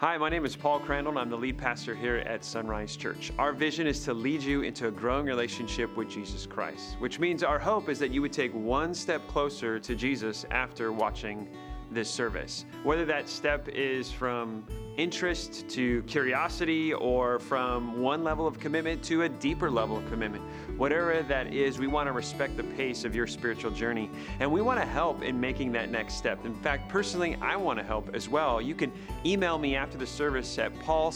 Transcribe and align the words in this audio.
Hi, 0.00 0.16
my 0.16 0.30
name 0.30 0.46
is 0.46 0.56
Paul 0.56 0.80
Crandall, 0.80 1.10
and 1.10 1.18
I'm 1.18 1.28
the 1.28 1.36
lead 1.36 1.58
pastor 1.58 1.94
here 1.94 2.16
at 2.16 2.42
Sunrise 2.42 2.96
Church. 2.96 3.32
Our 3.38 3.52
vision 3.52 3.86
is 3.86 4.02
to 4.06 4.14
lead 4.14 4.42
you 4.42 4.62
into 4.62 4.88
a 4.88 4.90
growing 4.90 5.26
relationship 5.26 5.94
with 5.94 6.08
Jesus 6.08 6.46
Christ, 6.46 6.96
which 7.00 7.18
means 7.18 7.42
our 7.42 7.58
hope 7.58 7.90
is 7.90 7.98
that 7.98 8.10
you 8.10 8.22
would 8.22 8.32
take 8.32 8.50
one 8.54 8.94
step 8.94 9.20
closer 9.28 9.78
to 9.80 9.94
Jesus 9.94 10.46
after 10.50 10.90
watching 10.90 11.46
this 11.90 12.10
service. 12.10 12.64
Whether 12.82 13.04
that 13.06 13.28
step 13.28 13.68
is 13.68 14.10
from 14.10 14.64
interest 14.96 15.68
to 15.70 16.02
curiosity 16.02 16.92
or 16.92 17.38
from 17.38 18.00
one 18.02 18.22
level 18.22 18.46
of 18.46 18.58
commitment 18.58 19.02
to 19.02 19.22
a 19.22 19.28
deeper 19.28 19.70
level 19.70 19.96
of 19.96 20.06
commitment. 20.10 20.44
Whatever 20.76 21.22
that 21.22 21.54
is, 21.54 21.78
we 21.78 21.86
want 21.86 22.06
to 22.06 22.12
respect 22.12 22.56
the 22.56 22.64
pace 22.64 23.04
of 23.04 23.14
your 23.14 23.26
spiritual 23.26 23.70
journey 23.70 24.10
and 24.40 24.50
we 24.50 24.60
want 24.60 24.78
to 24.78 24.86
help 24.86 25.22
in 25.22 25.40
making 25.40 25.72
that 25.72 25.90
next 25.90 26.14
step. 26.14 26.44
In 26.44 26.54
fact, 26.54 26.88
personally, 26.88 27.36
I 27.40 27.56
want 27.56 27.78
to 27.78 27.84
help 27.84 28.14
as 28.14 28.28
well. 28.28 28.60
You 28.60 28.74
can 28.74 28.92
email 29.24 29.58
me 29.58 29.74
after 29.74 29.96
the 29.96 30.06
service 30.06 30.58
at 30.58 30.78
paulc 30.80 31.14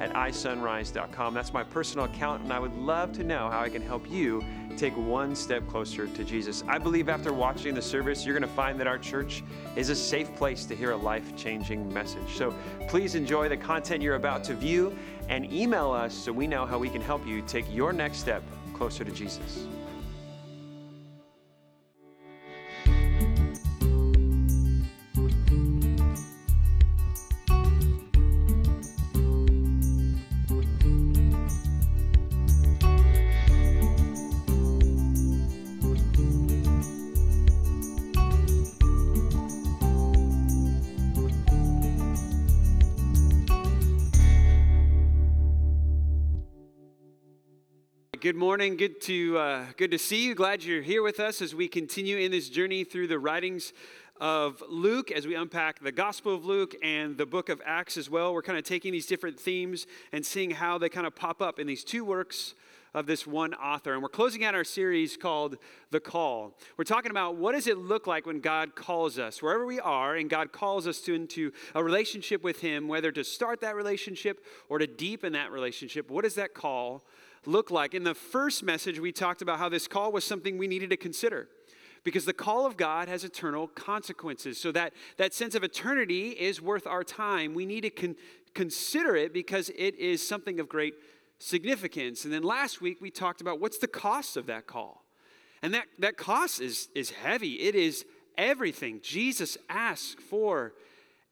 at 0.00 0.12
isunrise.com. 0.14 1.34
That's 1.34 1.52
my 1.52 1.64
personal 1.64 2.06
account, 2.06 2.42
and 2.42 2.52
I 2.52 2.58
would 2.58 2.76
love 2.76 3.12
to 3.12 3.24
know 3.24 3.50
how 3.50 3.60
I 3.60 3.68
can 3.68 3.82
help 3.82 4.10
you 4.10 4.44
take 4.76 4.96
one 4.96 5.34
step 5.34 5.66
closer 5.68 6.06
to 6.06 6.24
Jesus. 6.24 6.64
I 6.68 6.78
believe 6.78 7.08
after 7.08 7.32
watching 7.32 7.74
the 7.74 7.82
service, 7.82 8.24
you're 8.24 8.38
going 8.38 8.48
to 8.48 8.56
find 8.56 8.78
that 8.80 8.86
our 8.86 8.98
church 8.98 9.42
is 9.76 9.88
a 9.88 9.96
safe 9.96 10.34
place 10.36 10.64
to 10.66 10.76
hear 10.76 10.92
a 10.92 10.96
life 10.96 11.36
changing 11.36 11.92
message. 11.92 12.36
So 12.36 12.54
please 12.88 13.14
enjoy 13.14 13.48
the 13.48 13.56
content 13.56 14.02
you're 14.02 14.16
about 14.16 14.44
to 14.44 14.54
view 14.54 14.96
and 15.28 15.52
email 15.52 15.90
us 15.90 16.14
so 16.14 16.32
we 16.32 16.46
know 16.46 16.66
how 16.66 16.78
we 16.78 16.88
can 16.88 17.02
help 17.02 17.26
you 17.26 17.42
take 17.42 17.64
your 17.72 17.92
next 17.92 18.18
step 18.18 18.42
closer 18.74 19.04
to 19.04 19.10
Jesus. 19.10 19.66
Good 48.22 48.36
morning. 48.36 48.76
Good 48.76 49.00
to 49.00 49.36
uh, 49.36 49.64
good 49.76 49.90
to 49.90 49.98
see 49.98 50.24
you. 50.24 50.36
Glad 50.36 50.62
you're 50.62 50.80
here 50.80 51.02
with 51.02 51.18
us 51.18 51.42
as 51.42 51.56
we 51.56 51.66
continue 51.66 52.18
in 52.18 52.30
this 52.30 52.48
journey 52.48 52.84
through 52.84 53.08
the 53.08 53.18
writings 53.18 53.72
of 54.20 54.62
Luke 54.68 55.10
as 55.10 55.26
we 55.26 55.34
unpack 55.34 55.80
the 55.80 55.90
Gospel 55.90 56.32
of 56.32 56.44
Luke 56.44 56.76
and 56.84 57.18
the 57.18 57.26
book 57.26 57.48
of 57.48 57.60
Acts 57.66 57.96
as 57.96 58.08
well. 58.08 58.32
We're 58.32 58.42
kind 58.42 58.56
of 58.56 58.62
taking 58.62 58.92
these 58.92 59.06
different 59.06 59.40
themes 59.40 59.88
and 60.12 60.24
seeing 60.24 60.52
how 60.52 60.78
they 60.78 60.88
kind 60.88 61.04
of 61.04 61.16
pop 61.16 61.42
up 61.42 61.58
in 61.58 61.66
these 61.66 61.82
two 61.82 62.04
works 62.04 62.54
of 62.94 63.06
this 63.06 63.26
one 63.26 63.54
author. 63.54 63.92
And 63.92 64.00
we're 64.04 64.08
closing 64.08 64.44
out 64.44 64.54
our 64.54 64.62
series 64.62 65.16
called 65.16 65.56
The 65.90 65.98
Call. 65.98 66.56
We're 66.76 66.84
talking 66.84 67.10
about 67.10 67.34
what 67.38 67.56
does 67.56 67.66
it 67.66 67.76
look 67.76 68.06
like 68.06 68.24
when 68.24 68.38
God 68.38 68.76
calls 68.76 69.18
us, 69.18 69.42
wherever 69.42 69.66
we 69.66 69.80
are, 69.80 70.14
and 70.14 70.30
God 70.30 70.52
calls 70.52 70.86
us 70.86 71.00
to, 71.00 71.14
into 71.14 71.50
a 71.74 71.82
relationship 71.82 72.44
with 72.44 72.60
Him, 72.60 72.86
whether 72.86 73.10
to 73.10 73.24
start 73.24 73.62
that 73.62 73.74
relationship 73.74 74.44
or 74.68 74.78
to 74.78 74.86
deepen 74.86 75.32
that 75.32 75.50
relationship. 75.50 76.08
What 76.08 76.22
does 76.22 76.36
that 76.36 76.54
call 76.54 77.02
look 77.46 77.70
like? 77.70 77.94
In 77.94 78.04
the 78.04 78.14
first 78.14 78.62
message, 78.62 78.98
we 78.98 79.12
talked 79.12 79.42
about 79.42 79.58
how 79.58 79.68
this 79.68 79.88
call 79.88 80.12
was 80.12 80.24
something 80.24 80.58
we 80.58 80.68
needed 80.68 80.90
to 80.90 80.96
consider 80.96 81.48
because 82.04 82.24
the 82.24 82.32
call 82.32 82.66
of 82.66 82.76
God 82.76 83.08
has 83.08 83.24
eternal 83.24 83.68
consequences. 83.68 84.58
So 84.58 84.72
that, 84.72 84.92
that 85.16 85.34
sense 85.34 85.54
of 85.54 85.62
eternity 85.62 86.30
is 86.30 86.60
worth 86.60 86.86
our 86.86 87.04
time. 87.04 87.54
We 87.54 87.66
need 87.66 87.82
to 87.82 87.90
con- 87.90 88.16
consider 88.54 89.16
it 89.16 89.32
because 89.32 89.70
it 89.70 89.96
is 89.96 90.26
something 90.26 90.60
of 90.60 90.68
great 90.68 90.94
significance. 91.38 92.24
And 92.24 92.32
then 92.32 92.42
last 92.42 92.80
week 92.80 92.98
we 93.00 93.10
talked 93.10 93.40
about 93.40 93.60
what's 93.60 93.78
the 93.78 93.88
cost 93.88 94.36
of 94.36 94.46
that 94.46 94.66
call. 94.66 95.04
And 95.62 95.74
that, 95.74 95.86
that 96.00 96.16
cost 96.16 96.60
is, 96.60 96.88
is 96.94 97.10
heavy. 97.10 97.54
It 97.54 97.74
is 97.74 98.04
everything. 98.36 99.00
Jesus 99.02 99.56
asks 99.68 100.20
for 100.22 100.74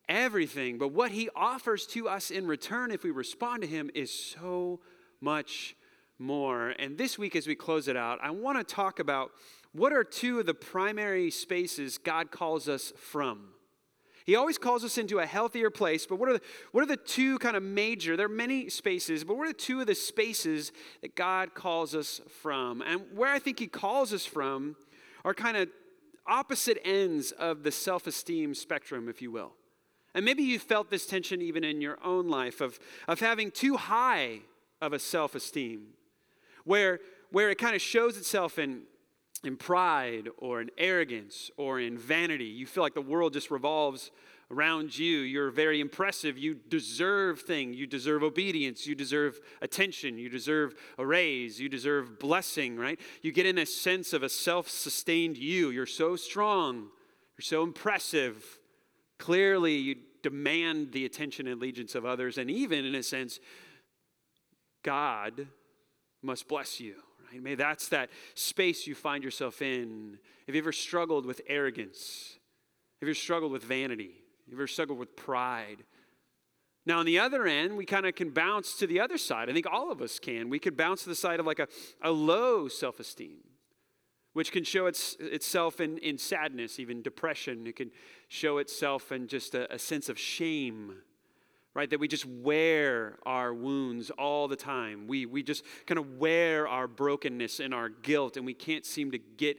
everything. 0.08 0.78
But 0.78 0.92
what 0.92 1.10
he 1.10 1.28
offers 1.34 1.86
to 1.88 2.08
us 2.08 2.30
in 2.30 2.46
return, 2.46 2.90
if 2.92 3.02
we 3.02 3.10
respond 3.10 3.62
to 3.62 3.68
him, 3.68 3.90
is 3.94 4.12
so 4.12 4.80
much 5.20 5.74
more. 6.20 6.70
And 6.78 6.96
this 6.98 7.18
week, 7.18 7.34
as 7.34 7.46
we 7.46 7.54
close 7.54 7.88
it 7.88 7.96
out, 7.96 8.18
I 8.22 8.30
want 8.30 8.58
to 8.58 8.74
talk 8.74 9.00
about 9.00 9.32
what 9.72 9.92
are 9.92 10.04
two 10.04 10.40
of 10.40 10.46
the 10.46 10.54
primary 10.54 11.30
spaces 11.30 11.98
God 11.98 12.30
calls 12.30 12.68
us 12.68 12.92
from. 12.96 13.48
He 14.26 14.36
always 14.36 14.58
calls 14.58 14.84
us 14.84 14.98
into 14.98 15.18
a 15.18 15.26
healthier 15.26 15.70
place, 15.70 16.06
but 16.06 16.16
what 16.16 16.28
are 16.28 16.34
the, 16.34 16.40
what 16.72 16.82
are 16.82 16.86
the 16.86 16.96
two 16.96 17.38
kind 17.38 17.56
of 17.56 17.62
major, 17.62 18.16
there 18.16 18.26
are 18.26 18.28
many 18.28 18.68
spaces, 18.68 19.24
but 19.24 19.36
what 19.36 19.44
are 19.44 19.52
the 19.52 19.58
two 19.58 19.80
of 19.80 19.86
the 19.86 19.94
spaces 19.94 20.72
that 21.00 21.16
God 21.16 21.54
calls 21.54 21.94
us 21.94 22.20
from? 22.40 22.82
And 22.82 23.02
where 23.14 23.32
I 23.32 23.38
think 23.38 23.58
He 23.58 23.66
calls 23.66 24.12
us 24.12 24.26
from 24.26 24.76
are 25.24 25.34
kind 25.34 25.56
of 25.56 25.68
opposite 26.26 26.78
ends 26.84 27.32
of 27.32 27.62
the 27.62 27.72
self 27.72 28.06
esteem 28.06 28.54
spectrum, 28.54 29.08
if 29.08 29.22
you 29.22 29.30
will. 29.30 29.52
And 30.14 30.24
maybe 30.24 30.42
you 30.42 30.58
felt 30.58 30.90
this 30.90 31.06
tension 31.06 31.40
even 31.40 31.64
in 31.64 31.80
your 31.80 31.98
own 32.04 32.28
life 32.28 32.60
of, 32.60 32.78
of 33.08 33.20
having 33.20 33.50
too 33.50 33.76
high 33.76 34.40
of 34.80 34.92
a 34.92 34.98
self 34.98 35.34
esteem 35.34 35.94
where, 36.64 37.00
where 37.30 37.50
it 37.50 37.58
kind 37.58 37.74
of 37.74 37.82
shows 37.82 38.16
itself 38.16 38.58
in, 38.58 38.82
in 39.44 39.56
pride 39.56 40.28
or 40.38 40.60
in 40.60 40.70
arrogance 40.78 41.50
or 41.56 41.80
in 41.80 41.96
vanity. 41.98 42.44
You 42.44 42.66
feel 42.66 42.82
like 42.82 42.94
the 42.94 43.00
world 43.00 43.32
just 43.32 43.50
revolves 43.50 44.10
around 44.50 44.98
you. 44.98 45.18
You're 45.18 45.50
very 45.50 45.80
impressive. 45.80 46.36
You 46.36 46.54
deserve 46.54 47.40
things. 47.42 47.76
You 47.76 47.86
deserve 47.86 48.22
obedience. 48.22 48.86
You 48.86 48.94
deserve 48.94 49.40
attention. 49.62 50.18
You 50.18 50.28
deserve 50.28 50.74
a 50.98 51.06
raise. 51.06 51.60
You 51.60 51.68
deserve 51.68 52.18
blessing, 52.18 52.76
right? 52.76 52.98
You 53.22 53.32
get 53.32 53.46
in 53.46 53.58
a 53.58 53.66
sense 53.66 54.12
of 54.12 54.22
a 54.22 54.28
self 54.28 54.68
sustained 54.68 55.36
you. 55.36 55.70
You're 55.70 55.86
so 55.86 56.16
strong. 56.16 56.88
You're 57.38 57.42
so 57.42 57.62
impressive. 57.62 58.58
Clearly, 59.18 59.76
you 59.76 59.96
demand 60.22 60.92
the 60.92 61.04
attention 61.04 61.46
and 61.46 61.60
allegiance 61.60 61.94
of 61.94 62.04
others. 62.04 62.36
And 62.36 62.50
even, 62.50 62.84
in 62.84 62.94
a 62.94 63.02
sense, 63.02 63.38
God 64.82 65.46
must 66.22 66.48
bless 66.48 66.80
you. 66.80 66.94
Right? 67.30 67.42
May 67.42 67.54
that's 67.54 67.88
that 67.88 68.10
space 68.34 68.86
you 68.86 68.94
find 68.94 69.24
yourself 69.24 69.62
in. 69.62 70.18
Have 70.46 70.54
you 70.54 70.60
ever 70.60 70.72
struggled 70.72 71.26
with 71.26 71.40
arrogance? 71.46 72.38
Have 73.00 73.06
you 73.06 73.12
ever 73.12 73.14
struggled 73.14 73.52
with 73.52 73.64
vanity? 73.64 74.14
Have 74.46 74.52
you 74.52 74.56
ever 74.56 74.66
struggled 74.66 74.98
with 74.98 75.16
pride? 75.16 75.84
Now, 76.86 76.98
on 76.98 77.06
the 77.06 77.18
other 77.18 77.46
end, 77.46 77.76
we 77.76 77.84
kind 77.84 78.06
of 78.06 78.14
can 78.14 78.30
bounce 78.30 78.76
to 78.78 78.86
the 78.86 79.00
other 79.00 79.18
side. 79.18 79.50
I 79.50 79.52
think 79.52 79.66
all 79.70 79.92
of 79.92 80.00
us 80.00 80.18
can. 80.18 80.48
We 80.48 80.58
could 80.58 80.76
bounce 80.76 81.02
to 81.04 81.08
the 81.08 81.14
side 81.14 81.38
of 81.38 81.46
like 81.46 81.58
a, 81.58 81.68
a 82.02 82.10
low 82.10 82.68
self 82.68 82.98
esteem, 83.00 83.38
which 84.32 84.50
can 84.50 84.64
show 84.64 84.86
its, 84.86 85.16
itself 85.20 85.80
in, 85.80 85.98
in 85.98 86.18
sadness, 86.18 86.80
even 86.80 87.02
depression. 87.02 87.66
It 87.66 87.76
can 87.76 87.90
show 88.28 88.58
itself 88.58 89.12
in 89.12 89.28
just 89.28 89.54
a, 89.54 89.72
a 89.72 89.78
sense 89.78 90.08
of 90.08 90.18
shame 90.18 90.96
right? 91.74 91.88
That 91.88 92.00
we 92.00 92.08
just 92.08 92.26
wear 92.26 93.18
our 93.24 93.54
wounds 93.54 94.10
all 94.10 94.48
the 94.48 94.56
time. 94.56 95.06
We, 95.06 95.26
we 95.26 95.42
just 95.42 95.64
kind 95.86 95.98
of 95.98 96.18
wear 96.18 96.66
our 96.66 96.88
brokenness 96.88 97.60
and 97.60 97.72
our 97.72 97.88
guilt, 97.88 98.36
and 98.36 98.44
we 98.44 98.54
can't 98.54 98.84
seem 98.84 99.10
to 99.12 99.18
get 99.18 99.56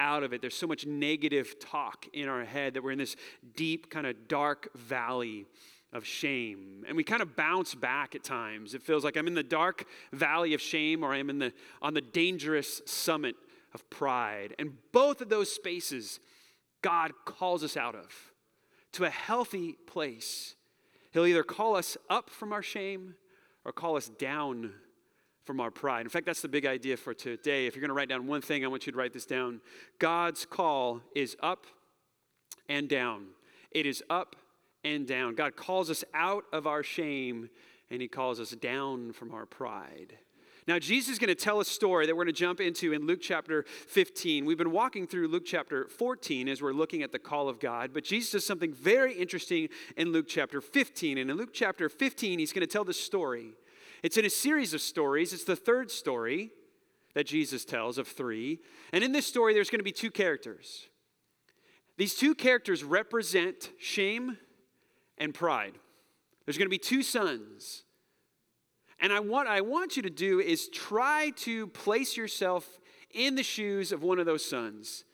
out 0.00 0.22
of 0.22 0.32
it. 0.32 0.40
There's 0.40 0.56
so 0.56 0.66
much 0.66 0.86
negative 0.86 1.58
talk 1.60 2.06
in 2.12 2.28
our 2.28 2.44
head 2.44 2.74
that 2.74 2.82
we're 2.82 2.92
in 2.92 2.98
this 2.98 3.16
deep, 3.56 3.90
kind 3.90 4.06
of 4.06 4.28
dark 4.28 4.68
valley 4.74 5.46
of 5.92 6.04
shame. 6.04 6.84
And 6.88 6.96
we 6.96 7.04
kind 7.04 7.22
of 7.22 7.36
bounce 7.36 7.74
back 7.74 8.14
at 8.16 8.24
times. 8.24 8.74
It 8.74 8.82
feels 8.82 9.04
like 9.04 9.16
I'm 9.16 9.28
in 9.28 9.34
the 9.34 9.44
dark 9.44 9.84
valley 10.12 10.52
of 10.52 10.60
shame 10.60 11.04
or 11.04 11.12
I'm 11.12 11.30
in 11.30 11.38
the 11.38 11.52
on 11.80 11.94
the 11.94 12.00
dangerous 12.00 12.82
summit 12.84 13.36
of 13.72 13.88
pride. 13.90 14.54
And 14.58 14.72
both 14.92 15.20
of 15.20 15.28
those 15.28 15.52
spaces 15.52 16.18
God 16.82 17.12
calls 17.24 17.64
us 17.64 17.78
out 17.78 17.94
of 17.94 18.32
to 18.92 19.04
a 19.04 19.10
healthy 19.10 19.72
place 19.86 20.54
He'll 21.14 21.26
either 21.26 21.44
call 21.44 21.76
us 21.76 21.96
up 22.10 22.28
from 22.28 22.52
our 22.52 22.62
shame 22.62 23.14
or 23.64 23.72
call 23.72 23.96
us 23.96 24.08
down 24.08 24.72
from 25.44 25.60
our 25.60 25.70
pride. 25.70 26.00
In 26.00 26.08
fact, 26.08 26.26
that's 26.26 26.42
the 26.42 26.48
big 26.48 26.66
idea 26.66 26.96
for 26.96 27.14
today. 27.14 27.66
If 27.66 27.76
you're 27.76 27.80
going 27.80 27.90
to 27.90 27.94
write 27.94 28.08
down 28.08 28.26
one 28.26 28.40
thing, 28.40 28.64
I 28.64 28.68
want 28.68 28.84
you 28.84 28.92
to 28.92 28.98
write 28.98 29.12
this 29.12 29.24
down. 29.24 29.60
God's 30.00 30.44
call 30.44 31.02
is 31.14 31.36
up 31.40 31.66
and 32.68 32.88
down. 32.88 33.26
It 33.70 33.86
is 33.86 34.02
up 34.10 34.34
and 34.82 35.06
down. 35.06 35.36
God 35.36 35.54
calls 35.54 35.88
us 35.88 36.02
out 36.14 36.44
of 36.52 36.66
our 36.66 36.82
shame 36.82 37.48
and 37.90 38.02
he 38.02 38.08
calls 38.08 38.40
us 38.40 38.50
down 38.50 39.12
from 39.12 39.32
our 39.32 39.46
pride. 39.46 40.18
Now, 40.66 40.78
Jesus 40.78 41.12
is 41.12 41.18
going 41.18 41.28
to 41.28 41.34
tell 41.34 41.60
a 41.60 41.64
story 41.64 42.06
that 42.06 42.16
we're 42.16 42.24
going 42.24 42.34
to 42.34 42.40
jump 42.40 42.58
into 42.58 42.94
in 42.94 43.06
Luke 43.06 43.18
chapter 43.20 43.64
15. 43.88 44.46
We've 44.46 44.56
been 44.56 44.70
walking 44.70 45.06
through 45.06 45.28
Luke 45.28 45.44
chapter 45.44 45.88
14 45.88 46.48
as 46.48 46.62
we're 46.62 46.72
looking 46.72 47.02
at 47.02 47.12
the 47.12 47.18
call 47.18 47.50
of 47.50 47.60
God, 47.60 47.90
but 47.92 48.02
Jesus 48.02 48.30
does 48.30 48.46
something 48.46 48.72
very 48.72 49.12
interesting 49.12 49.68
in 49.98 50.10
Luke 50.10 50.24
chapter 50.26 50.62
15. 50.62 51.18
And 51.18 51.30
in 51.30 51.36
Luke 51.36 51.50
chapter 51.52 51.90
15, 51.90 52.38
he's 52.38 52.54
going 52.54 52.66
to 52.66 52.66
tell 52.66 52.84
this 52.84 52.98
story. 52.98 53.52
It's 54.02 54.16
in 54.16 54.24
a 54.24 54.30
series 54.30 54.72
of 54.72 54.80
stories, 54.80 55.34
it's 55.34 55.44
the 55.44 55.54
third 55.54 55.90
story 55.90 56.50
that 57.12 57.26
Jesus 57.26 57.66
tells 57.66 57.98
of 57.98 58.08
three. 58.08 58.60
And 58.90 59.04
in 59.04 59.12
this 59.12 59.26
story, 59.26 59.52
there's 59.52 59.68
going 59.68 59.80
to 59.80 59.84
be 59.84 59.92
two 59.92 60.10
characters. 60.10 60.88
These 61.98 62.14
two 62.14 62.34
characters 62.34 62.82
represent 62.82 63.70
shame 63.78 64.38
and 65.18 65.34
pride. 65.34 65.74
There's 66.46 66.56
going 66.56 66.66
to 66.66 66.70
be 66.70 66.78
two 66.78 67.02
sons. 67.02 67.84
And 69.04 69.12
I 69.12 69.20
want, 69.20 69.48
I 69.48 69.60
want 69.60 69.98
you 69.98 70.02
to 70.04 70.08
do 70.08 70.40
is 70.40 70.70
try 70.70 71.28
to 71.36 71.66
place 71.66 72.16
yourself 72.16 72.80
in 73.10 73.34
the 73.34 73.42
shoes 73.42 73.92
of 73.92 74.02
one 74.02 74.18
of 74.18 74.24
those 74.24 74.42
sons. 74.42 75.04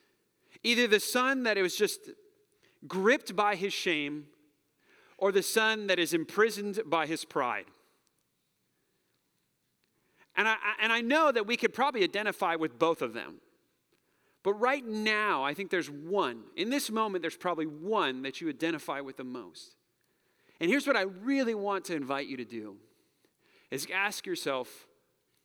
Either 0.63 0.87
the 0.87 1.01
son 1.01 1.43
that 1.43 1.57
was 1.57 1.75
just 1.75 1.99
gripped 2.87 3.35
by 3.35 3.57
his 3.57 3.73
shame, 3.73 4.27
or 5.19 5.33
the 5.33 5.43
son 5.43 5.89
that 5.89 5.99
is 5.99 6.15
imprisoned 6.15 6.79
by 6.87 7.05
his 7.05 7.25
pride. 7.25 7.65
And 10.37 10.47
I, 10.47 10.55
and 10.81 10.93
I 10.93 11.01
know 11.01 11.33
that 11.33 11.49
we 11.49 11.57
could 11.57 11.75
probably 11.75 12.05
identify 12.05 12.55
with 12.55 12.79
both 12.79 13.03
of 13.03 13.13
them. 13.13 13.41
But 14.45 14.55
right 14.55 14.87
now, 14.87 15.43
I 15.43 15.53
think 15.53 15.69
there's 15.69 15.91
one. 15.91 16.45
In 16.55 16.71
this 16.71 16.93
moment, 16.93 17.23
there's 17.23 17.37
probably 17.37 17.67
one 17.67 18.23
that 18.23 18.41
you 18.41 18.49
identify 18.51 19.01
with 19.01 19.17
the 19.17 19.25
most. 19.25 19.75
And 20.61 20.71
here's 20.71 20.87
what 20.87 20.95
I 20.95 21.03
really 21.03 21.57
want 21.57 21.87
to 21.87 21.97
invite 21.97 22.29
you 22.29 22.37
to 22.37 22.45
do 22.45 22.77
is 23.71 23.87
ask 23.93 24.27
yourself, 24.27 24.87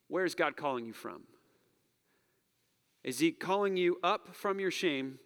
where 0.08 0.24
is 0.24 0.34
God 0.34 0.56
calling 0.56 0.86
you 0.86 0.92
from? 0.92 1.22
Is 3.04 3.18
he 3.18 3.30
calling 3.30 3.76
you 3.76 3.98
up 4.02 4.34
from 4.34 4.58
your 4.58 4.70
shame 4.70 5.18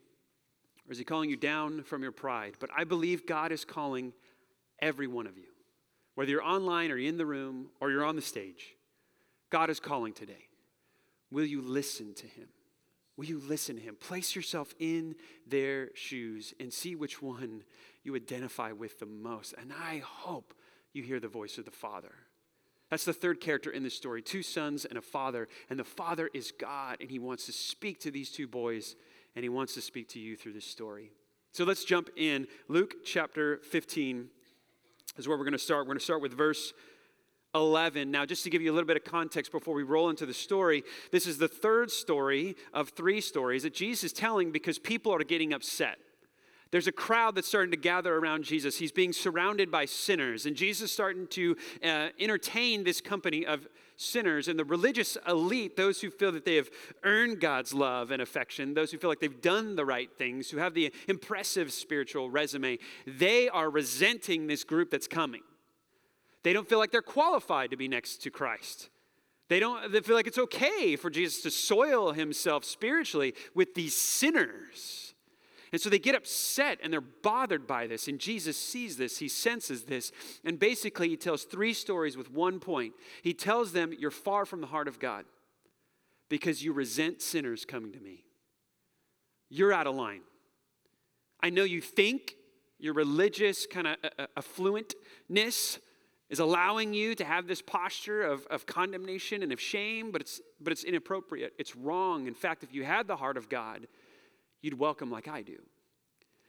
or 0.86 0.92
is 0.92 0.98
he 0.98 1.04
calling 1.04 1.30
you 1.30 1.36
down 1.36 1.82
from 1.82 2.02
your 2.02 2.12
pride? 2.12 2.56
But 2.58 2.70
I 2.76 2.84
believe 2.84 3.26
God 3.26 3.52
is 3.52 3.64
calling 3.64 4.12
every 4.80 5.06
one 5.06 5.26
of 5.26 5.38
you. 5.38 5.44
Whether 6.14 6.32
you're 6.32 6.42
online 6.42 6.90
or 6.90 6.96
you're 6.96 7.08
in 7.08 7.16
the 7.16 7.26
room 7.26 7.68
or 7.80 7.90
you're 7.90 8.04
on 8.04 8.16
the 8.16 8.22
stage, 8.22 8.74
God 9.50 9.70
is 9.70 9.80
calling 9.80 10.12
today. 10.12 10.48
Will 11.30 11.46
you 11.46 11.62
listen 11.62 12.12
to 12.14 12.26
him? 12.26 12.48
Will 13.16 13.26
you 13.26 13.38
listen 13.38 13.76
to 13.76 13.82
him? 13.82 13.96
Place 13.96 14.34
yourself 14.34 14.74
in 14.78 15.14
their 15.46 15.90
shoes 15.94 16.54
and 16.58 16.72
see 16.72 16.96
which 16.96 17.22
one 17.22 17.64
you 18.02 18.16
identify 18.16 18.72
with 18.72 18.98
the 18.98 19.06
most. 19.06 19.54
And 19.58 19.72
I 19.72 20.02
hope 20.04 20.54
you 20.92 21.02
hear 21.02 21.20
the 21.20 21.28
voice 21.28 21.58
of 21.58 21.64
the 21.64 21.70
Father. 21.70 22.12
That's 22.90 23.04
the 23.04 23.12
third 23.12 23.40
character 23.40 23.70
in 23.70 23.82
this 23.82 23.94
story 23.94 24.20
two 24.20 24.42
sons 24.42 24.84
and 24.84 24.98
a 24.98 25.02
father. 25.02 25.48
And 25.70 25.78
the 25.78 25.84
Father 25.84 26.28
is 26.34 26.52
God, 26.52 26.98
and 27.00 27.10
he 27.10 27.18
wants 27.18 27.46
to 27.46 27.52
speak 27.52 28.00
to 28.00 28.10
these 28.10 28.30
two 28.30 28.48
boys, 28.48 28.96
and 29.34 29.42
he 29.42 29.48
wants 29.48 29.74
to 29.74 29.80
speak 29.80 30.08
to 30.10 30.18
you 30.18 30.36
through 30.36 30.52
this 30.52 30.66
story. 30.66 31.12
So 31.52 31.64
let's 31.64 31.84
jump 31.84 32.10
in. 32.16 32.46
Luke 32.68 33.04
chapter 33.04 33.58
15 33.58 34.28
is 35.16 35.26
where 35.26 35.36
we're 35.36 35.44
going 35.44 35.52
to 35.52 35.58
start. 35.58 35.80
We're 35.80 35.94
going 35.94 35.98
to 35.98 36.04
start 36.04 36.22
with 36.22 36.32
verse 36.32 36.72
11. 37.54 38.10
Now, 38.10 38.24
just 38.24 38.44
to 38.44 38.50
give 38.50 38.62
you 38.62 38.72
a 38.72 38.74
little 38.74 38.86
bit 38.86 38.96
of 38.96 39.04
context 39.04 39.50
before 39.50 39.74
we 39.74 39.82
roll 39.82 40.10
into 40.10 40.26
the 40.26 40.34
story, 40.34 40.84
this 41.10 41.26
is 41.26 41.38
the 41.38 41.48
third 41.48 41.90
story 41.90 42.56
of 42.72 42.90
three 42.90 43.20
stories 43.20 43.64
that 43.64 43.74
Jesus 43.74 44.04
is 44.04 44.12
telling 44.12 44.52
because 44.52 44.78
people 44.78 45.12
are 45.12 45.24
getting 45.24 45.52
upset. 45.52 45.98
There's 46.70 46.86
a 46.86 46.92
crowd 46.92 47.34
that's 47.34 47.48
starting 47.48 47.72
to 47.72 47.76
gather 47.76 48.14
around 48.14 48.44
Jesus. 48.44 48.78
He's 48.78 48.92
being 48.92 49.12
surrounded 49.12 49.70
by 49.70 49.86
sinners, 49.86 50.46
and 50.46 50.54
Jesus 50.54 50.82
is 50.82 50.92
starting 50.92 51.26
to 51.28 51.56
uh, 51.82 52.08
entertain 52.18 52.84
this 52.84 53.00
company 53.00 53.44
of 53.44 53.66
sinners. 53.96 54.46
And 54.46 54.58
the 54.58 54.64
religious 54.64 55.18
elite, 55.26 55.76
those 55.76 56.00
who 56.00 56.10
feel 56.10 56.30
that 56.32 56.44
they 56.44 56.54
have 56.56 56.70
earned 57.02 57.40
God's 57.40 57.74
love 57.74 58.12
and 58.12 58.22
affection, 58.22 58.74
those 58.74 58.92
who 58.92 58.98
feel 58.98 59.10
like 59.10 59.20
they've 59.20 59.42
done 59.42 59.74
the 59.74 59.84
right 59.84 60.10
things, 60.16 60.48
who 60.48 60.58
have 60.58 60.74
the 60.74 60.92
impressive 61.08 61.72
spiritual 61.72 62.30
resume, 62.30 62.78
they 63.06 63.48
are 63.48 63.68
resenting 63.68 64.46
this 64.46 64.62
group 64.62 64.90
that's 64.90 65.08
coming. 65.08 65.42
They 66.44 66.52
don't 66.52 66.68
feel 66.68 66.78
like 66.78 66.92
they're 66.92 67.02
qualified 67.02 67.70
to 67.70 67.76
be 67.76 67.88
next 67.88 68.22
to 68.22 68.30
Christ. 68.30 68.90
They 69.48 69.58
don't 69.58 69.90
they 69.90 70.00
feel 70.00 70.14
like 70.14 70.28
it's 70.28 70.38
okay 70.38 70.94
for 70.94 71.10
Jesus 71.10 71.42
to 71.42 71.50
soil 71.50 72.12
himself 72.12 72.64
spiritually 72.64 73.34
with 73.54 73.74
these 73.74 73.96
sinners. 73.96 75.09
And 75.72 75.80
so 75.80 75.88
they 75.88 75.98
get 75.98 76.14
upset 76.14 76.78
and 76.82 76.92
they're 76.92 77.00
bothered 77.00 77.66
by 77.66 77.86
this. 77.86 78.08
And 78.08 78.18
Jesus 78.18 78.56
sees 78.56 78.96
this, 78.96 79.18
he 79.18 79.28
senses 79.28 79.84
this. 79.84 80.10
And 80.44 80.58
basically, 80.58 81.08
he 81.08 81.16
tells 81.16 81.44
three 81.44 81.72
stories 81.72 82.16
with 82.16 82.30
one 82.30 82.58
point. 82.58 82.94
He 83.22 83.34
tells 83.34 83.72
them, 83.72 83.92
You're 83.96 84.10
far 84.10 84.44
from 84.44 84.60
the 84.60 84.66
heart 84.66 84.88
of 84.88 84.98
God 84.98 85.24
because 86.28 86.64
you 86.64 86.72
resent 86.72 87.22
sinners 87.22 87.64
coming 87.64 87.92
to 87.92 88.00
me. 88.00 88.24
You're 89.48 89.72
out 89.72 89.86
of 89.86 89.94
line. 89.94 90.22
I 91.42 91.50
know 91.50 91.64
you 91.64 91.80
think 91.80 92.34
your 92.78 92.94
religious 92.94 93.66
kind 93.66 93.86
of 93.86 93.96
uh, 94.02 94.22
uh, 94.22 94.26
affluentness 94.40 95.78
is 96.30 96.38
allowing 96.38 96.94
you 96.94 97.14
to 97.16 97.24
have 97.24 97.46
this 97.46 97.60
posture 97.60 98.22
of, 98.22 98.46
of 98.46 98.64
condemnation 98.64 99.42
and 99.42 99.52
of 99.52 99.60
shame, 99.60 100.12
but 100.12 100.20
it's, 100.20 100.40
but 100.60 100.72
it's 100.72 100.84
inappropriate. 100.84 101.52
It's 101.58 101.74
wrong. 101.74 102.26
In 102.26 102.34
fact, 102.34 102.62
if 102.62 102.72
you 102.72 102.84
had 102.84 103.08
the 103.08 103.16
heart 103.16 103.36
of 103.36 103.48
God, 103.48 103.88
you'd 104.62 104.78
welcome 104.78 105.10
like 105.10 105.28
I 105.28 105.42
do. 105.42 105.58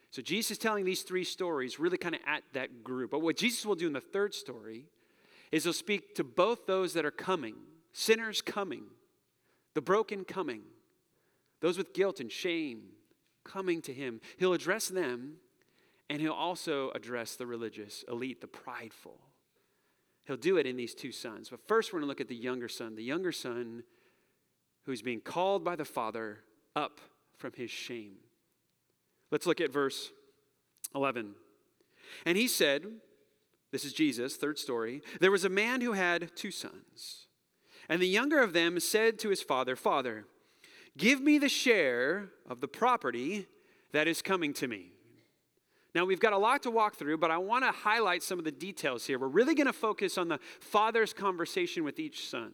So 0.10 0.22
Jesus 0.22 0.52
is 0.52 0.58
telling 0.58 0.84
these 0.84 1.04
three 1.04 1.24
stories 1.24 1.80
really 1.80 1.98
kind 1.98 2.16
of 2.16 2.22
at 2.28 2.44
that 2.54 2.84
group. 2.84 3.12
But 3.12 3.22
what 3.22 3.38
Jesus 3.38 3.66
will 3.66 3.76
do 3.76 3.88
in 3.88 3.94
the 3.94 4.02
third 4.02 4.34
story 4.34 4.86
is 5.52 5.64
he'll 5.64 5.74
speak 5.74 6.16
to 6.16 6.24
both 6.24 6.66
those 6.66 6.94
that 6.94 7.06
are 7.06 7.12
coming, 7.12 7.56
sinners 7.94 8.42
coming, 8.42 8.84
the 9.74 9.82
broken 9.82 10.26
coming, 10.26 10.62
those 11.62 11.78
with 11.78 11.94
guilt 11.94 12.20
and 12.20 12.32
shame 12.32 12.84
coming 13.46 13.82
to 13.84 13.94
him. 13.94 14.20
He'll 14.38 14.54
address 14.54 14.88
them, 14.88 15.36
and 16.10 16.22
he'll 16.22 16.34
also 16.34 16.92
address 16.92 17.36
the 17.36 17.48
religious 17.48 18.04
elite, 18.10 18.42
the 18.42 18.48
prideful 18.48 19.18
He'll 20.26 20.38
do 20.38 20.58
it 20.58 20.66
in 20.66 20.78
these 20.78 20.94
two 20.94 21.12
sons. 21.12 21.50
But 21.50 21.68
first, 21.68 21.92
we're 21.92 22.00
going 22.00 22.08
to 22.08 22.10
look 22.10 22.22
at 22.22 22.28
the 22.28 22.36
younger 22.36 22.70
son, 22.70 22.96
the 22.96 23.04
younger 23.04 23.32
son 23.32 23.84
who's 24.86 25.02
being 25.02 25.22
called 25.22 25.64
by 25.64 25.76
the 25.76 25.86
father 25.86 26.40
up 26.76 27.02
from 27.42 27.54
his 27.54 27.72
shame. 27.72 28.18
Let's 29.32 29.48
look 29.48 29.60
at 29.60 29.74
verse 29.74 30.12
11. 30.96 31.34
And 32.26 32.38
he 32.38 32.48
said, 32.48 32.86
This 33.72 33.84
is 33.84 33.94
Jesus, 33.94 34.38
third 34.38 34.60
story. 34.60 35.02
There 35.20 35.32
was 35.32 35.44
a 35.44 35.50
man 35.50 35.82
who 35.82 35.94
had 35.94 36.36
two 36.36 36.52
sons. 36.52 37.28
And 37.90 38.02
the 38.02 38.08
younger 38.08 38.40
of 38.40 38.54
them 38.54 38.80
said 38.80 39.18
to 39.20 39.30
his 39.30 39.42
father, 39.42 39.76
Father, 39.76 40.26
give 40.98 41.20
me 41.20 41.40
the 41.40 41.50
share 41.50 42.30
of 42.48 42.62
the 42.62 42.68
property 42.68 43.48
that 43.92 44.08
is 44.08 44.22
coming 44.22 44.54
to 44.54 44.68
me. 44.68 44.92
Now, 45.94 46.06
we've 46.06 46.20
got 46.20 46.32
a 46.32 46.38
lot 46.38 46.64
to 46.64 46.72
walk 46.72 46.96
through, 46.96 47.18
but 47.18 47.32
I 47.32 47.38
want 47.38 47.66
to 47.66 47.72
highlight 47.72 48.24
some 48.24 48.40
of 48.40 48.46
the 48.46 48.52
details 48.52 49.06
here. 49.06 49.20
We're 49.20 49.28
really 49.28 49.56
going 49.56 49.68
to 49.68 49.74
focus 49.74 50.18
on 50.18 50.30
the 50.30 50.40
father's 50.62 51.12
conversation 51.12 51.84
with 51.84 52.00
each 52.00 52.30
son. 52.30 52.54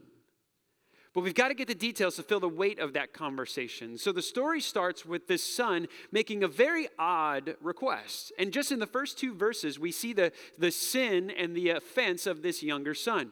But 1.17 1.23
we've 1.23 1.33
got 1.33 1.47
to 1.47 1.55
get 1.55 1.67
the 1.67 1.73
details 1.73 2.17
to 2.17 2.21
feel 2.21 2.39
the 2.39 2.47
weight 2.47 2.77
of 2.77 2.93
that 2.93 3.11
conversation. 3.11 3.97
So 3.97 4.11
the 4.11 4.21
story 4.21 4.61
starts 4.61 5.03
with 5.03 5.27
this 5.27 5.41
son 5.41 5.87
making 6.11 6.43
a 6.43 6.47
very 6.47 6.89
odd 6.99 7.55
request. 7.59 8.31
And 8.37 8.53
just 8.53 8.71
in 8.71 8.77
the 8.77 8.85
first 8.85 9.17
two 9.17 9.33
verses, 9.33 9.79
we 9.79 9.91
see 9.91 10.13
the, 10.13 10.31
the 10.59 10.69
sin 10.69 11.31
and 11.31 11.57
the 11.57 11.71
offense 11.71 12.27
of 12.27 12.43
this 12.43 12.61
younger 12.61 12.93
son. 12.93 13.31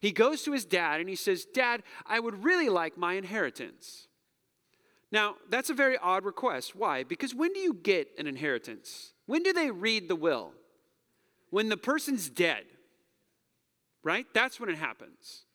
He 0.00 0.12
goes 0.12 0.44
to 0.44 0.52
his 0.52 0.64
dad 0.64 1.00
and 1.00 1.08
he 1.08 1.16
says, 1.16 1.44
Dad, 1.44 1.82
I 2.06 2.20
would 2.20 2.44
really 2.44 2.68
like 2.68 2.96
my 2.96 3.14
inheritance. 3.14 4.06
Now, 5.10 5.34
that's 5.50 5.70
a 5.70 5.74
very 5.74 5.98
odd 5.98 6.24
request. 6.24 6.76
Why? 6.76 7.02
Because 7.02 7.34
when 7.34 7.52
do 7.52 7.58
you 7.58 7.74
get 7.74 8.10
an 8.16 8.28
inheritance? 8.28 9.12
When 9.26 9.42
do 9.42 9.52
they 9.52 9.72
read 9.72 10.06
the 10.06 10.14
will? 10.14 10.52
When 11.50 11.68
the 11.68 11.76
person's 11.76 12.30
dead, 12.30 12.62
right? 14.04 14.26
That's 14.34 14.60
when 14.60 14.70
it 14.70 14.78
happens. 14.78 15.46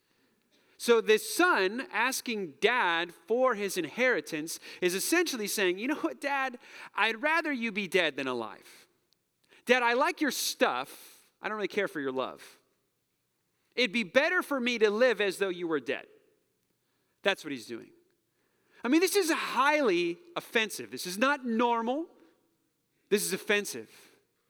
So, 0.81 1.01
this 1.01 1.35
son 1.35 1.83
asking 1.91 2.53
dad 2.61 3.11
for 3.27 3.53
his 3.53 3.75
inheritance 3.75 4.61
is 4.79 4.95
essentially 4.95 5.45
saying, 5.45 5.77
You 5.77 5.89
know 5.89 5.95
what, 5.95 6.21
dad? 6.21 6.57
I'd 6.95 7.21
rather 7.21 7.51
you 7.51 7.73
be 7.73 7.89
dead 7.89 8.15
than 8.15 8.27
alive. 8.27 8.87
Dad, 9.65 9.83
I 9.83 9.91
like 9.91 10.21
your 10.21 10.31
stuff. 10.31 10.89
I 11.41 11.49
don't 11.49 11.57
really 11.57 11.67
care 11.67 11.89
for 11.89 11.99
your 11.99 12.13
love. 12.13 12.41
It'd 13.75 13.91
be 13.91 14.05
better 14.05 14.41
for 14.41 14.57
me 14.57 14.79
to 14.79 14.89
live 14.89 15.19
as 15.19 15.37
though 15.37 15.49
you 15.49 15.67
were 15.67 15.81
dead. 15.81 16.05
That's 17.23 17.43
what 17.43 17.51
he's 17.51 17.65
doing. 17.65 17.89
I 18.81 18.87
mean, 18.87 19.01
this 19.01 19.17
is 19.17 19.29
highly 19.29 20.17
offensive. 20.37 20.91
This 20.91 21.05
is 21.05 21.17
not 21.17 21.45
normal. 21.45 22.05
This 23.09 23.25
is 23.25 23.33
offensive. 23.33 23.89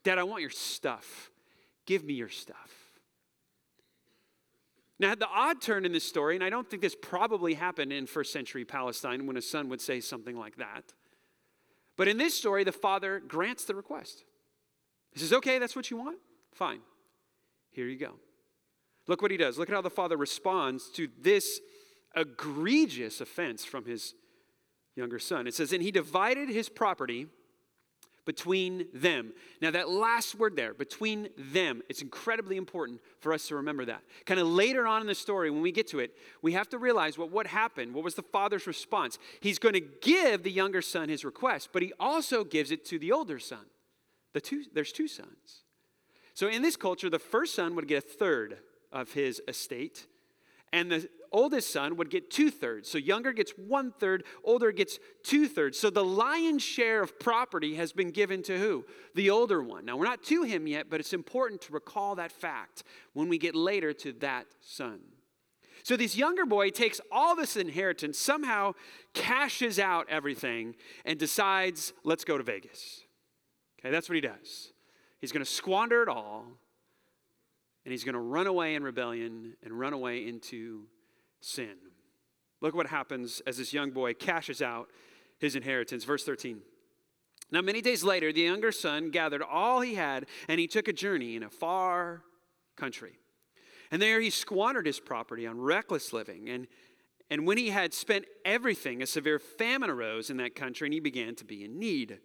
Dad, 0.03 0.19
I 0.19 0.24
want 0.24 0.41
your 0.41 0.51
stuff. 0.51 1.31
Give 1.88 2.03
me 2.03 2.13
your 2.13 2.29
stuff. 2.29 2.78
Now, 5.00 5.15
the 5.15 5.27
odd 5.27 5.62
turn 5.62 5.86
in 5.86 5.94
this 5.94 6.03
story, 6.03 6.36
and 6.36 6.44
I 6.44 6.50
don't 6.50 6.70
think 6.70 6.82
this 6.82 6.96
probably 6.96 7.53
happened 7.53 7.94
in 7.94 8.06
first 8.06 8.34
century 8.34 8.65
Palestine 8.65 9.25
when 9.25 9.38
a 9.38 9.41
son 9.41 9.70
would 9.70 9.79
say 9.79 10.01
something 10.01 10.36
like 10.36 10.58
that. 10.58 10.94
But 11.96 12.10
in 12.10 12.18
this 12.18 12.34
story, 12.34 12.65
the 12.65 12.74
father 12.74 13.22
grants 13.25 13.63
the 13.63 13.75
request. 13.75 14.25
He 15.12 15.20
says, 15.20 15.32
Okay, 15.34 15.58
that's 15.58 15.75
what 15.75 15.89
you 15.89 15.98
want? 15.98 16.18
Fine. 16.53 16.82
Here 17.72 17.88
you 17.88 17.98
go. 17.98 18.15
Look 19.08 19.22
what 19.22 19.32
he 19.32 19.38
does. 19.38 19.58
Look 19.58 19.70
at 19.70 19.75
how 19.75 19.82
the 19.82 19.89
father 19.89 20.18
responds 20.18 20.89
to 20.91 21.08
this 21.20 21.62
egregious 22.15 23.22
offense 23.22 23.63
from 23.63 23.86
his 23.86 24.13
younger 24.96 25.20
son. 25.20 25.48
It 25.48 25.53
says, 25.53 25.72
And 25.72 25.82
he 25.82 25.91
divided 25.91 26.50
his 26.50 26.68
property 26.68 27.27
between 28.29 28.86
them. 28.93 29.33
Now, 29.59 29.71
that 29.71 29.89
last 29.89 30.36
word 30.36 30.55
there, 30.55 30.75
between 30.75 31.29
them, 31.36 31.81
it's 31.89 32.03
incredibly 32.03 32.57
important 32.57 33.01
for 33.21 33.33
us 33.33 33.48
to 33.48 33.55
remember 33.55 33.86
that. 33.86 34.03
Kind 34.27 34.39
of 34.39 34.45
later 34.45 34.86
on 34.86 35.01
in 35.01 35.07
the 35.07 35.15
story, 35.15 35.50
when 35.50 35.63
we 35.63 35.71
get 35.71 35.88
to 35.88 35.98
it, 35.98 36.15
we 36.43 36.51
have 36.51 36.69
to 36.69 36.77
realize 36.77 37.17
what, 37.17 37.31
what 37.31 37.48
happened. 37.48 37.95
What 37.95 38.03
was 38.03 38.13
the 38.13 38.21
father's 38.21 38.67
response? 38.67 39.17
He's 39.39 39.57
going 39.57 39.74
to 39.74 39.79
give 39.79 40.43
the 40.43 40.51
younger 40.51 40.83
son 40.83 41.09
his 41.09 41.25
request, 41.25 41.69
but 41.74 41.81
he 41.81 41.91
also 42.00 42.43
gives 42.43 42.69
it 42.69 42.86
to 42.86 43.00
the 43.00 43.12
older 43.12 43.39
son. 43.39 43.65
The 44.33 44.41
two, 44.41 44.65
there's 44.75 44.91
two 44.91 45.07
sons. 45.07 45.63
So 46.36 46.50
in 46.50 46.62
this 46.62 46.75
culture, 46.75 47.09
the 47.09 47.17
first 47.17 47.55
son 47.55 47.74
would 47.74 47.88
get 47.88 47.98
a 47.98 48.07
third 48.07 48.59
of 48.91 49.13
his 49.13 49.41
estate, 49.48 50.05
and 50.71 50.91
the 50.91 51.09
oldest 51.31 51.71
son 51.71 51.98
would 51.98 52.09
get 52.09 52.29
two 52.29 52.51
thirds. 52.51 52.89
So 52.89 52.98
younger 52.98 53.31
gets 53.33 53.51
one 53.51 53.91
third, 53.91 54.24
older 54.43 54.71
gets 54.71 55.00
two 55.24 55.48
thirds. 55.48 55.79
So 55.79 55.89
the 55.89 56.03
lion's 56.03 56.63
share 56.63 57.01
of 57.01 57.19
property 57.19 57.75
has 57.75 57.93
been 57.93 58.12
given 58.12 58.43
to 58.43 58.57
who? 58.57 58.86
The 59.15 59.29
older 59.29 59.62
one. 59.62 59.86
Now 59.86 59.98
we're 59.98 60.05
not 60.05 60.24
to 60.24 60.43
him 60.43 60.67
yet, 60.67 60.89
but 60.89 61.00
it's 61.00 61.13
important 61.13 61.62
to 61.62 61.74
recall 61.74 62.15
that 62.15 62.31
fact 62.31 62.83
when 63.13 63.29
we 63.29 63.38
get 63.38 63.55
later 63.55 63.93
to 63.93 64.13
that 64.19 64.48
son. 64.62 65.00
So 65.83 65.95
this 65.95 66.15
younger 66.15 66.45
boy 66.45 66.69
takes 66.69 67.00
all 67.12 67.36
this 67.36 67.55
inheritance, 67.55 68.19
somehow 68.19 68.74
cashes 69.13 69.79
out 69.79 70.07
everything, 70.09 70.75
and 71.05 71.17
decides, 71.17 71.93
let's 72.03 72.25
go 72.25 72.38
to 72.38 72.43
Vegas. 72.43 73.01
Okay, 73.79 73.89
that's 73.89 74.09
what 74.09 74.15
he 74.15 74.21
does. 74.21 74.74
He's 75.19 75.31
going 75.31 75.43
to 75.43 75.50
squander 75.50 76.03
it 76.03 76.09
all, 76.09 76.45
and 77.86 77.91
he's 77.91 78.03
going 78.03 78.13
to 78.13 78.19
run 78.19 78.45
away 78.45 78.75
in 78.75 78.83
rebellion 78.83 79.55
and 79.63 79.79
run 79.79 79.93
away 79.93 80.27
into 80.27 80.83
sin. 81.41 81.75
Look 82.62 82.75
what 82.75 82.88
happens 82.88 83.41
as 83.48 83.58
this 83.58 83.74
young 83.74 83.91
boy 83.91 84.13
cashes 84.13 84.62
out 84.62 84.89
his 85.39 85.55
inheritance. 85.55 86.03
Verse 86.03 86.24
13. 86.24 86.62
Now, 87.51 87.62
many 87.62 87.81
days 87.81 88.03
later, 88.03 88.31
the 88.31 88.41
younger 88.41 88.72
son 88.72 89.10
gathered 89.10 89.41
all 89.41 89.81
he 89.81 89.96
had, 89.96 90.27
and 90.48 90.60
he 90.60 90.67
took 90.67 90.88
a 90.88 90.93
journey 90.93 91.36
in 91.36 91.43
a 91.43 91.50
far 91.50 92.22
country. 92.75 93.19
And 93.91 94.01
there 94.01 94.22
he 94.22 94.29
squandered 94.29 94.86
his 94.86 95.00
property 95.00 95.48
on 95.48 95.60
reckless 95.60 96.13
living. 96.13 96.50
And, 96.50 96.67
and 97.31 97.48
when 97.48 97.58
he 97.58 97.69
had 97.69 97.93
spent 97.93 98.25
everything, 98.46 99.01
a 99.01 99.08
severe 99.08 99.39
famine 99.39 99.89
arose 99.89 100.29
in 100.29 100.38
that 100.38 100.53
country, 100.53 100.88
and 100.88 100.93
he 100.93 101.00
began 101.00 101.34
to 101.36 101.46
be 101.46 101.63
in 101.63 101.79
need. 101.79 102.19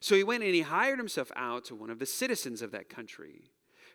So 0.00 0.14
he 0.14 0.24
went 0.24 0.42
and 0.42 0.54
he 0.54 0.60
hired 0.60 0.98
himself 0.98 1.32
out 1.36 1.64
to 1.66 1.74
one 1.74 1.88
of 1.88 1.98
the 1.98 2.06
citizens 2.06 2.60
of 2.60 2.70
that 2.72 2.90
country, 2.90 3.44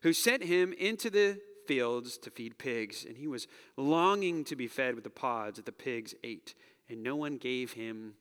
who 0.02 0.14
sent 0.14 0.44
him 0.44 0.74
into 0.74 1.12
the 1.12 1.40
fields 1.72 2.18
to 2.18 2.30
feed 2.30 2.58
pigs. 2.58 3.06
And 3.06 3.16
he 3.16 3.28
was 3.28 3.48
longing 3.78 4.44
to 4.44 4.58
be 4.58 4.68
fed 4.68 4.94
with 4.94 5.06
the 5.06 5.10
pods 5.10 5.56
that 5.56 5.66
the 5.66 5.72
pigs 5.72 6.14
ate, 6.22 6.54
and 6.90 7.02
no 7.02 7.16
one 7.16 7.38
gave 7.38 7.72
him 7.72 8.16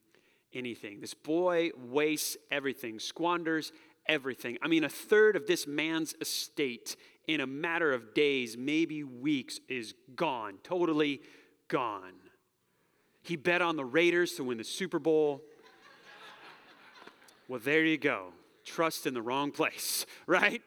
anything. 0.53 1.01
This 1.01 1.13
boy 1.13 1.71
wastes 1.77 2.37
everything, 2.49 2.97
squanders 2.97 3.73
everything. 4.05 4.57
I 4.61 4.69
mean, 4.69 4.85
a 4.85 4.89
third 4.89 5.35
of 5.35 5.47
this 5.47 5.67
man's 5.67 6.15
estate 6.21 6.95
in 7.27 7.41
a 7.41 7.45
matter 7.45 7.91
of 7.91 8.13
days, 8.13 8.55
maybe 8.55 9.03
weeks, 9.03 9.59
is 9.67 9.95
gone, 10.15 10.59
totally 10.63 11.19
gone. 11.67 12.13
He 13.21 13.35
bet 13.35 13.61
on 13.61 13.75
the 13.75 13.83
Raiders 13.83 14.35
to 14.35 14.45
win 14.45 14.59
the 14.59 14.63
Super 14.63 14.97
Bowl. 14.97 15.41
well, 17.49 17.59
there 17.61 17.83
you 17.83 17.97
go. 17.97 18.31
Trust 18.63 19.05
in 19.05 19.13
the 19.13 19.21
wrong 19.21 19.51
place, 19.51 20.05
right? 20.25 20.61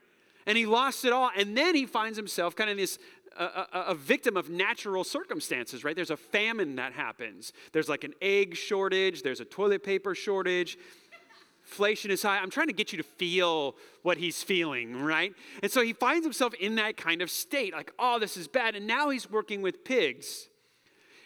And 0.46 0.58
he 0.58 0.66
lost 0.66 1.04
it 1.04 1.12
all. 1.12 1.30
And 1.36 1.56
then 1.56 1.74
he 1.74 1.86
finds 1.86 2.16
himself 2.16 2.54
kind 2.54 2.70
of 2.70 2.76
this 2.76 2.98
a, 3.36 3.44
a, 3.44 3.80
a, 3.88 3.94
victim 3.96 4.36
of 4.36 4.48
natural 4.48 5.02
circumstances, 5.02 5.82
right? 5.82 5.96
There's 5.96 6.12
a 6.12 6.16
famine 6.16 6.76
that 6.76 6.92
happens. 6.92 7.52
There's 7.72 7.88
like 7.88 8.04
an 8.04 8.14
egg 8.22 8.54
shortage, 8.54 9.22
there's 9.22 9.40
a 9.40 9.44
toilet 9.44 9.82
paper 9.82 10.14
shortage 10.14 10.78
inflation 11.64 12.10
is 12.10 12.22
high. 12.22 12.38
I'm 12.38 12.50
trying 12.50 12.66
to 12.66 12.72
get 12.72 12.92
you 12.92 12.98
to 12.98 13.02
feel 13.02 13.76
what 14.02 14.18
he's 14.18 14.42
feeling, 14.42 15.02
right? 15.02 15.32
And 15.62 15.72
so 15.72 15.82
he 15.82 15.92
finds 15.92 16.24
himself 16.24 16.54
in 16.54 16.74
that 16.76 16.96
kind 16.96 17.22
of 17.22 17.30
state, 17.30 17.72
like, 17.72 17.92
oh, 17.98 18.18
this 18.18 18.36
is 18.36 18.46
bad. 18.46 18.74
And 18.74 18.86
now 18.86 19.10
he's 19.10 19.30
working 19.30 19.62
with 19.62 19.84
pigs. 19.84 20.48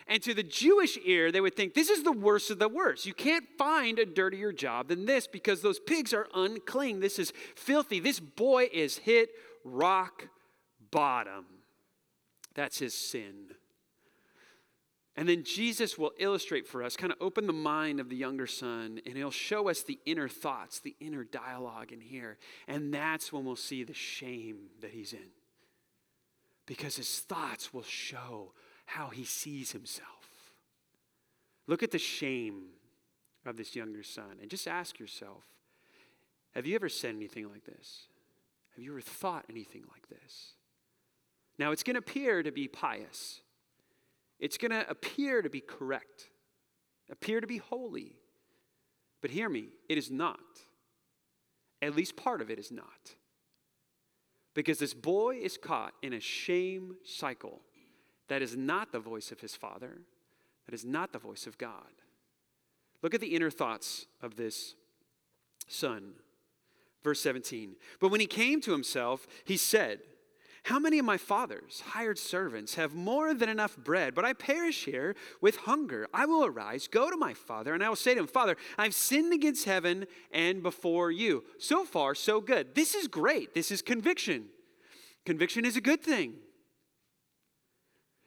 And 0.08 0.22
to 0.22 0.32
the 0.32 0.42
Jewish 0.42 0.98
ear, 1.04 1.30
they 1.30 1.40
would 1.40 1.54
think 1.54 1.74
this 1.74 1.90
is 1.90 2.02
the 2.02 2.12
worst 2.12 2.50
of 2.50 2.58
the 2.58 2.68
worst. 2.68 3.04
You 3.04 3.12
can't 3.12 3.44
find 3.58 3.98
a 3.98 4.06
dirtier 4.06 4.52
job 4.52 4.88
than 4.88 5.04
this 5.04 5.26
because 5.26 5.60
those 5.60 5.78
pigs 5.78 6.14
are 6.14 6.26
unclean. 6.34 7.00
This 7.00 7.18
is 7.18 7.32
filthy. 7.54 8.00
This 8.00 8.18
boy 8.18 8.68
is 8.72 8.98
hit 8.98 9.28
rock 9.64 10.28
bottom. 10.90 11.44
That's 12.54 12.78
his 12.78 12.94
sin. 12.94 13.50
And 15.14 15.28
then 15.28 15.42
Jesus 15.42 15.98
will 15.98 16.12
illustrate 16.18 16.66
for 16.66 16.82
us, 16.82 16.96
kind 16.96 17.12
of 17.12 17.18
open 17.20 17.46
the 17.46 17.52
mind 17.52 17.98
of 17.98 18.08
the 18.08 18.16
younger 18.16 18.46
son, 18.46 19.00
and 19.04 19.16
he'll 19.16 19.32
show 19.32 19.68
us 19.68 19.82
the 19.82 19.98
inner 20.06 20.28
thoughts, 20.28 20.78
the 20.78 20.94
inner 21.00 21.24
dialogue 21.24 21.92
in 21.92 22.00
here. 22.00 22.38
And 22.66 22.94
that's 22.94 23.32
when 23.32 23.44
we'll 23.44 23.56
see 23.56 23.82
the 23.82 23.94
shame 23.94 24.68
that 24.80 24.92
he's 24.92 25.12
in. 25.12 25.30
Because 26.66 26.96
his 26.96 27.18
thoughts 27.18 27.74
will 27.74 27.82
show 27.82 28.52
how 28.88 29.08
he 29.08 29.22
sees 29.22 29.72
himself. 29.72 30.08
Look 31.66 31.82
at 31.82 31.90
the 31.90 31.98
shame 31.98 32.68
of 33.44 33.58
this 33.58 33.76
younger 33.76 34.02
son 34.02 34.38
and 34.40 34.50
just 34.50 34.66
ask 34.66 34.98
yourself 34.98 35.44
have 36.54 36.66
you 36.66 36.74
ever 36.74 36.88
said 36.88 37.14
anything 37.14 37.48
like 37.50 37.64
this? 37.64 38.08
Have 38.74 38.82
you 38.82 38.90
ever 38.92 39.02
thought 39.02 39.44
anything 39.50 39.84
like 39.92 40.08
this? 40.08 40.54
Now, 41.58 41.70
it's 41.70 41.82
going 41.82 41.94
to 41.94 42.00
appear 42.00 42.42
to 42.42 42.50
be 42.50 42.66
pious. 42.66 43.42
It's 44.40 44.56
going 44.56 44.70
to 44.70 44.88
appear 44.88 45.42
to 45.42 45.50
be 45.50 45.60
correct, 45.60 46.30
appear 47.10 47.40
to 47.40 47.46
be 47.46 47.58
holy. 47.58 48.16
But 49.20 49.30
hear 49.30 49.50
me, 49.50 49.66
it 49.88 49.98
is 49.98 50.10
not. 50.10 50.40
At 51.82 51.94
least 51.94 52.16
part 52.16 52.40
of 52.40 52.50
it 52.50 52.58
is 52.58 52.72
not. 52.72 53.14
Because 54.54 54.78
this 54.78 54.94
boy 54.94 55.36
is 55.36 55.58
caught 55.58 55.92
in 56.02 56.14
a 56.14 56.20
shame 56.20 56.96
cycle 57.04 57.60
that 58.28 58.42
is 58.42 58.56
not 58.56 58.92
the 58.92 59.00
voice 59.00 59.32
of 59.32 59.40
his 59.40 59.54
father, 59.54 59.98
that 60.66 60.74
is 60.74 60.84
not 60.84 61.12
the 61.12 61.18
voice 61.18 61.46
of 61.46 61.58
God. 61.58 62.02
Look 63.02 63.14
at 63.14 63.20
the 63.20 63.34
inner 63.34 63.50
thoughts 63.50 64.06
of 64.22 64.36
this 64.36 64.74
son. 65.66 66.12
Verse 67.02 67.20
17. 67.20 67.76
But 68.00 68.10
when 68.10 68.20
he 68.20 68.26
came 68.26 68.60
to 68.62 68.72
himself, 68.72 69.26
he 69.44 69.56
said, 69.56 70.00
how 70.64 70.78
many 70.78 70.98
of 70.98 71.06
my 71.06 71.16
father's 71.16 71.80
hired 71.80 72.18
servants 72.18 72.74
have 72.74 72.92
more 72.94 73.32
than 73.32 73.48
enough 73.48 73.74
bread, 73.76 74.14
but 74.14 74.26
I 74.26 74.34
perish 74.34 74.84
here 74.84 75.16
with 75.40 75.56
hunger? 75.56 76.06
I 76.12 76.26
will 76.26 76.44
arise, 76.44 76.88
go 76.88 77.10
to 77.10 77.16
my 77.16 77.32
father, 77.32 77.72
and 77.72 77.82
I 77.82 77.88
will 77.88 77.96
say 77.96 78.12
to 78.12 78.20
him, 78.20 78.26
Father, 78.26 78.56
I've 78.76 78.92
sinned 78.92 79.32
against 79.32 79.64
heaven 79.64 80.06
and 80.30 80.62
before 80.62 81.10
you. 81.10 81.44
So 81.58 81.84
far, 81.84 82.14
so 82.14 82.42
good. 82.42 82.74
This 82.74 82.94
is 82.94 83.08
great. 83.08 83.54
This 83.54 83.70
is 83.70 83.80
conviction. 83.80 84.46
Conviction 85.24 85.64
is 85.64 85.76
a 85.76 85.80
good 85.80 86.02
thing. 86.02 86.34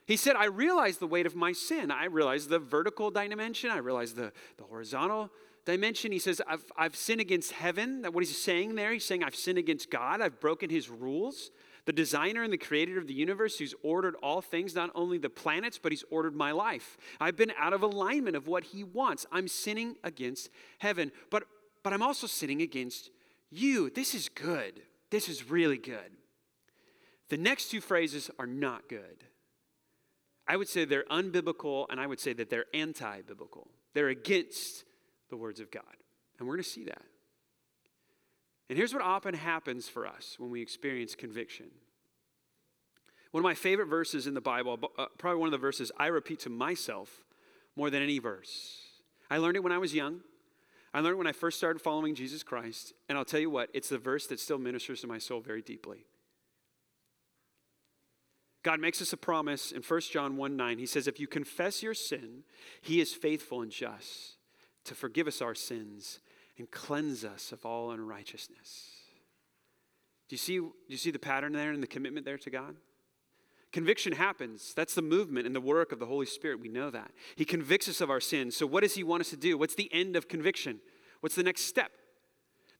He 0.06 0.16
said, 0.16 0.36
I 0.36 0.46
realize 0.46 0.98
the 0.98 1.06
weight 1.06 1.26
of 1.26 1.36
my 1.36 1.52
sin. 1.52 1.90
I 1.90 2.06
realize 2.06 2.48
the 2.48 2.58
vertical 2.58 3.10
dimension. 3.10 3.70
I 3.70 3.78
realize 3.78 4.14
the, 4.14 4.32
the 4.58 4.64
horizontal 4.64 5.30
dimension. 5.64 6.12
He 6.12 6.18
says, 6.18 6.40
I've, 6.46 6.64
I've 6.76 6.96
sinned 6.96 7.20
against 7.20 7.52
heaven. 7.52 8.02
That 8.02 8.12
what 8.12 8.24
he's 8.24 8.40
saying 8.40 8.74
there, 8.74 8.92
he's 8.92 9.04
saying, 9.04 9.22
I've 9.22 9.36
sinned 9.36 9.58
against 9.58 9.90
God. 9.90 10.20
I've 10.20 10.40
broken 10.40 10.70
his 10.70 10.90
rules 10.90 11.50
the 11.84 11.92
designer 11.92 12.42
and 12.42 12.52
the 12.52 12.58
creator 12.58 12.98
of 12.98 13.06
the 13.06 13.14
universe 13.14 13.58
who's 13.58 13.74
ordered 13.82 14.14
all 14.22 14.40
things, 14.40 14.74
not 14.74 14.90
only 14.94 15.18
the 15.18 15.30
planets, 15.30 15.78
but 15.82 15.90
he's 15.90 16.04
ordered 16.10 16.34
my 16.34 16.52
life. 16.52 16.96
I've 17.20 17.36
been 17.36 17.52
out 17.58 17.72
of 17.72 17.82
alignment 17.82 18.36
of 18.36 18.46
what 18.46 18.64
he 18.64 18.84
wants. 18.84 19.26
I'm 19.32 19.48
sinning 19.48 19.96
against 20.04 20.50
heaven, 20.78 21.10
but, 21.30 21.44
but 21.82 21.92
I'm 21.92 22.02
also 22.02 22.26
sinning 22.26 22.62
against 22.62 23.10
you. 23.50 23.90
This 23.90 24.14
is 24.14 24.28
good. 24.28 24.82
This 25.10 25.28
is 25.28 25.50
really 25.50 25.78
good. 25.78 26.12
The 27.30 27.36
next 27.36 27.70
two 27.70 27.80
phrases 27.80 28.30
are 28.38 28.46
not 28.46 28.88
good. 28.88 29.24
I 30.52 30.56
would 30.56 30.68
say 30.68 30.84
they're 30.84 31.04
unbiblical, 31.04 31.86
and 31.88 31.98
I 31.98 32.06
would 32.06 32.20
say 32.20 32.34
that 32.34 32.50
they're 32.50 32.66
anti 32.74 33.22
biblical. 33.22 33.68
They're 33.94 34.10
against 34.10 34.84
the 35.30 35.36
words 35.38 35.60
of 35.60 35.70
God. 35.70 35.96
And 36.38 36.46
we're 36.46 36.56
going 36.56 36.62
to 36.62 36.68
see 36.68 36.84
that. 36.84 37.00
And 38.68 38.76
here's 38.76 38.92
what 38.92 39.02
often 39.02 39.32
happens 39.32 39.88
for 39.88 40.06
us 40.06 40.36
when 40.38 40.50
we 40.50 40.60
experience 40.60 41.14
conviction. 41.14 41.68
One 43.30 43.40
of 43.40 43.44
my 43.44 43.54
favorite 43.54 43.86
verses 43.86 44.26
in 44.26 44.34
the 44.34 44.42
Bible, 44.42 44.78
uh, 44.98 45.06
probably 45.16 45.40
one 45.40 45.46
of 45.46 45.52
the 45.52 45.56
verses 45.56 45.90
I 45.96 46.08
repeat 46.08 46.40
to 46.40 46.50
myself 46.50 47.24
more 47.74 47.88
than 47.88 48.02
any 48.02 48.18
verse. 48.18 48.76
I 49.30 49.38
learned 49.38 49.56
it 49.56 49.62
when 49.62 49.72
I 49.72 49.78
was 49.78 49.94
young. 49.94 50.20
I 50.92 51.00
learned 51.00 51.14
it 51.14 51.18
when 51.18 51.26
I 51.26 51.32
first 51.32 51.56
started 51.56 51.80
following 51.80 52.14
Jesus 52.14 52.42
Christ. 52.42 52.92
And 53.08 53.16
I'll 53.16 53.24
tell 53.24 53.40
you 53.40 53.48
what, 53.48 53.70
it's 53.72 53.88
the 53.88 53.96
verse 53.96 54.26
that 54.26 54.38
still 54.38 54.58
ministers 54.58 55.00
to 55.00 55.06
my 55.06 55.16
soul 55.16 55.40
very 55.40 55.62
deeply. 55.62 56.04
God 58.62 58.80
makes 58.80 59.02
us 59.02 59.12
a 59.12 59.16
promise 59.16 59.72
in 59.72 59.82
1 59.82 60.00
John 60.02 60.36
1 60.36 60.56
9. 60.56 60.78
He 60.78 60.86
says, 60.86 61.06
If 61.06 61.18
you 61.18 61.26
confess 61.26 61.82
your 61.82 61.94
sin, 61.94 62.44
he 62.80 63.00
is 63.00 63.12
faithful 63.12 63.62
and 63.62 63.70
just 63.70 64.36
to 64.84 64.94
forgive 64.94 65.26
us 65.26 65.42
our 65.42 65.54
sins 65.54 66.20
and 66.58 66.70
cleanse 66.70 67.24
us 67.24 67.52
of 67.52 67.64
all 67.66 67.90
unrighteousness. 67.90 68.90
Do 70.28 70.34
you 70.34 70.38
see, 70.38 70.58
do 70.58 70.72
you 70.88 70.96
see 70.96 71.10
the 71.10 71.18
pattern 71.18 71.52
there 71.52 71.72
and 71.72 71.82
the 71.82 71.88
commitment 71.88 72.24
there 72.24 72.38
to 72.38 72.50
God? 72.50 72.76
Conviction 73.72 74.12
happens. 74.12 74.74
That's 74.74 74.94
the 74.94 75.02
movement 75.02 75.46
and 75.46 75.56
the 75.56 75.60
work 75.60 75.92
of 75.92 75.98
the 75.98 76.06
Holy 76.06 76.26
Spirit. 76.26 76.60
We 76.60 76.68
know 76.68 76.90
that. 76.90 77.10
He 77.36 77.44
convicts 77.44 77.88
us 77.88 78.00
of 78.00 78.10
our 78.10 78.20
sins. 78.20 78.56
So, 78.56 78.66
what 78.66 78.82
does 78.82 78.94
He 78.94 79.02
want 79.02 79.22
us 79.22 79.30
to 79.30 79.36
do? 79.36 79.56
What's 79.56 79.74
the 79.74 79.92
end 79.92 80.14
of 80.14 80.28
conviction? 80.28 80.80
What's 81.20 81.34
the 81.34 81.42
next 81.42 81.62
step? 81.62 81.90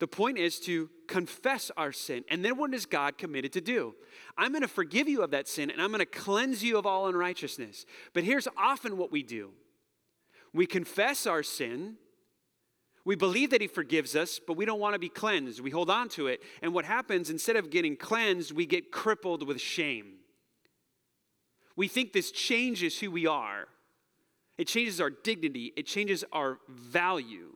The 0.02 0.08
point 0.08 0.36
is 0.36 0.58
to 0.62 0.90
confess 1.06 1.70
our 1.76 1.92
sin. 1.92 2.24
And 2.28 2.44
then 2.44 2.56
what 2.56 2.74
is 2.74 2.86
God 2.86 3.16
committed 3.16 3.52
to 3.52 3.60
do? 3.60 3.94
I'm 4.36 4.50
going 4.50 4.62
to 4.62 4.66
forgive 4.66 5.08
you 5.08 5.22
of 5.22 5.30
that 5.30 5.46
sin 5.46 5.70
and 5.70 5.80
I'm 5.80 5.90
going 5.90 6.00
to 6.00 6.06
cleanse 6.06 6.64
you 6.64 6.76
of 6.76 6.86
all 6.86 7.06
unrighteousness. 7.06 7.86
But 8.12 8.24
here's 8.24 8.48
often 8.56 8.96
what 8.96 9.12
we 9.12 9.22
do 9.22 9.52
we 10.52 10.66
confess 10.66 11.24
our 11.24 11.44
sin 11.44 11.98
We 13.04 13.14
believe 13.14 13.50
that 13.50 13.60
He 13.60 13.68
forgives 13.68 14.16
us, 14.16 14.40
but 14.44 14.56
we 14.56 14.64
don't 14.64 14.80
want 14.80 14.94
to 14.94 14.98
be 14.98 15.08
cleansed. 15.08 15.60
We 15.60 15.70
hold 15.70 15.88
on 15.88 16.08
to 16.10 16.26
it. 16.26 16.42
And 16.62 16.74
what 16.74 16.84
happens, 16.84 17.30
instead 17.30 17.54
of 17.54 17.70
getting 17.70 17.96
cleansed, 17.96 18.50
we 18.50 18.66
get 18.66 18.90
crippled 18.90 19.46
with 19.46 19.60
shame. 19.60 20.14
We 21.76 21.86
think 21.86 22.12
this 22.12 22.32
changes 22.32 22.98
who 22.98 23.12
we 23.12 23.28
are, 23.28 23.68
it 24.58 24.66
changes 24.66 25.00
our 25.00 25.10
dignity, 25.10 25.72
it 25.76 25.86
changes 25.86 26.24
our 26.32 26.58
value. 26.68 27.54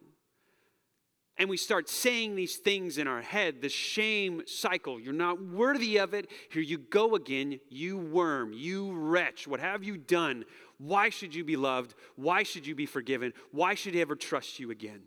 And 1.39 1.51
we 1.51 1.59
start 1.59 1.89
saying 1.91 2.35
these 2.35 2.57
things 2.57 2.97
in 2.97 3.07
our 3.07 3.21
head, 3.21 3.61
the 3.61 3.69
shame 3.69 4.43
cycle. 4.47 4.99
You're 4.99 5.13
not 5.13 5.43
worthy 5.43 5.99
of 5.99 6.15
it. 6.15 6.31
Here 6.51 6.63
you 6.63 6.79
go 6.79 7.15
again, 7.15 7.61
you 7.69 7.99
worm, 7.99 8.55
you 8.55 8.93
wretch. 8.93 9.47
What 9.47 9.61
have 9.61 9.85
you 9.85 9.99
done? 9.99 10.45
Why 10.79 11.11
should 11.11 11.35
you 11.35 11.45
be 11.45 11.57
loved? 11.57 11.95
Why 12.17 12.43
should 12.43 12.67
you 12.67 12.75
be 12.75 12.87
forgiven? 12.87 13.35
Why 13.51 13.75
should 13.75 13.93
he 13.93 14.01
ever 14.01 14.17
trust 14.17 14.59
you 14.59 14.71
again? 14.71 15.03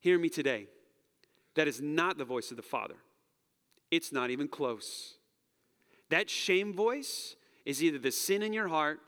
Hear 0.00 0.18
me 0.18 0.28
today. 0.28 0.66
That 1.54 1.68
is 1.68 1.80
not 1.80 2.18
the 2.18 2.24
voice 2.24 2.50
of 2.50 2.56
the 2.56 2.62
Father. 2.62 2.96
It's 3.90 4.12
not 4.12 4.30
even 4.30 4.48
close. 4.48 5.14
That 6.10 6.28
shame 6.28 6.74
voice 6.74 7.36
is 7.64 7.82
either 7.82 7.98
the 7.98 8.10
sin 8.10 8.42
in 8.42 8.52
your 8.52 8.68
heart 8.68 9.00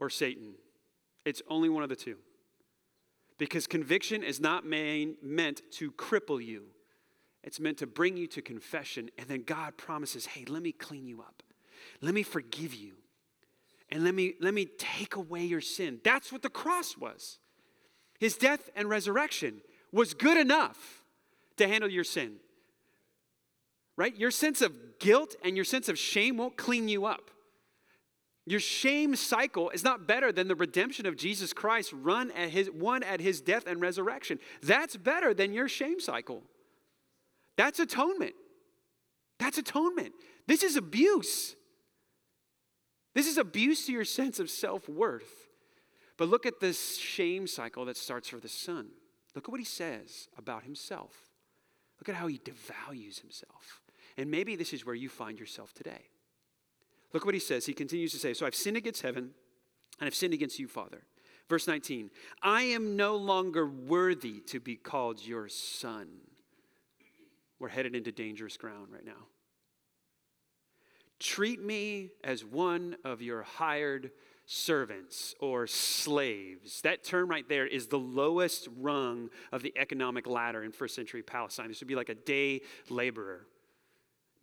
or 0.00 0.08
Satan. 0.08 0.54
It's 1.24 1.42
only 1.48 1.68
one 1.68 1.82
of 1.82 1.88
the 1.88 1.96
two. 1.96 2.16
Because 3.38 3.66
conviction 3.66 4.22
is 4.22 4.40
not 4.40 4.64
main, 4.64 5.16
meant 5.22 5.62
to 5.72 5.90
cripple 5.92 6.44
you, 6.44 6.64
it's 7.42 7.60
meant 7.60 7.78
to 7.78 7.86
bring 7.86 8.16
you 8.16 8.26
to 8.28 8.40
confession. 8.40 9.10
And 9.18 9.28
then 9.28 9.42
God 9.42 9.76
promises, 9.76 10.26
hey, 10.26 10.44
let 10.48 10.62
me 10.62 10.72
clean 10.72 11.06
you 11.06 11.20
up, 11.20 11.42
let 12.00 12.14
me 12.14 12.22
forgive 12.22 12.74
you, 12.74 12.94
and 13.90 14.04
let 14.04 14.14
me, 14.14 14.34
let 14.40 14.54
me 14.54 14.66
take 14.78 15.16
away 15.16 15.44
your 15.44 15.60
sin. 15.60 16.00
That's 16.04 16.32
what 16.32 16.42
the 16.42 16.50
cross 16.50 16.96
was. 16.96 17.38
His 18.18 18.36
death 18.36 18.70
and 18.76 18.88
resurrection 18.88 19.60
was 19.92 20.14
good 20.14 20.36
enough 20.36 21.02
to 21.56 21.68
handle 21.68 21.90
your 21.90 22.04
sin. 22.04 22.36
Right? 23.96 24.16
Your 24.16 24.30
sense 24.30 24.60
of 24.60 24.98
guilt 24.98 25.36
and 25.44 25.54
your 25.54 25.64
sense 25.64 25.88
of 25.88 25.98
shame 25.98 26.36
won't 26.36 26.56
clean 26.56 26.88
you 26.88 27.04
up. 27.04 27.30
Your 28.46 28.60
shame 28.60 29.16
cycle 29.16 29.70
is 29.70 29.82
not 29.82 30.06
better 30.06 30.30
than 30.30 30.48
the 30.48 30.54
redemption 30.54 31.06
of 31.06 31.16
Jesus 31.16 31.52
Christ 31.52 31.92
run 31.94 32.30
at 32.32 32.50
his 32.50 32.70
one 32.70 33.02
at 33.02 33.20
his 33.20 33.40
death 33.40 33.66
and 33.66 33.80
resurrection. 33.80 34.38
That's 34.62 34.96
better 34.96 35.32
than 35.32 35.54
your 35.54 35.68
shame 35.68 35.98
cycle. 35.98 36.42
That's 37.56 37.78
atonement. 37.80 38.34
That's 39.38 39.56
atonement. 39.56 40.12
This 40.46 40.62
is 40.62 40.76
abuse. 40.76 41.56
This 43.14 43.26
is 43.26 43.38
abuse 43.38 43.86
to 43.86 43.92
your 43.92 44.04
sense 44.04 44.38
of 44.38 44.50
self-worth. 44.50 45.48
But 46.16 46.28
look 46.28 46.46
at 46.46 46.60
this 46.60 46.98
shame 46.98 47.46
cycle 47.46 47.84
that 47.86 47.96
starts 47.96 48.28
for 48.28 48.38
the 48.38 48.48
son. 48.48 48.88
Look 49.34 49.48
at 49.48 49.50
what 49.50 49.60
he 49.60 49.66
says 49.66 50.28
about 50.36 50.64
himself. 50.64 51.12
Look 51.98 52.08
at 52.08 52.14
how 52.14 52.26
he 52.26 52.38
devalues 52.38 53.20
himself. 53.20 53.80
And 54.16 54.30
maybe 54.30 54.54
this 54.54 54.72
is 54.72 54.84
where 54.84 54.94
you 54.94 55.08
find 55.08 55.40
yourself 55.40 55.72
today. 55.72 56.10
Look 57.14 57.24
what 57.24 57.32
he 57.32 57.40
says. 57.40 57.64
He 57.64 57.72
continues 57.72 58.12
to 58.12 58.18
say, 58.18 58.34
So 58.34 58.44
I've 58.44 58.56
sinned 58.56 58.76
against 58.76 59.00
heaven 59.00 59.30
and 60.00 60.06
I've 60.06 60.14
sinned 60.14 60.34
against 60.34 60.58
you, 60.58 60.68
Father. 60.68 61.04
Verse 61.48 61.66
19, 61.66 62.10
I 62.42 62.62
am 62.62 62.96
no 62.96 63.16
longer 63.16 63.66
worthy 63.66 64.40
to 64.46 64.60
be 64.60 64.76
called 64.76 65.24
your 65.24 65.48
son. 65.48 66.08
We're 67.58 67.68
headed 67.68 67.94
into 67.94 68.12
dangerous 68.12 68.56
ground 68.56 68.88
right 68.92 69.04
now. 69.04 69.28
Treat 71.20 71.62
me 71.62 72.10
as 72.24 72.44
one 72.44 72.96
of 73.04 73.22
your 73.22 73.42
hired 73.42 74.10
servants 74.46 75.34
or 75.38 75.66
slaves. 75.66 76.80
That 76.82 77.04
term 77.04 77.30
right 77.30 77.48
there 77.48 77.66
is 77.66 77.86
the 77.86 77.98
lowest 77.98 78.68
rung 78.78 79.30
of 79.52 79.62
the 79.62 79.72
economic 79.76 80.26
ladder 80.26 80.64
in 80.64 80.72
first 80.72 80.94
century 80.94 81.22
Palestine. 81.22 81.68
This 81.68 81.80
would 81.80 81.88
be 81.88 81.94
like 81.94 82.08
a 82.08 82.14
day 82.14 82.62
laborer. 82.90 83.46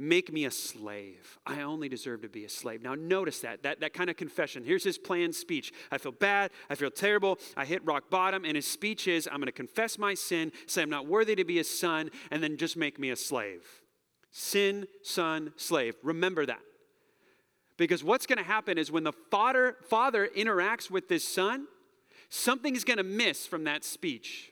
Make 0.03 0.33
me 0.33 0.45
a 0.45 0.51
slave. 0.51 1.37
I 1.45 1.61
only 1.61 1.87
deserve 1.87 2.23
to 2.23 2.27
be 2.27 2.43
a 2.43 2.49
slave. 2.49 2.81
Now, 2.81 2.95
notice 2.95 3.41
that, 3.41 3.61
that, 3.61 3.81
that 3.81 3.93
kind 3.93 4.09
of 4.09 4.17
confession. 4.17 4.63
Here's 4.63 4.83
his 4.83 4.97
planned 4.97 5.35
speech. 5.35 5.71
I 5.91 5.99
feel 5.99 6.11
bad. 6.11 6.49
I 6.71 6.75
feel 6.75 6.89
terrible. 6.89 7.37
I 7.55 7.65
hit 7.65 7.85
rock 7.85 8.09
bottom. 8.09 8.43
And 8.43 8.55
his 8.55 8.65
speech 8.65 9.07
is 9.07 9.27
I'm 9.27 9.37
going 9.37 9.45
to 9.45 9.51
confess 9.51 9.99
my 9.99 10.15
sin, 10.15 10.53
say 10.65 10.81
I'm 10.81 10.89
not 10.89 11.05
worthy 11.05 11.35
to 11.35 11.43
be 11.43 11.59
a 11.59 11.63
son, 11.63 12.09
and 12.31 12.41
then 12.41 12.57
just 12.57 12.75
make 12.75 12.97
me 12.97 13.11
a 13.11 13.15
slave. 13.15 13.63
Sin, 14.31 14.87
son, 15.03 15.53
slave. 15.55 15.93
Remember 16.01 16.47
that. 16.47 16.61
Because 17.77 18.03
what's 18.03 18.25
going 18.25 18.39
to 18.39 18.43
happen 18.43 18.79
is 18.79 18.91
when 18.91 19.03
the 19.03 19.13
father, 19.29 19.77
father 19.87 20.27
interacts 20.35 20.89
with 20.89 21.09
this 21.09 21.23
son, 21.23 21.67
something's 22.27 22.83
going 22.83 22.97
to 22.97 23.03
miss 23.03 23.45
from 23.45 23.65
that 23.65 23.83
speech. 23.83 24.51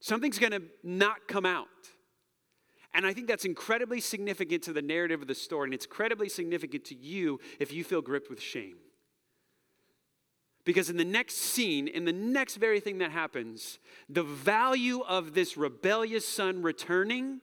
Something's 0.00 0.40
going 0.40 0.50
to 0.50 0.62
not 0.82 1.28
come 1.28 1.46
out. 1.46 1.68
And 2.94 3.04
I 3.04 3.12
think 3.12 3.26
that's 3.26 3.44
incredibly 3.44 4.00
significant 4.00 4.62
to 4.64 4.72
the 4.72 4.80
narrative 4.80 5.20
of 5.20 5.26
the 5.26 5.34
story, 5.34 5.66
and 5.66 5.74
it's 5.74 5.84
incredibly 5.84 6.28
significant 6.28 6.84
to 6.86 6.94
you 6.94 7.40
if 7.58 7.72
you 7.72 7.82
feel 7.82 8.00
gripped 8.00 8.30
with 8.30 8.40
shame. 8.40 8.76
Because 10.64 10.88
in 10.88 10.96
the 10.96 11.04
next 11.04 11.36
scene, 11.36 11.88
in 11.88 12.04
the 12.04 12.12
next 12.12 12.56
very 12.56 12.80
thing 12.80 12.98
that 12.98 13.10
happens, 13.10 13.78
the 14.08 14.22
value 14.22 15.00
of 15.00 15.34
this 15.34 15.56
rebellious 15.56 16.26
son 16.26 16.62
returning 16.62 17.40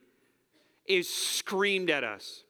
is 0.88 1.14
screamed 1.14 1.90
at 1.90 2.04
us. 2.04 2.44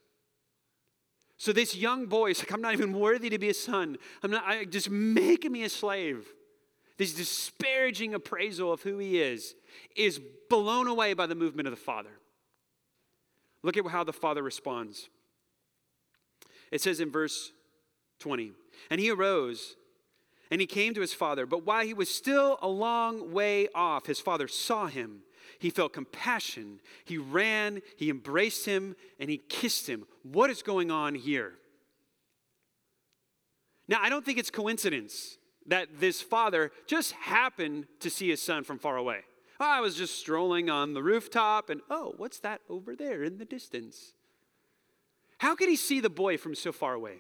So 1.38 1.52
this 1.52 1.76
young 1.76 2.06
boy 2.06 2.32
is 2.32 2.40
like, 2.40 2.54
I'm 2.54 2.62
not 2.62 2.74
even 2.74 2.94
worthy 2.94 3.30
to 3.32 3.40
be 3.40 3.50
a 3.50 3.54
son. 3.54 3.98
I'm 4.22 4.32
not, 4.32 4.44
I, 4.46 4.64
just 4.64 4.92
making 4.92 5.52
me 5.52 5.64
a 5.64 5.70
slave. 5.70 6.28
This 6.98 7.16
disparaging 7.16 8.14
appraisal 8.14 8.72
of 8.72 8.84
who 8.84 9.00
he 9.00 9.20
is 9.20 9.56
is 9.96 10.22
blown 10.50 10.88
away 10.88 11.16
by 11.16 11.26
the 11.26 11.34
movement 11.34 11.68
of 11.68 11.72
the 11.72 11.82
father. 11.82 12.21
Look 13.64 13.78
at 13.78 13.86
how 13.88 14.04
the 14.04 14.14
father 14.14 14.42
responds. 14.42 15.10
It 16.72 16.82
says 16.82 17.00
in 17.00 17.12
verse 17.12 17.52
20, 18.20 18.52
and 18.90 19.00
he 19.00 19.12
arose 19.12 19.76
and 20.52 20.60
he 20.60 20.68
came 20.68 20.94
to 20.94 21.02
his 21.02 21.14
father. 21.14 21.46
But 21.46 21.66
while 21.66 21.86
he 21.86 21.94
was 21.94 22.14
still 22.14 22.60
a 22.62 22.68
long 22.68 23.32
way 23.32 23.70
off, 23.74 24.06
his 24.06 24.20
father 24.20 24.50
saw 24.50 24.88
him. 24.88 25.22
He 25.58 25.70
felt 25.70 25.94
compassion. 25.94 26.82
He 27.06 27.18
ran, 27.18 27.82
he 27.96 28.10
embraced 28.10 28.66
him, 28.66 28.96
and 29.20 29.30
he 29.30 29.38
kissed 29.38 29.88
him. 29.88 30.06
What 30.24 30.50
is 30.50 30.62
going 30.62 30.92
on 30.92 31.16
here? 31.16 31.54
Now, 33.88 34.00
I 34.02 34.10
don't 34.10 34.26
think 34.26 34.38
it's 34.38 34.52
coincidence 34.52 35.38
that 35.68 36.00
this 36.00 36.22
father 36.22 36.72
just 36.86 37.14
happened 37.14 37.86
to 38.02 38.10
see 38.10 38.30
his 38.30 38.42
son 38.42 38.64
from 38.64 38.78
far 38.78 38.98
away. 38.98 39.22
I 39.62 39.80
was 39.80 39.96
just 39.96 40.18
strolling 40.18 40.70
on 40.70 40.94
the 40.94 41.04
rooftop, 41.04 41.70
and 41.70 41.82
oh, 41.90 42.14
what's 42.18 42.40
that 42.40 42.62
over 42.70 42.96
there 42.96 43.24
in 43.24 43.38
the 43.38 43.46
distance? 43.46 44.14
How 45.38 45.56
could 45.56 45.70
he 45.70 45.76
see 45.76 46.00
the 46.00 46.10
boy 46.10 46.38
from 46.38 46.56
so 46.56 46.72
far 46.72 46.94
away? 46.94 47.18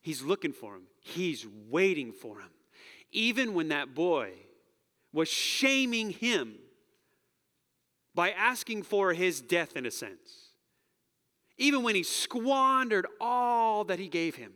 He's 0.00 0.22
looking 0.22 0.52
for 0.52 0.74
him, 0.74 0.82
he's 1.00 1.46
waiting 1.68 2.12
for 2.12 2.40
him. 2.40 2.50
Even 3.12 3.54
when 3.54 3.68
that 3.68 3.94
boy 3.94 4.32
was 5.12 5.28
shaming 5.28 6.10
him 6.10 6.54
by 8.14 8.30
asking 8.30 8.82
for 8.82 9.12
his 9.12 9.40
death, 9.40 9.76
in 9.76 9.86
a 9.86 9.90
sense. 9.90 10.52
Even 11.58 11.82
when 11.82 11.94
he 11.94 12.02
squandered 12.02 13.06
all 13.20 13.84
that 13.84 13.98
he 13.98 14.08
gave 14.08 14.36
him 14.36 14.52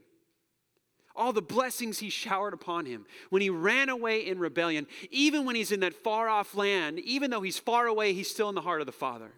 all 1.16 1.32
the 1.32 1.42
blessings 1.42 1.98
he 1.98 2.10
showered 2.10 2.54
upon 2.54 2.86
him, 2.86 3.06
when 3.30 3.42
he 3.42 3.50
ran 3.50 3.88
away 3.88 4.26
in 4.26 4.38
rebellion, 4.38 4.86
even 5.10 5.44
when 5.44 5.56
he's 5.56 5.72
in 5.72 5.80
that 5.80 5.94
far 5.94 6.28
off 6.28 6.54
land, 6.54 6.98
even 7.00 7.30
though 7.30 7.42
he's 7.42 7.58
far 7.58 7.86
away, 7.86 8.12
he's 8.12 8.30
still 8.30 8.48
in 8.48 8.54
the 8.54 8.60
heart 8.60 8.80
of 8.80 8.86
the 8.86 8.92
Father. 8.92 9.32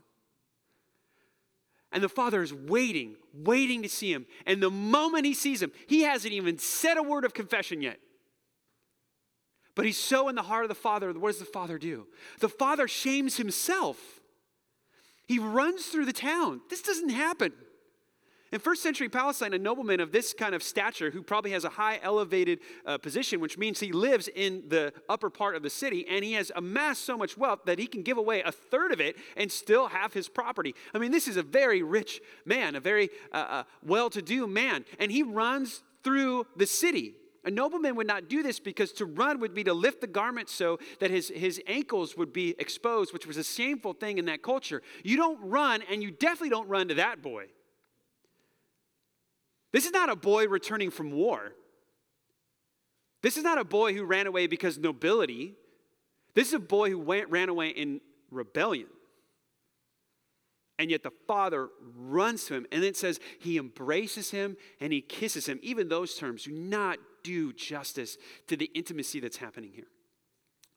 And 1.91 2.03
the 2.03 2.09
Father 2.09 2.43
is 2.43 2.53
waiting, 2.53 3.17
waiting 3.33 3.83
to 3.83 3.89
see 3.89 4.13
him. 4.13 4.27
And 4.45 4.63
the 4.63 4.71
moment 4.71 5.25
he 5.25 5.33
sees 5.35 5.63
him, 5.63 5.73
he 5.87 6.03
hasn't 6.03 6.35
even 6.35 6.59
said 6.59 6.99
a 6.99 7.03
word 7.03 7.25
of 7.25 7.33
confession 7.33 7.81
yet. 7.81 7.99
But 9.75 9.87
he's 9.87 9.97
so 9.97 10.29
in 10.29 10.35
the 10.35 10.43
heart 10.43 10.65
of 10.65 10.69
the 10.69 10.75
Father. 10.75 11.13
What 11.13 11.29
does 11.29 11.39
the 11.39 11.45
Father 11.45 11.79
do? 11.79 12.07
The 12.41 12.49
Father 12.49 12.89
shames 12.89 13.37
himself. 13.37 14.21
He 15.27 15.39
runs 15.39 15.87
through 15.87 16.07
the 16.07 16.13
town. 16.13 16.61
This 16.69 16.83
doesn't 16.83 17.11
happen. 17.11 17.53
In 18.51 18.61
first 18.61 18.83
century 18.83 19.11
Palestine, 19.11 19.53
a 19.53 19.59
nobleman 19.59 20.01
of 20.01 20.11
this 20.11 20.33
kind 20.33 20.55
of 20.55 20.63
stature, 20.63 21.11
who 21.11 21.23
probably 21.23 21.51
has 21.51 21.65
a 21.65 21.69
high 21.69 22.01
elevated 22.03 22.61
uh, 22.87 22.97
position, 22.97 23.41
which 23.41 23.59
means 23.59 23.79
he 23.79 23.93
lives 23.93 24.29
in 24.35 24.63
the 24.69 24.95
upper 25.07 25.29
part 25.29 25.55
of 25.55 25.63
the 25.63 25.69
city, 25.69 26.07
and 26.09 26.25
he 26.25 26.33
has 26.33 26.51
amassed 26.57 27.05
so 27.05 27.19
much 27.19 27.37
wealth 27.37 27.61
that 27.67 27.79
he 27.79 27.87
can 27.87 28.03
give 28.03 28.17
away 28.17 28.41
a 28.41 28.51
third 28.51 28.91
of 28.91 29.03
it 29.03 29.17
and 29.37 29.53
still 29.53 29.89
have 29.89 30.15
his 30.15 30.31
property. 30.31 30.75
I 30.95 30.99
mean, 30.99 31.11
this 31.11 31.29
is 31.29 31.37
a 31.37 31.43
very 31.43 31.83
rich 31.83 32.23
man, 32.47 32.75
a 32.75 32.81
very 32.81 33.11
uh, 33.33 33.37
uh, 33.37 33.63
well 33.83 34.09
to 34.11 34.23
do 34.23 34.47
man, 34.47 34.87
and 34.99 35.13
he 35.13 35.23
runs 35.23 35.83
through 36.03 36.47
the 36.57 36.67
city. 36.67 37.17
A 37.45 37.51
nobleman 37.51 37.97
would 37.97 38.07
not 38.07 38.29
do 38.29 38.43
this 38.43 38.59
because 38.59 38.93
to 38.93 39.05
run 39.05 39.41
would 39.41 39.55
be 39.55 39.65
to 39.65 39.75
lift 39.75 40.01
the 40.01 40.07
garment 40.07 40.49
so 40.49 40.79
that 41.01 41.11
his, 41.11 41.29
his 41.29 41.61
ankles 41.67 42.17
would 42.17 42.33
be 42.33 42.55
exposed, 42.59 43.13
which 43.13 43.27
was 43.27 43.37
a 43.37 43.45
shameful 43.45 43.93
thing 43.93 44.17
in 44.17 44.25
that 44.25 44.43
culture. 44.43 44.83
You 45.05 45.19
don't 45.19 45.39
run, 45.43 45.83
and 45.91 46.03
you 46.03 46.11
definitely 46.11 46.51
don't 46.51 46.69
run 46.69 46.89
to 46.89 46.95
that 46.95 47.21
boy. 47.21 47.49
This 49.73 49.87
is 49.87 49.93
not 49.93 50.09
a 50.09 50.17
boy 50.17 50.49
returning 50.49 50.91
from 50.91 51.11
war. 51.11 51.53
This 53.23 53.37
is 53.37 53.45
not 53.45 53.59
a 53.59 53.65
boy 53.65 53.95
who 53.95 54.05
ran 54.05 54.27
away 54.27 54.47
because 54.47 54.79
nobility. 54.79 55.55
This 56.35 56.49
is 56.49 56.55
a 56.55 56.61
boy 56.61 56.91
who 56.91 56.99
went, 56.99 57.31
ran 57.31 57.49
away 57.49 57.69
in 57.69 58.01
rebellion. 58.31 58.87
And 60.79 60.91
yet 60.91 61.03
the 61.03 61.11
father 61.27 61.69
runs 61.97 62.45
to 62.45 62.55
him, 62.55 62.67
and 62.71 62.85
it 62.85 62.97
says 62.97 63.19
he 63.41 63.59
embraces 63.59 64.31
him 64.31 64.57
and 64.81 64.93
he 64.93 65.01
kisses 65.01 65.47
him. 65.47 65.59
Even 65.63 65.89
those 65.89 66.15
terms 66.15 66.45
do 66.45 66.53
not 66.53 66.99
do 67.25 67.53
justice 67.53 68.17
to 68.47 68.57
the 68.57 68.71
intimacy 68.75 69.19
that's 69.19 69.39
happening 69.39 69.73
here. 69.75 69.89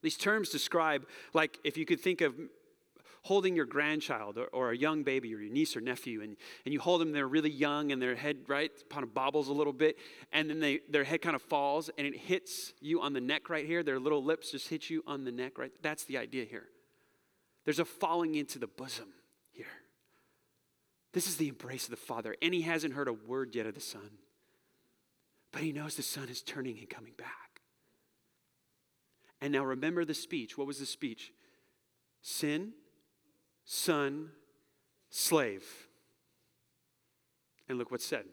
These 0.02 0.16
terms 0.16 0.48
describe, 0.48 1.06
like, 1.32 1.58
if 1.62 1.76
you 1.76 1.86
could 1.86 2.00
think 2.00 2.20
of 2.20 2.34
holding 3.22 3.54
your 3.54 3.64
grandchild 3.64 4.36
or, 4.36 4.46
or, 4.46 4.72
a 4.72 4.76
young 4.76 5.04
baby 5.04 5.32
or 5.34 5.38
your 5.38 5.52
niece 5.52 5.76
or 5.76 5.80
nephew, 5.80 6.22
and, 6.22 6.36
and 6.64 6.72
you 6.72 6.80
hold 6.80 7.00
them, 7.00 7.12
they're 7.12 7.28
really 7.28 7.50
young, 7.50 7.92
and 7.92 8.02
their 8.02 8.16
head, 8.16 8.36
right, 8.48 8.70
kind 8.90 9.04
of 9.04 9.14
bobbles 9.14 9.48
a 9.48 9.52
little 9.52 9.72
bit, 9.72 9.96
and 10.32 10.50
then 10.50 10.58
they, 10.58 10.80
their 10.90 11.04
head 11.04 11.22
kind 11.22 11.36
of 11.36 11.42
falls, 11.42 11.88
and 11.96 12.06
it 12.06 12.16
hits 12.16 12.72
you 12.80 13.00
on 13.00 13.12
the 13.12 13.20
neck 13.20 13.48
right 13.48 13.64
here. 13.64 13.82
Their 13.82 14.00
little 14.00 14.24
lips 14.24 14.50
just 14.50 14.68
hit 14.68 14.90
you 14.90 15.04
on 15.06 15.24
the 15.24 15.32
neck, 15.32 15.56
right? 15.58 15.70
That's 15.82 16.04
the 16.04 16.18
idea 16.18 16.44
here. 16.44 16.66
There's 17.64 17.78
a 17.78 17.84
falling 17.84 18.34
into 18.34 18.58
the 18.58 18.66
bosom 18.66 19.08
here. 19.52 19.66
This 21.12 21.28
is 21.28 21.36
the 21.36 21.48
embrace 21.48 21.84
of 21.84 21.90
the 21.90 21.96
Father, 21.96 22.34
and 22.42 22.52
he 22.52 22.62
hasn't 22.62 22.94
heard 22.94 23.08
a 23.08 23.12
word 23.12 23.54
yet 23.54 23.66
of 23.66 23.74
the 23.74 23.80
Son. 23.80 24.18
But 25.52 25.62
he 25.62 25.70
knows 25.70 25.94
the 25.94 26.02
Son 26.02 26.28
is 26.28 26.42
turning 26.42 26.78
and 26.78 26.88
coming 26.88 27.12
back. 27.16 27.60
And 29.40 29.52
now 29.52 29.64
remember 29.64 30.04
the 30.04 30.14
speech. 30.14 30.56
What 30.56 30.66
was 30.66 30.78
the 30.78 30.86
speech? 30.86 31.32
Sin, 32.22 32.72
son, 33.64 34.30
slave. 35.10 35.64
And 37.68 37.78
look 37.78 37.90
what's 37.90 38.04
said. 38.04 38.24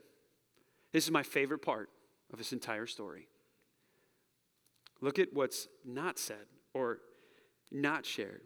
This 0.92 1.06
is 1.06 1.12
my 1.12 1.24
favorite 1.24 1.62
part 1.62 1.90
of 2.32 2.38
this 2.38 2.52
entire 2.52 2.88
story. 2.88 3.28
Look 5.02 5.20
at 5.20 5.34
what's 5.34 5.68
not 5.86 6.20
said 6.20 6.46
or 6.74 7.00
not 7.72 8.06
shared. 8.06 8.42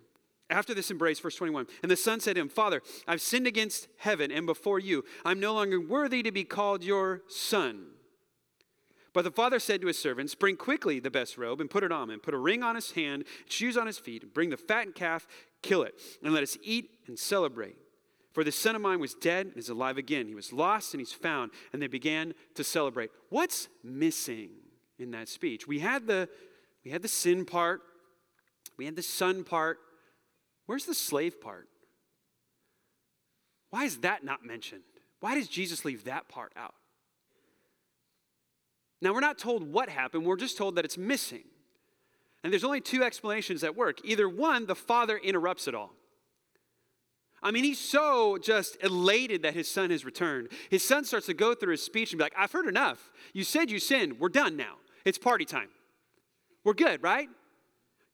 After 0.49 0.73
this 0.73 0.91
embrace, 0.91 1.19
verse 1.19 1.35
21, 1.35 1.67
and 1.81 1.91
the 1.91 1.95
son 1.95 2.19
said 2.19 2.35
to 2.35 2.41
him, 2.41 2.49
Father, 2.49 2.81
I've 3.07 3.21
sinned 3.21 3.47
against 3.47 3.87
heaven 3.97 4.31
and 4.31 4.45
before 4.45 4.77
you. 4.77 5.03
I'm 5.25 5.39
no 5.39 5.53
longer 5.53 5.79
worthy 5.79 6.21
to 6.21 6.31
be 6.31 6.43
called 6.43 6.83
your 6.83 7.21
son. 7.27 7.85
But 9.13 9.23
the 9.23 9.31
father 9.31 9.59
said 9.59 9.81
to 9.81 9.87
his 9.87 9.99
servants, 9.99 10.33
Bring 10.33 10.57
quickly 10.57 10.99
the 10.99 11.11
best 11.11 11.37
robe 11.37 11.61
and 11.61 11.69
put 11.69 11.83
it 11.83 11.91
on 11.91 12.09
him, 12.09 12.19
put 12.19 12.33
a 12.33 12.37
ring 12.37 12.63
on 12.63 12.75
his 12.75 12.91
hand, 12.91 13.25
shoes 13.47 13.77
on 13.77 13.85
his 13.87 13.99
feet, 13.99 14.23
and 14.23 14.33
bring 14.33 14.49
the 14.49 14.57
fattened 14.57 14.95
calf, 14.95 15.27
kill 15.61 15.83
it, 15.83 15.93
and 16.23 16.33
let 16.33 16.43
us 16.43 16.57
eat 16.63 16.89
and 17.07 17.17
celebrate. 17.17 17.77
For 18.33 18.43
the 18.43 18.51
son 18.51 18.75
of 18.75 18.81
mine 18.81 18.99
was 18.99 19.13
dead 19.13 19.47
and 19.47 19.57
is 19.57 19.69
alive 19.69 19.99
again. 19.99 20.27
He 20.27 20.33
was 20.33 20.51
lost 20.51 20.95
and 20.95 21.01
he's 21.01 21.13
found. 21.13 21.51
And 21.71 21.79
they 21.79 21.87
began 21.87 22.33
to 22.55 22.63
celebrate. 22.63 23.11
What's 23.29 23.67
missing 23.83 24.49
in 24.97 25.11
that 25.11 25.29
speech? 25.29 25.67
We 25.67 25.79
had 25.79 26.07
the, 26.07 26.27
we 26.83 26.89
had 26.89 27.03
the 27.03 27.07
sin 27.07 27.45
part, 27.45 27.81
we 28.75 28.85
had 28.85 28.95
the 28.95 29.03
son 29.03 29.43
part. 29.43 29.77
Where's 30.65 30.85
the 30.85 30.95
slave 30.95 31.39
part? 31.39 31.67
Why 33.69 33.83
is 33.83 33.97
that 33.97 34.23
not 34.23 34.43
mentioned? 34.43 34.83
Why 35.19 35.35
does 35.35 35.47
Jesus 35.47 35.85
leave 35.85 36.05
that 36.05 36.27
part 36.27 36.53
out? 36.55 36.73
Now, 39.03 39.13
we're 39.13 39.19
not 39.19 39.37
told 39.37 39.63
what 39.69 39.89
happened, 39.89 40.25
we're 40.25 40.37
just 40.37 40.57
told 40.57 40.75
that 40.75 40.85
it's 40.85 40.97
missing. 40.97 41.43
And 42.41 42.53
there's 42.53 42.63
only 42.63 42.79
two 42.79 43.03
explanations 43.03 43.59
that 43.59 43.75
work. 43.75 43.99
Either 44.05 44.29
one, 44.29 44.65
the 44.65 44.75
father 44.75 45.17
interrupts 45.17 45.67
it 45.67 45.75
all. 45.75 45.91
I 47.41 47.51
mean, 47.51 47.65
he's 47.65 47.79
so 47.79 48.37
just 48.37 48.81
elated 48.81 49.41
that 49.41 49.53
his 49.53 49.69
son 49.69 49.89
has 49.89 50.05
returned. 50.05 50.47
His 50.69 50.87
son 50.87 51.03
starts 51.03 51.25
to 51.25 51.33
go 51.33 51.53
through 51.53 51.71
his 51.71 51.83
speech 51.83 52.13
and 52.13 52.17
be 52.17 52.23
like, 52.23 52.33
I've 52.37 52.53
heard 52.53 52.65
enough. 52.65 53.11
You 53.33 53.43
said 53.43 53.69
you 53.69 53.79
sinned. 53.79 54.21
We're 54.21 54.29
done 54.29 54.55
now. 54.55 54.75
It's 55.03 55.17
party 55.17 55.43
time. 55.43 55.67
We're 56.63 56.73
good, 56.73 57.03
right? 57.03 57.27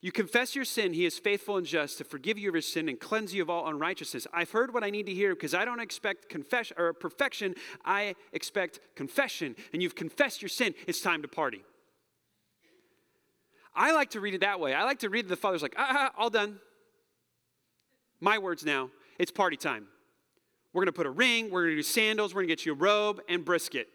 You 0.01 0.13
confess 0.13 0.55
your 0.55 0.63
sin, 0.63 0.93
he 0.93 1.05
is 1.05 1.19
faithful 1.19 1.57
and 1.57 1.65
just 1.65 1.97
to 1.97 2.05
forgive 2.05 2.37
you 2.37 2.49
of 2.49 2.55
your 2.55 2.61
sin 2.61 2.87
and 2.87 2.97
cleanse 2.97 3.33
you 3.33 3.41
of 3.41 3.49
all 3.49 3.67
unrighteousness. 3.67 4.27
I've 4.33 4.51
heard 4.51 4.73
what 4.73 4.83
I 4.83 4.89
need 4.89 5.07
to 5.07 5.13
hear 5.13 5.35
because 5.35 5.53
I 5.53 5.65
don't 5.65 5.81
expect 5.81 6.29
confession 6.29 6.77
or 6.79 6.93
perfection, 6.93 7.55
I 7.83 8.15
expect 8.31 8.79
confession. 8.95 9.57
And 9.73 9.83
you've 9.83 9.95
confessed 9.95 10.41
your 10.41 10.49
sin, 10.49 10.73
it's 10.87 11.01
time 11.01 11.21
to 11.23 11.27
party. 11.27 11.63
I 13.75 13.91
like 13.91 14.11
to 14.11 14.21
read 14.21 14.33
it 14.33 14.41
that 14.41 14.59
way. 14.59 14.73
I 14.73 14.83
like 14.83 14.99
to 14.99 15.09
read 15.09 15.27
the 15.27 15.35
father's 15.35 15.61
like, 15.61 15.75
ah, 15.77 15.87
ah 15.91 16.11
all 16.17 16.29
done. 16.29 16.59
My 18.21 18.37
words 18.37 18.65
now. 18.65 18.89
It's 19.17 19.31
party 19.31 19.57
time. 19.57 19.87
We're 20.71 20.83
gonna 20.83 20.93
put 20.93 21.07
a 21.07 21.11
ring, 21.11 21.49
we're 21.51 21.63
gonna 21.63 21.75
do 21.75 21.83
sandals, 21.83 22.33
we're 22.33 22.41
gonna 22.41 22.47
get 22.47 22.65
you 22.65 22.71
a 22.71 22.75
robe 22.75 23.21
and 23.27 23.43
brisket. 23.43 23.89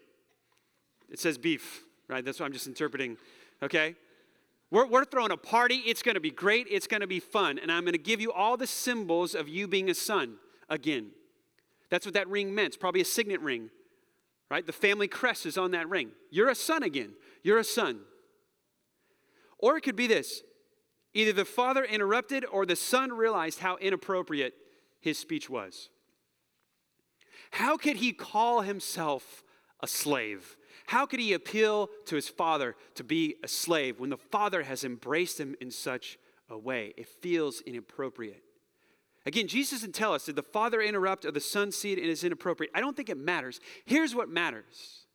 It 1.09 1.19
says 1.19 1.37
beef, 1.37 1.83
right? 2.07 2.23
That's 2.23 2.39
what 2.39 2.45
I'm 2.45 2.53
just 2.53 2.67
interpreting, 2.67 3.17
okay? 3.63 3.95
We're, 4.71 4.87
we're 4.87 5.05
throwing 5.05 5.31
a 5.31 5.37
party. 5.37 5.83
It's 5.85 6.01
going 6.01 6.15
to 6.15 6.21
be 6.21 6.31
great. 6.31 6.67
It's 6.69 6.87
going 6.87 7.01
to 7.01 7.07
be 7.07 7.19
fun. 7.19 7.59
And 7.59 7.71
I'm 7.71 7.83
going 7.83 7.93
to 7.93 7.97
give 7.97 8.19
you 8.19 8.31
all 8.31 8.57
the 8.57 8.67
symbols 8.67 9.35
of 9.35 9.47
you 9.47 9.67
being 9.67 9.89
a 9.89 9.93
son 9.95 10.35
again. 10.69 11.11
That's 11.89 12.05
what 12.05 12.15
that 12.15 12.27
ring 12.27 12.53
meant. 12.53 12.67
It's 12.67 12.77
probably 12.77 13.01
a 13.01 13.05
signet 13.05 13.41
ring, 13.41 13.69
right? 14.49 14.65
The 14.65 14.73
family 14.73 15.07
crest 15.07 15.45
is 15.45 15.57
on 15.57 15.71
that 15.71 15.87
ring. 15.87 16.11
You're 16.31 16.49
a 16.49 16.55
son 16.55 16.83
again. 16.83 17.13
You're 17.43 17.59
a 17.59 17.63
son. 17.63 17.99
Or 19.59 19.77
it 19.77 19.81
could 19.81 19.95
be 19.95 20.07
this 20.07 20.41
either 21.13 21.31
the 21.31 21.45
father 21.45 21.83
interrupted 21.83 22.43
or 22.51 22.65
the 22.65 22.75
son 22.75 23.13
realized 23.13 23.59
how 23.59 23.77
inappropriate 23.77 24.53
his 24.99 25.17
speech 25.17 25.49
was. 25.49 25.89
How 27.51 27.77
could 27.77 27.97
he 27.97 28.11
call 28.11 28.61
himself 28.61 29.43
a 29.79 29.87
slave? 29.87 30.57
How 30.87 31.05
could 31.05 31.19
he 31.19 31.33
appeal 31.33 31.89
to 32.05 32.15
his 32.15 32.29
father 32.29 32.75
to 32.95 33.03
be 33.03 33.35
a 33.43 33.47
slave 33.47 33.99
when 33.99 34.09
the 34.09 34.17
father 34.17 34.63
has 34.63 34.83
embraced 34.83 35.39
him 35.39 35.55
in 35.59 35.71
such 35.71 36.17
a 36.49 36.57
way? 36.57 36.93
It 36.97 37.07
feels 37.07 37.61
inappropriate. 37.61 38.43
Again, 39.25 39.47
Jesus 39.47 39.81
didn't 39.81 39.95
tell 39.95 40.13
us 40.13 40.25
did 40.25 40.35
the 40.35 40.43
father 40.43 40.81
interrupt 40.81 41.25
or 41.25 41.31
the 41.31 41.39
son 41.39 41.71
see 41.71 41.93
it 41.93 41.97
and 41.97 42.07
is 42.07 42.23
inappropriate. 42.23 42.71
I 42.75 42.79
don't 42.79 42.95
think 42.95 43.09
it 43.09 43.17
matters. 43.17 43.59
Here's 43.85 44.13
what 44.13 44.29
matters 44.29 45.05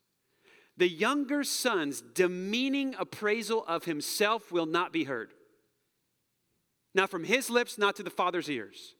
the 0.76 0.88
younger 0.88 1.44
son's 1.44 2.00
demeaning 2.00 2.94
appraisal 2.98 3.64
of 3.68 3.84
himself 3.84 4.50
will 4.50 4.66
not 4.66 4.92
be 4.92 5.04
heard. 5.04 5.32
Not 6.94 7.10
from 7.10 7.24
his 7.24 7.50
lips, 7.50 7.78
not 7.78 7.96
to 7.96 8.02
the 8.02 8.10
father's 8.10 8.48
ears. 8.48 8.94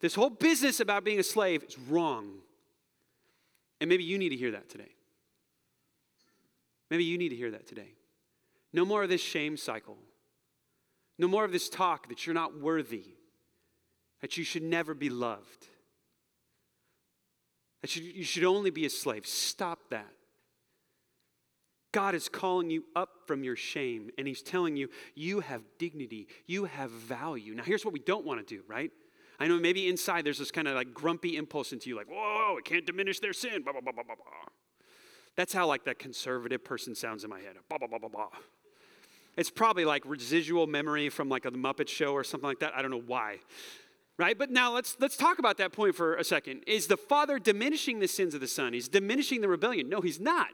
This 0.00 0.14
whole 0.14 0.30
business 0.30 0.78
about 0.78 1.04
being 1.04 1.18
a 1.18 1.24
slave 1.24 1.64
is 1.64 1.78
wrong. 1.78 2.34
And 3.80 3.88
maybe 3.88 4.04
you 4.04 4.18
need 4.18 4.28
to 4.28 4.36
hear 4.36 4.52
that 4.52 4.68
today. 4.68 4.90
Maybe 6.90 7.04
you 7.04 7.18
need 7.18 7.30
to 7.30 7.36
hear 7.36 7.50
that 7.50 7.66
today. 7.66 7.94
No 8.72 8.84
more 8.84 9.02
of 9.02 9.08
this 9.08 9.20
shame 9.20 9.56
cycle. 9.56 9.96
No 11.18 11.26
more 11.28 11.44
of 11.44 11.52
this 11.52 11.68
talk 11.68 12.08
that 12.08 12.26
you're 12.26 12.34
not 12.34 12.60
worthy, 12.60 13.04
that 14.20 14.36
you 14.36 14.44
should 14.44 14.62
never 14.62 14.94
be 14.94 15.10
loved, 15.10 15.66
that 17.82 17.94
you, 17.96 18.22
should 18.22 18.44
only 18.44 18.70
be 18.70 18.86
a 18.86 18.90
slave. 18.90 19.26
Stop 19.26 19.90
that. 19.90 20.12
God 21.90 22.14
is 22.14 22.28
calling 22.28 22.70
you 22.70 22.84
up 22.94 23.10
from 23.26 23.42
your 23.42 23.56
shame, 23.56 24.10
and 24.18 24.28
He's 24.28 24.42
telling 24.42 24.76
you, 24.76 24.88
you 25.14 25.40
have 25.40 25.62
dignity, 25.78 26.28
you 26.46 26.66
have 26.66 26.90
value. 26.90 27.54
Now, 27.54 27.64
here's 27.64 27.84
what 27.84 27.94
we 27.94 28.00
don't 28.00 28.26
want 28.26 28.46
to 28.46 28.54
do, 28.54 28.62
right? 28.68 28.92
I 29.40 29.48
know 29.48 29.58
maybe 29.58 29.88
inside 29.88 30.24
there's 30.24 30.38
this 30.38 30.50
kind 30.50 30.68
of 30.68 30.74
like 30.74 30.92
grumpy 30.92 31.36
impulse 31.36 31.72
into 31.72 31.88
you, 31.88 31.96
like, 31.96 32.08
whoa, 32.08 32.56
it 32.58 32.64
can't 32.64 32.84
diminish 32.84 33.20
their 33.20 33.32
sin, 33.32 33.62
blah, 33.62 33.72
blah, 33.72 33.80
blah, 33.80 33.92
blah, 33.92 34.04
blah. 34.04 34.48
That's 35.38 35.52
how 35.52 35.68
like 35.68 35.84
that 35.84 36.00
conservative 36.00 36.64
person 36.64 36.96
sounds 36.96 37.22
in 37.22 37.30
my 37.30 37.38
head. 37.38 37.54
Blah, 37.68 37.78
blah, 37.78 37.86
blah, 37.86 38.00
blah, 38.00 38.08
blah. 38.08 38.28
It's 39.36 39.50
probably 39.50 39.84
like 39.84 40.02
residual 40.04 40.66
memory 40.66 41.10
from 41.10 41.28
like 41.28 41.44
a 41.44 41.52
Muppet 41.52 41.88
show 41.88 42.12
or 42.12 42.24
something 42.24 42.48
like 42.48 42.58
that. 42.58 42.74
I 42.74 42.82
don't 42.82 42.90
know 42.90 43.04
why. 43.06 43.36
Right? 44.18 44.36
But 44.36 44.50
now 44.50 44.74
let's 44.74 44.96
let's 44.98 45.16
talk 45.16 45.38
about 45.38 45.58
that 45.58 45.70
point 45.70 45.94
for 45.94 46.16
a 46.16 46.24
second. 46.24 46.64
Is 46.66 46.88
the 46.88 46.96
father 46.96 47.38
diminishing 47.38 48.00
the 48.00 48.08
sins 48.08 48.34
of 48.34 48.40
the 48.40 48.48
son? 48.48 48.72
He's 48.72 48.88
diminishing 48.88 49.40
the 49.40 49.46
rebellion. 49.46 49.88
No, 49.88 50.00
he's 50.00 50.18
not. 50.18 50.48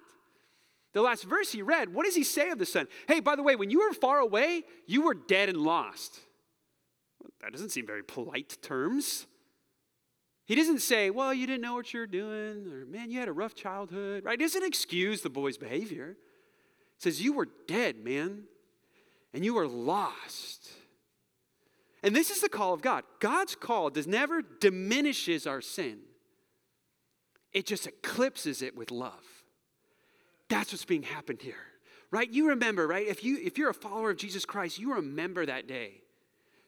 The 0.92 1.00
last 1.00 1.24
verse 1.24 1.50
he 1.50 1.62
read, 1.62 1.94
what 1.94 2.04
does 2.04 2.14
he 2.14 2.22
say 2.22 2.50
of 2.50 2.58
the 2.58 2.66
son? 2.66 2.86
Hey, 3.08 3.20
by 3.20 3.36
the 3.36 3.42
way, 3.42 3.56
when 3.56 3.70
you 3.70 3.78
were 3.78 3.94
far 3.94 4.18
away, 4.18 4.64
you 4.86 5.00
were 5.00 5.14
dead 5.14 5.48
and 5.48 5.56
lost. 5.56 6.20
That 7.40 7.52
doesn't 7.52 7.70
seem 7.70 7.86
very 7.86 8.04
polite 8.04 8.58
terms. 8.60 9.26
He 10.46 10.54
doesn't 10.54 10.80
say, 10.80 11.10
well, 11.10 11.32
you 11.32 11.46
didn't 11.46 11.62
know 11.62 11.74
what 11.74 11.92
you 11.94 12.00
were 12.00 12.06
doing, 12.06 12.66
or 12.70 12.84
man, 12.84 13.10
you 13.10 13.18
had 13.18 13.28
a 13.28 13.32
rough 13.32 13.54
childhood, 13.54 14.24
right? 14.24 14.38
He 14.38 14.44
doesn't 14.44 14.64
excuse 14.64 15.22
the 15.22 15.30
boy's 15.30 15.56
behavior. 15.56 16.16
He 16.96 17.02
says, 17.02 17.22
you 17.22 17.32
were 17.32 17.48
dead, 17.66 18.04
man, 18.04 18.44
and 19.32 19.44
you 19.44 19.54
were 19.54 19.66
lost. 19.66 20.68
And 22.02 22.14
this 22.14 22.30
is 22.30 22.42
the 22.42 22.50
call 22.50 22.74
of 22.74 22.82
God. 22.82 23.04
God's 23.20 23.54
call 23.54 23.88
does 23.88 24.06
never 24.06 24.42
diminishes 24.42 25.46
our 25.46 25.62
sin. 25.62 26.00
It 27.52 27.64
just 27.64 27.86
eclipses 27.86 28.60
it 28.60 28.76
with 28.76 28.90
love. 28.90 29.24
That's 30.50 30.72
what's 30.72 30.84
being 30.84 31.04
happened 31.04 31.40
here. 31.40 31.56
Right? 32.10 32.30
You 32.30 32.50
remember, 32.50 32.86
right? 32.86 33.06
If 33.06 33.24
you 33.24 33.38
if 33.42 33.58
you're 33.58 33.70
a 33.70 33.74
follower 33.74 34.10
of 34.10 34.18
Jesus 34.18 34.44
Christ, 34.44 34.78
you 34.78 34.94
remember 34.94 35.46
that 35.46 35.66
day 35.66 36.02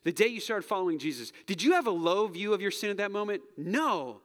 the 0.07 0.12
day 0.12 0.29
you 0.29 0.38
started 0.38 0.64
following 0.64 1.01
Jesus, 1.01 1.33
did 1.47 1.61
you 1.61 1.73
have 1.73 1.88
a 1.88 1.90
low 1.90 2.29
view 2.29 2.55
of 2.55 2.62
your 2.62 2.71
sin 2.71 2.90
at 2.90 2.99
that 2.99 3.11
moment? 3.11 3.42
No. 3.57 4.21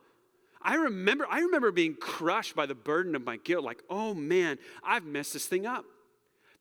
I 0.61 0.75
remember, 0.75 1.25
I 1.27 1.39
remember 1.39 1.71
being 1.71 1.95
crushed 1.95 2.55
by 2.55 2.67
the 2.67 2.75
burden 2.75 3.15
of 3.15 3.25
my 3.25 3.37
guilt, 3.37 3.65
like, 3.65 3.81
oh 3.89 4.13
man, 4.13 4.59
I've 4.83 5.05
messed 5.05 5.33
this 5.33 5.47
thing 5.47 5.65
up. 5.65 5.83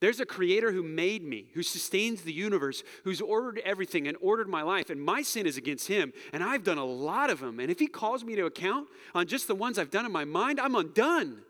There's 0.00 0.20
a 0.20 0.24
creator 0.24 0.72
who 0.72 0.82
made 0.82 1.22
me, 1.22 1.48
who 1.52 1.62
sustains 1.62 2.22
the 2.22 2.32
universe, 2.32 2.82
who's 3.04 3.20
ordered 3.20 3.60
everything 3.62 4.08
and 4.08 4.16
ordered 4.22 4.48
my 4.48 4.62
life. 4.62 4.88
And 4.88 4.98
my 4.98 5.20
sin 5.20 5.46
is 5.46 5.58
against 5.58 5.86
him. 5.86 6.14
And 6.32 6.42
I've 6.42 6.64
done 6.64 6.78
a 6.78 6.84
lot 6.86 7.28
of 7.28 7.40
them. 7.40 7.60
And 7.60 7.70
if 7.70 7.78
he 7.78 7.88
calls 7.88 8.24
me 8.24 8.36
to 8.36 8.46
account 8.46 8.88
on 9.14 9.26
just 9.26 9.48
the 9.48 9.54
ones 9.54 9.78
I've 9.78 9.90
done 9.90 10.06
in 10.06 10.12
my 10.12 10.24
mind, 10.24 10.58
I'm 10.58 10.74
undone. 10.74 11.42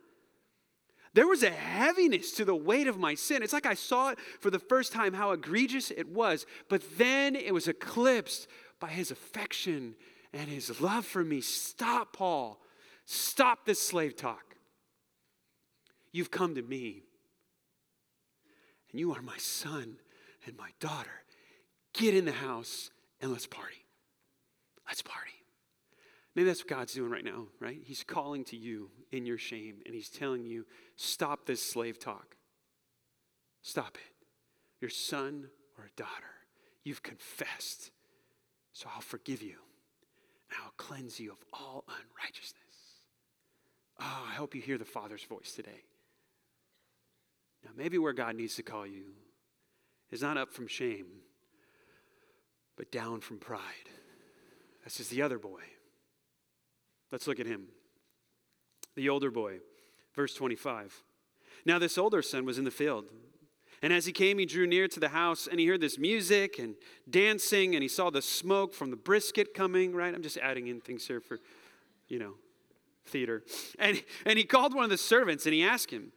There 1.13 1.27
was 1.27 1.43
a 1.43 1.51
heaviness 1.51 2.33
to 2.33 2.45
the 2.45 2.55
weight 2.55 2.87
of 2.87 2.99
my 2.99 3.15
sin. 3.15 3.43
It's 3.43 3.53
like 3.53 3.67
I 3.67 3.75
saw 3.75 4.11
it 4.11 4.19
for 4.41 4.51
the 4.51 4.59
first 4.59 4.93
time, 4.93 5.13
how 5.13 5.33
egregious 5.33 5.91
it 5.91 6.09
was. 6.09 6.47
But 6.69 6.83
then 6.99 7.35
it 7.35 7.53
was 7.53 7.67
eclipsed 7.67 8.47
by 8.79 8.89
his 8.89 9.11
affection 9.11 9.97
and 10.33 10.49
his 10.49 10.81
love 10.81 11.05
for 11.05 11.25
me. 11.25 11.41
Stop, 11.41 12.13
Paul. 12.13 12.61
Stop 13.07 13.67
this 13.67 13.83
slave 13.83 14.17
talk. 14.17 14.55
You've 16.13 16.31
come 16.31 16.55
to 16.55 16.63
me 16.63 17.03
and 18.91 19.01
you 19.01 19.13
are 19.13 19.23
my 19.23 19.37
son 19.37 19.97
and 20.47 20.57
my 20.57 20.71
daughter. 20.79 21.11
Get 21.93 22.15
in 22.15 22.25
the 22.25 22.33
house 22.33 22.91
and 23.21 23.33
let's 23.33 23.47
party. 23.47 23.85
Let's 24.87 25.03
party. 25.03 25.40
Maybe 26.35 26.47
that's 26.47 26.61
what 26.61 26.69
God's 26.69 26.95
doing 26.95 27.11
right 27.11 27.25
now, 27.25 27.49
right? 27.59 27.81
He's 27.85 28.05
calling 28.05 28.45
to 28.45 28.57
you 28.57 28.91
in 29.11 29.27
your 29.27 29.39
shame 29.39 29.81
and 29.85 29.95
He's 29.95 30.09
telling 30.09 30.45
you, 30.45 30.65
stop 30.97 31.47
this 31.47 31.63
slave 31.63 31.99
talk. 31.99 32.37
Stop 33.63 33.97
it. 33.97 34.15
Your 34.81 34.91
son 34.91 35.49
or 35.77 35.85
a 35.85 35.97
daughter, 35.97 36.11
you've 36.85 37.03
confessed, 37.03 37.91
so 38.73 38.89
I'll 38.95 39.03
forgive 39.03 39.43
you 39.43 39.57
and 40.51 40.59
I'll 40.65 40.73
cleanse 40.77 41.21
you 41.21 41.33
of 41.33 41.39
all 41.53 41.85
unrighteousness. 41.89 42.57
Oh, 44.01 44.27
I 44.29 44.35
hope 44.35 44.55
you 44.55 44.63
hear 44.63 44.79
the 44.79 44.85
Father's 44.85 45.25
voice 45.25 45.53
today. 45.55 45.85
Now, 47.65 47.71
maybe 47.77 47.99
where 47.99 48.15
God 48.15 48.37
needs 48.37 48.55
to 48.55 48.63
call 48.63 48.87
you 48.87 49.13
is 50.11 50.23
not 50.23 50.39
up 50.39 50.53
from 50.53 50.67
shame, 50.67 51.07
but 52.77 52.91
down 52.91 53.21
from 53.21 53.39
pride. 53.39 53.61
That's 54.83 54.97
just 54.97 55.11
the 55.11 55.21
other 55.23 55.39
boy. 55.39 55.61
Let's 57.11 57.27
look 57.27 57.41
at 57.41 57.47
him. 57.47 57.69
The 58.97 59.09
older 59.09 59.31
boy, 59.31 59.59
verse 60.15 60.35
25. 60.35 61.03
Now, 61.65 61.79
this 61.79 61.99
older 61.99 62.23
son 62.23 62.45
was 62.45 62.59
in 62.59 62.65
the 62.65 62.71
field. 62.71 63.07
And 63.83 63.93
as 63.93 64.05
he 64.05 64.13
came, 64.13 64.39
he 64.39 64.47
drew 64.47 64.67
near 64.67 64.89
to 64.89 65.01
the 65.01 65.09
house 65.09 65.47
and 65.47 65.59
he 65.59 65.67
heard 65.67 65.81
this 65.81 65.99
music 65.99 66.59
and 66.59 66.75
dancing 67.09 67.75
and 67.75 67.83
he 67.83 67.89
saw 67.89 68.11
the 68.11 68.21
smoke 68.21 68.75
from 68.75 68.91
the 68.91 68.97
brisket 68.97 69.55
coming, 69.55 69.95
right? 69.95 70.15
I'm 70.15 70.23
just 70.23 70.37
adding 70.37 70.67
in 70.67 70.81
things 70.81 71.07
here 71.07 71.21
for, 71.21 71.39
you 72.09 72.19
know, 72.19 72.35
theater. 73.07 73.43
And, 73.79 74.03
and 74.27 74.39
he 74.39 74.45
called 74.45 74.75
one 74.75 74.85
of 74.85 74.91
the 74.91 74.99
servants 74.99 75.47
and 75.47 75.55
he 75.55 75.63
asked 75.63 75.91
him, 75.91 76.13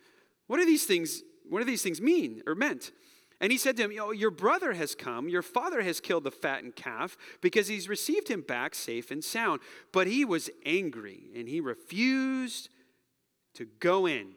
What 0.48 0.60
are 0.60 0.66
these 0.66 0.86
things 0.86 1.24
what 1.50 1.60
do 1.60 1.66
these 1.66 1.84
things 1.84 2.02
mean 2.02 2.42
or 2.48 2.56
meant? 2.56 2.92
And 3.42 3.52
he 3.52 3.58
said 3.58 3.76
to 3.78 3.84
him, 3.84 3.92
Your 3.92 4.32
brother 4.32 4.74
has 4.74 4.96
come, 4.96 5.28
your 5.28 5.42
father 5.42 5.82
has 5.82 6.00
killed 6.00 6.24
the 6.24 6.32
fattened 6.32 6.76
calf 6.76 7.18
because 7.42 7.68
he's 7.68 7.90
received 7.90 8.30
him 8.30 8.42
back 8.42 8.76
safe 8.76 9.12
and 9.12 9.24
sound. 9.24 9.62
But 9.92 10.08
he 10.08 10.26
was 10.26 10.50
angry 10.66 11.24
and 11.36 11.48
he 11.48 11.60
refused 11.60 12.70
to 13.56 13.66
go 13.80 14.06
in. 14.06 14.34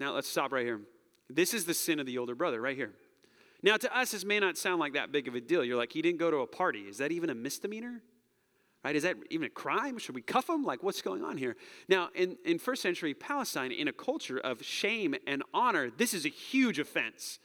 Now 0.00 0.12
let's 0.12 0.28
stop 0.28 0.52
right 0.52 0.64
here. 0.64 0.80
This 1.28 1.54
is 1.54 1.64
the 1.64 1.74
sin 1.74 1.98
of 1.98 2.06
the 2.06 2.18
older 2.18 2.34
brother, 2.34 2.60
right 2.60 2.76
here. 2.76 2.92
Now, 3.62 3.76
to 3.76 3.98
us, 3.98 4.12
this 4.12 4.24
may 4.24 4.38
not 4.38 4.56
sound 4.56 4.78
like 4.78 4.92
that 4.92 5.10
big 5.10 5.26
of 5.28 5.34
a 5.34 5.40
deal. 5.40 5.64
You're 5.64 5.76
like, 5.76 5.92
he 5.92 6.02
didn't 6.02 6.18
go 6.18 6.30
to 6.30 6.38
a 6.38 6.46
party. 6.46 6.80
Is 6.82 6.98
that 6.98 7.10
even 7.10 7.30
a 7.30 7.34
misdemeanor? 7.34 8.02
Right? 8.84 8.94
Is 8.94 9.02
that 9.02 9.16
even 9.30 9.46
a 9.46 9.50
crime? 9.50 9.98
Should 9.98 10.14
we 10.14 10.22
cuff 10.22 10.48
him? 10.48 10.62
Like, 10.62 10.84
what's 10.84 11.02
going 11.02 11.24
on 11.24 11.36
here? 11.36 11.56
Now, 11.88 12.10
in, 12.14 12.36
in 12.44 12.58
first 12.58 12.82
century 12.82 13.14
Palestine, 13.14 13.72
in 13.72 13.88
a 13.88 13.92
culture 13.92 14.38
of 14.38 14.62
shame 14.62 15.16
and 15.26 15.42
honor, 15.52 15.90
this 15.90 16.14
is 16.14 16.24
a 16.24 16.28
huge 16.28 16.78
offense. 16.78 17.40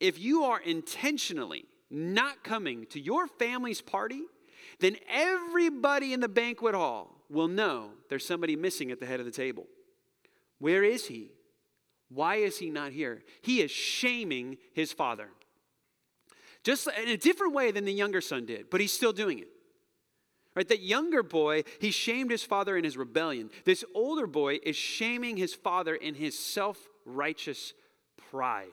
If 0.00 0.18
you 0.18 0.44
are 0.44 0.60
intentionally 0.60 1.66
not 1.90 2.42
coming 2.42 2.86
to 2.86 3.00
your 3.00 3.26
family's 3.26 3.82
party, 3.82 4.22
then 4.80 4.96
everybody 5.08 6.12
in 6.12 6.20
the 6.20 6.28
banquet 6.28 6.74
hall 6.74 7.24
will 7.28 7.48
know 7.48 7.90
there's 8.08 8.26
somebody 8.26 8.56
missing 8.56 8.90
at 8.90 8.98
the 8.98 9.06
head 9.06 9.20
of 9.20 9.26
the 9.26 9.32
table. 9.32 9.66
Where 10.58 10.82
is 10.82 11.06
he? 11.06 11.30
Why 12.08 12.36
is 12.36 12.58
he 12.58 12.70
not 12.70 12.92
here? 12.92 13.22
He 13.42 13.60
is 13.60 13.70
shaming 13.70 14.56
his 14.72 14.92
father. 14.92 15.28
Just 16.64 16.88
in 17.02 17.08
a 17.08 17.16
different 17.16 17.54
way 17.54 17.70
than 17.70 17.84
the 17.84 17.92
younger 17.92 18.20
son 18.20 18.46
did, 18.46 18.68
but 18.70 18.80
he's 18.80 18.92
still 18.92 19.12
doing 19.12 19.38
it. 19.38 19.48
Right? 20.54 20.68
That 20.68 20.82
younger 20.82 21.22
boy, 21.22 21.62
he 21.80 21.92
shamed 21.92 22.30
his 22.30 22.42
father 22.42 22.76
in 22.76 22.84
his 22.84 22.96
rebellion. 22.96 23.50
This 23.64 23.84
older 23.94 24.26
boy 24.26 24.58
is 24.62 24.76
shaming 24.76 25.36
his 25.36 25.54
father 25.54 25.94
in 25.94 26.14
his 26.14 26.36
self 26.38 26.76
righteous 27.06 27.72
pride. 28.30 28.68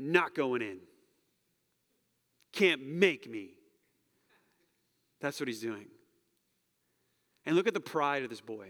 Not 0.00 0.34
going 0.34 0.62
in. 0.62 0.78
Can't 2.52 2.82
make 2.84 3.30
me. 3.30 3.50
That's 5.20 5.38
what 5.38 5.46
he's 5.46 5.60
doing. 5.60 5.86
And 7.44 7.54
look 7.54 7.66
at 7.66 7.74
the 7.74 7.80
pride 7.80 8.22
of 8.22 8.30
this 8.30 8.40
boy. 8.40 8.68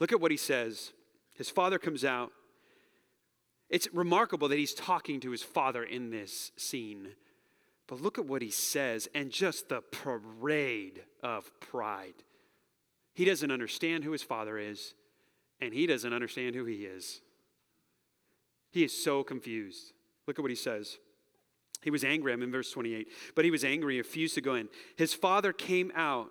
Look 0.00 0.12
at 0.12 0.20
what 0.20 0.30
he 0.30 0.38
says. 0.38 0.92
His 1.34 1.50
father 1.50 1.78
comes 1.78 2.04
out. 2.04 2.32
It's 3.68 3.86
remarkable 3.92 4.48
that 4.48 4.58
he's 4.58 4.74
talking 4.74 5.20
to 5.20 5.30
his 5.30 5.42
father 5.42 5.84
in 5.84 6.10
this 6.10 6.52
scene. 6.56 7.08
But 7.86 8.00
look 8.00 8.18
at 8.18 8.26
what 8.26 8.40
he 8.40 8.50
says 8.50 9.08
and 9.14 9.30
just 9.30 9.68
the 9.68 9.82
parade 9.82 11.02
of 11.22 11.50
pride. 11.60 12.14
He 13.12 13.26
doesn't 13.26 13.50
understand 13.50 14.04
who 14.04 14.12
his 14.12 14.22
father 14.22 14.56
is, 14.56 14.94
and 15.60 15.74
he 15.74 15.86
doesn't 15.86 16.12
understand 16.12 16.54
who 16.54 16.64
he 16.64 16.86
is. 16.86 17.20
He 18.72 18.82
is 18.82 19.04
so 19.04 19.22
confused. 19.22 19.92
Look 20.26 20.38
at 20.38 20.42
what 20.42 20.50
he 20.50 20.56
says. 20.56 20.98
He 21.82 21.90
was 21.90 22.04
angry. 22.04 22.32
I'm 22.32 22.42
in 22.42 22.50
verse 22.50 22.70
28. 22.70 23.08
But 23.36 23.44
he 23.44 23.50
was 23.50 23.64
angry, 23.64 23.98
refused 23.98 24.34
to 24.34 24.40
go 24.40 24.54
in. 24.54 24.68
His 24.96 25.14
father 25.14 25.52
came 25.52 25.92
out 25.94 26.30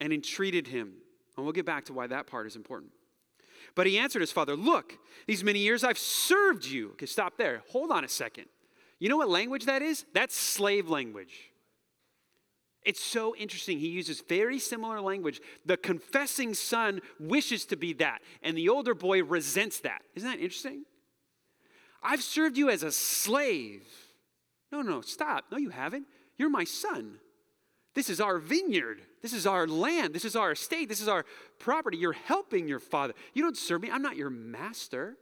and 0.00 0.12
entreated 0.12 0.68
him. 0.68 0.94
And 1.36 1.44
we'll 1.44 1.52
get 1.52 1.66
back 1.66 1.84
to 1.86 1.92
why 1.92 2.06
that 2.06 2.26
part 2.26 2.46
is 2.46 2.56
important. 2.56 2.92
But 3.74 3.86
he 3.86 3.98
answered 3.98 4.20
his 4.20 4.32
father, 4.32 4.56
Look, 4.56 4.94
these 5.26 5.44
many 5.44 5.58
years 5.58 5.84
I've 5.84 5.98
served 5.98 6.64
you. 6.64 6.90
Okay, 6.92 7.06
stop 7.06 7.36
there. 7.36 7.62
Hold 7.70 7.90
on 7.90 8.04
a 8.04 8.08
second. 8.08 8.46
You 8.98 9.08
know 9.08 9.16
what 9.16 9.28
language 9.28 9.66
that 9.66 9.82
is? 9.82 10.06
That's 10.14 10.36
slave 10.36 10.88
language. 10.88 11.50
It's 12.84 13.02
so 13.02 13.34
interesting. 13.34 13.78
He 13.78 13.88
uses 13.88 14.22
very 14.28 14.58
similar 14.58 15.00
language. 15.00 15.40
The 15.64 15.76
confessing 15.76 16.54
son 16.54 17.00
wishes 17.18 17.64
to 17.66 17.76
be 17.76 17.94
that, 17.94 18.20
and 18.42 18.56
the 18.56 18.68
older 18.68 18.94
boy 18.94 19.24
resents 19.24 19.80
that. 19.80 20.02
Isn't 20.14 20.30
that 20.30 20.38
interesting? 20.38 20.84
I've 22.04 22.22
served 22.22 22.56
you 22.56 22.68
as 22.68 22.82
a 22.82 22.92
slave. 22.92 23.82
No, 24.70 24.82
no, 24.82 25.00
stop. 25.00 25.46
No, 25.50 25.58
you 25.58 25.70
haven't. 25.70 26.06
You're 26.36 26.50
my 26.50 26.64
son. 26.64 27.18
This 27.94 28.10
is 28.10 28.20
our 28.20 28.38
vineyard. 28.38 29.00
This 29.22 29.32
is 29.32 29.46
our 29.46 29.66
land. 29.66 30.14
This 30.14 30.24
is 30.24 30.36
our 30.36 30.52
estate. 30.52 30.88
This 30.88 31.00
is 31.00 31.08
our 31.08 31.24
property. 31.58 31.96
You're 31.96 32.12
helping 32.12 32.68
your 32.68 32.80
father. 32.80 33.14
You 33.32 33.42
don't 33.42 33.56
serve 33.56 33.82
me. 33.82 33.90
I'm 33.90 34.02
not 34.02 34.16
your 34.16 34.30
master. 34.30 35.16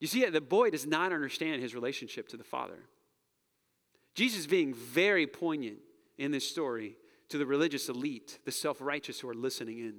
You 0.00 0.08
see, 0.08 0.24
the 0.26 0.40
boy 0.40 0.70
does 0.70 0.86
not 0.86 1.12
understand 1.12 1.62
his 1.62 1.74
relationship 1.74 2.28
to 2.28 2.36
the 2.36 2.44
Father. 2.44 2.88
Jesus 4.14 4.46
being 4.46 4.74
very 4.74 5.28
poignant 5.28 5.78
in 6.18 6.32
this 6.32 6.48
story 6.48 6.96
to 7.28 7.38
the 7.38 7.46
religious 7.46 7.88
elite, 7.88 8.38
the 8.44 8.50
self 8.50 8.78
righteous 8.80 9.20
who 9.20 9.28
are 9.28 9.34
listening 9.34 9.78
in. 9.78 9.94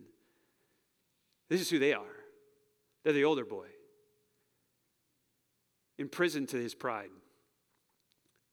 This 1.50 1.62
is 1.62 1.70
who 1.70 1.80
they 1.80 1.94
are. 1.94 2.04
They're 3.04 3.14
the 3.14 3.24
older 3.24 3.46
boy, 3.46 3.68
imprisoned 6.04 6.50
to 6.50 6.58
his 6.58 6.76
pride. 6.76 7.10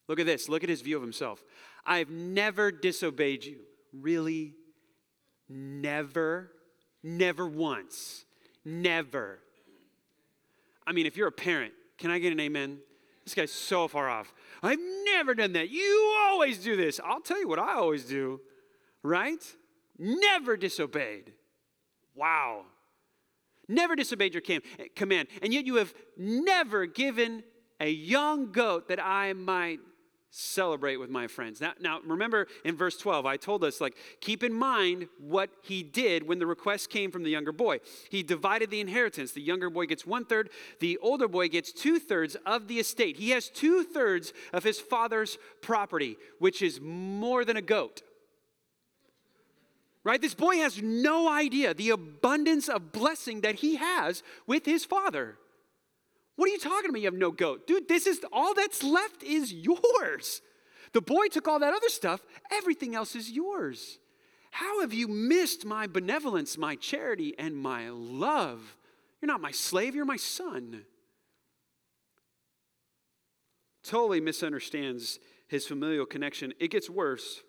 Look 0.08 0.18
at 0.18 0.26
this. 0.26 0.48
Look 0.48 0.62
at 0.62 0.70
his 0.70 0.80
view 0.80 0.96
of 0.96 1.02
himself. 1.02 1.44
I've 1.84 2.08
never 2.10 2.72
disobeyed 2.72 3.44
you. 3.44 3.58
Really? 3.92 4.54
Never? 5.48 6.52
Never 7.02 7.46
once. 7.46 8.24
Never. 8.64 9.40
I 10.86 10.92
mean, 10.92 11.06
if 11.06 11.16
you're 11.16 11.28
a 11.28 11.32
parent, 11.32 11.72
can 11.98 12.10
I 12.10 12.18
get 12.18 12.32
an 12.32 12.40
amen? 12.40 12.78
This 13.24 13.34
guy's 13.34 13.52
so 13.52 13.86
far 13.86 14.08
off. 14.08 14.32
I've 14.62 14.78
never 15.04 15.34
done 15.34 15.52
that. 15.52 15.70
You 15.70 16.16
always 16.22 16.58
do 16.58 16.76
this. 16.76 17.00
I'll 17.04 17.20
tell 17.20 17.38
you 17.38 17.48
what 17.48 17.58
I 17.58 17.74
always 17.74 18.04
do, 18.04 18.40
right? 19.02 19.44
Never 19.98 20.56
disobeyed. 20.56 21.32
Wow. 22.14 22.64
Never 23.70 23.94
disobeyed 23.94 24.34
your 24.34 24.42
eh, 24.48 24.58
command. 24.96 25.28
And 25.42 25.54
yet 25.54 25.64
you 25.64 25.76
have 25.76 25.94
never 26.16 26.86
given 26.86 27.44
a 27.78 27.88
young 27.88 28.50
goat 28.50 28.88
that 28.88 28.98
I 29.02 29.32
might 29.32 29.78
celebrate 30.30 30.96
with 30.96 31.10
my 31.10 31.26
friends. 31.26 31.60
Now, 31.60 31.72
now 31.80 32.00
remember 32.04 32.46
in 32.64 32.76
verse 32.76 32.96
12, 32.96 33.26
I 33.26 33.36
told 33.36 33.64
us, 33.64 33.80
like, 33.80 33.96
keep 34.20 34.42
in 34.42 34.52
mind 34.52 35.08
what 35.18 35.50
he 35.62 35.82
did 35.82 36.26
when 36.26 36.38
the 36.38 36.46
request 36.46 36.90
came 36.90 37.10
from 37.10 37.22
the 37.22 37.30
younger 37.30 37.52
boy. 37.52 37.78
He 38.10 38.22
divided 38.22 38.70
the 38.70 38.80
inheritance. 38.80 39.32
The 39.32 39.40
younger 39.40 39.70
boy 39.70 39.86
gets 39.86 40.06
one 40.06 40.24
third, 40.24 40.50
the 40.80 40.98
older 40.98 41.28
boy 41.28 41.48
gets 41.48 41.72
two 41.72 41.98
thirds 41.98 42.36
of 42.46 42.68
the 42.68 42.78
estate. 42.78 43.16
He 43.16 43.30
has 43.30 43.48
two 43.48 43.84
thirds 43.84 44.32
of 44.52 44.64
his 44.64 44.80
father's 44.80 45.38
property, 45.60 46.16
which 46.38 46.62
is 46.62 46.80
more 46.80 47.44
than 47.44 47.56
a 47.56 47.62
goat. 47.62 48.02
Right? 50.02 50.20
This 50.20 50.34
boy 50.34 50.56
has 50.56 50.80
no 50.82 51.28
idea 51.28 51.74
the 51.74 51.90
abundance 51.90 52.68
of 52.68 52.92
blessing 52.92 53.42
that 53.42 53.56
he 53.56 53.76
has 53.76 54.22
with 54.46 54.64
his 54.64 54.84
father. 54.84 55.36
What 56.36 56.48
are 56.48 56.52
you 56.52 56.58
talking 56.58 56.88
about? 56.88 57.00
You 57.00 57.06
have 57.06 57.14
no 57.14 57.30
goat. 57.30 57.66
Dude, 57.66 57.86
this 57.86 58.06
is 58.06 58.20
all 58.32 58.54
that's 58.54 58.82
left 58.82 59.22
is 59.22 59.52
yours. 59.52 60.40
The 60.92 61.02
boy 61.02 61.28
took 61.28 61.46
all 61.46 61.58
that 61.58 61.74
other 61.74 61.88
stuff, 61.88 62.22
everything 62.50 62.94
else 62.94 63.14
is 63.14 63.30
yours. 63.30 63.98
How 64.50 64.80
have 64.80 64.92
you 64.92 65.06
missed 65.06 65.64
my 65.64 65.86
benevolence, 65.86 66.58
my 66.58 66.74
charity, 66.76 67.34
and 67.38 67.56
my 67.56 67.90
love? 67.90 68.76
You're 69.20 69.28
not 69.28 69.40
my 69.40 69.52
slave, 69.52 69.94
you're 69.94 70.04
my 70.04 70.16
son. 70.16 70.84
Totally 73.84 74.20
misunderstands 74.20 75.18
his 75.46 75.66
familial 75.66 76.06
connection. 76.06 76.52
It 76.58 76.70
gets 76.70 76.90
worse. 76.90 77.42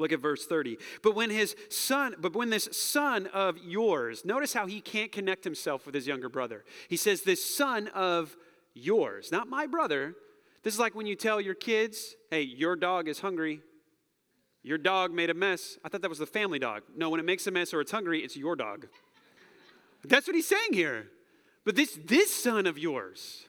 Look 0.00 0.12
at 0.12 0.20
verse 0.20 0.46
30. 0.46 0.78
But 1.02 1.14
when 1.14 1.28
his 1.28 1.54
son, 1.68 2.16
but 2.18 2.34
when 2.34 2.48
this 2.48 2.70
son 2.72 3.26
of 3.26 3.58
yours, 3.58 4.24
notice 4.24 4.54
how 4.54 4.66
he 4.66 4.80
can't 4.80 5.12
connect 5.12 5.44
himself 5.44 5.84
with 5.84 5.94
his 5.94 6.06
younger 6.06 6.30
brother. 6.30 6.64
He 6.88 6.96
says, 6.96 7.20
This 7.20 7.44
son 7.44 7.88
of 7.88 8.34
yours, 8.72 9.30
not 9.30 9.46
my 9.46 9.66
brother. 9.66 10.14
This 10.62 10.72
is 10.72 10.80
like 10.80 10.94
when 10.94 11.06
you 11.06 11.16
tell 11.16 11.38
your 11.38 11.54
kids, 11.54 12.16
Hey, 12.30 12.40
your 12.42 12.76
dog 12.76 13.08
is 13.08 13.20
hungry. 13.20 13.60
Your 14.62 14.78
dog 14.78 15.12
made 15.12 15.28
a 15.28 15.34
mess. 15.34 15.76
I 15.84 15.90
thought 15.90 16.00
that 16.00 16.08
was 16.08 16.18
the 16.18 16.26
family 16.26 16.58
dog. 16.58 16.82
No, 16.96 17.10
when 17.10 17.20
it 17.20 17.26
makes 17.26 17.46
a 17.46 17.50
mess 17.50 17.74
or 17.74 17.82
it's 17.82 17.92
hungry, 17.92 18.20
it's 18.20 18.36
your 18.36 18.56
dog. 18.56 18.86
That's 20.02 20.26
what 20.26 20.34
he's 20.34 20.48
saying 20.48 20.72
here. 20.72 21.08
But 21.66 21.76
this, 21.76 21.98
this 22.06 22.34
son 22.34 22.66
of 22.66 22.78
yours, 22.78 23.46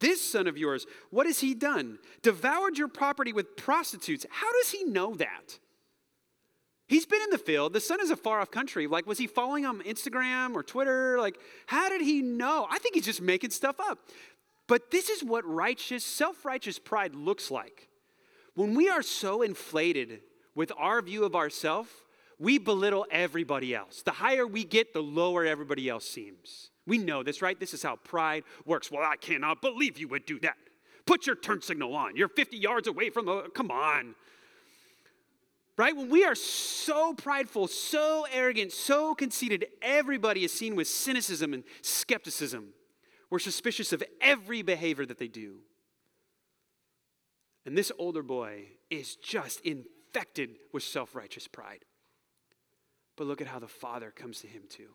this 0.00 0.22
son 0.22 0.46
of 0.46 0.56
yours, 0.56 0.86
what 1.10 1.26
has 1.26 1.40
he 1.40 1.54
done? 1.54 1.98
Devoured 2.22 2.78
your 2.78 2.88
property 2.88 3.34
with 3.34 3.56
prostitutes. 3.56 4.24
How 4.30 4.50
does 4.52 4.70
he 4.70 4.84
know 4.84 5.14
that? 5.16 5.58
He's 6.88 7.04
been 7.04 7.20
in 7.22 7.30
the 7.30 7.38
field. 7.38 7.72
The 7.72 7.80
son 7.80 8.00
is 8.00 8.10
a 8.10 8.16
far 8.16 8.40
off 8.40 8.50
country. 8.50 8.86
Like, 8.86 9.06
was 9.06 9.18
he 9.18 9.26
following 9.26 9.66
on 9.66 9.80
Instagram 9.82 10.54
or 10.54 10.62
Twitter? 10.62 11.18
Like, 11.18 11.38
how 11.66 11.88
did 11.88 12.00
he 12.00 12.22
know? 12.22 12.66
I 12.70 12.78
think 12.78 12.94
he's 12.94 13.04
just 13.04 13.20
making 13.20 13.50
stuff 13.50 13.76
up. 13.80 13.98
But 14.68 14.90
this 14.90 15.08
is 15.08 15.22
what 15.22 15.44
righteous, 15.44 16.04
self 16.04 16.44
righteous 16.44 16.78
pride 16.78 17.14
looks 17.14 17.50
like. 17.50 17.88
When 18.54 18.74
we 18.74 18.88
are 18.88 19.02
so 19.02 19.42
inflated 19.42 20.20
with 20.54 20.72
our 20.78 21.02
view 21.02 21.24
of 21.24 21.34
ourselves, 21.34 21.90
we 22.38 22.58
belittle 22.58 23.06
everybody 23.10 23.74
else. 23.74 24.02
The 24.02 24.12
higher 24.12 24.46
we 24.46 24.64
get, 24.64 24.92
the 24.92 25.02
lower 25.02 25.44
everybody 25.44 25.88
else 25.88 26.08
seems. 26.08 26.70
We 26.86 26.98
know 26.98 27.22
this, 27.22 27.42
right? 27.42 27.58
This 27.58 27.74
is 27.74 27.82
how 27.82 27.96
pride 27.96 28.44
works. 28.64 28.90
Well, 28.90 29.02
I 29.02 29.16
cannot 29.16 29.60
believe 29.60 29.98
you 29.98 30.08
would 30.08 30.24
do 30.24 30.38
that. 30.40 30.56
Put 31.04 31.26
your 31.26 31.36
turn 31.36 31.62
signal 31.62 31.94
on. 31.94 32.16
You're 32.16 32.28
50 32.28 32.56
yards 32.56 32.88
away 32.88 33.10
from 33.10 33.26
the, 33.26 33.42
come 33.54 33.70
on. 33.70 34.14
Right? 35.78 35.94
When 35.94 36.08
we 36.08 36.24
are 36.24 36.34
so 36.34 37.12
prideful, 37.12 37.68
so 37.68 38.26
arrogant, 38.32 38.72
so 38.72 39.14
conceited, 39.14 39.66
everybody 39.82 40.42
is 40.42 40.52
seen 40.52 40.74
with 40.74 40.88
cynicism 40.88 41.52
and 41.52 41.64
skepticism. 41.82 42.68
We're 43.28 43.40
suspicious 43.40 43.92
of 43.92 44.02
every 44.20 44.62
behavior 44.62 45.04
that 45.04 45.18
they 45.18 45.28
do. 45.28 45.58
And 47.66 47.76
this 47.76 47.92
older 47.98 48.22
boy 48.22 48.66
is 48.90 49.16
just 49.16 49.60
infected 49.60 50.50
with 50.72 50.82
self 50.82 51.14
righteous 51.14 51.46
pride. 51.48 51.84
But 53.16 53.26
look 53.26 53.40
at 53.40 53.46
how 53.46 53.58
the 53.58 53.68
father 53.68 54.10
comes 54.10 54.40
to 54.40 54.46
him 54.46 54.62
too. 54.68 54.90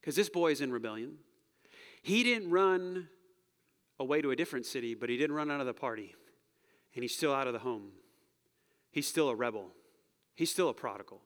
Because 0.00 0.14
this 0.14 0.28
boy 0.28 0.52
is 0.52 0.60
in 0.60 0.70
rebellion. 0.70 1.16
He 2.02 2.22
didn't 2.22 2.50
run 2.50 3.08
away 3.98 4.20
to 4.20 4.30
a 4.30 4.36
different 4.36 4.66
city, 4.66 4.94
but 4.94 5.08
he 5.08 5.16
didn't 5.16 5.34
run 5.34 5.50
out 5.50 5.60
of 5.60 5.66
the 5.66 5.72
party. 5.72 6.14
And 6.94 7.02
he's 7.02 7.16
still 7.16 7.32
out 7.34 7.46
of 7.46 7.54
the 7.54 7.60
home. 7.60 7.92
He's 8.94 9.08
still 9.08 9.28
a 9.28 9.34
rebel. 9.34 9.72
He's 10.36 10.52
still 10.52 10.68
a 10.68 10.72
prodigal. 10.72 11.20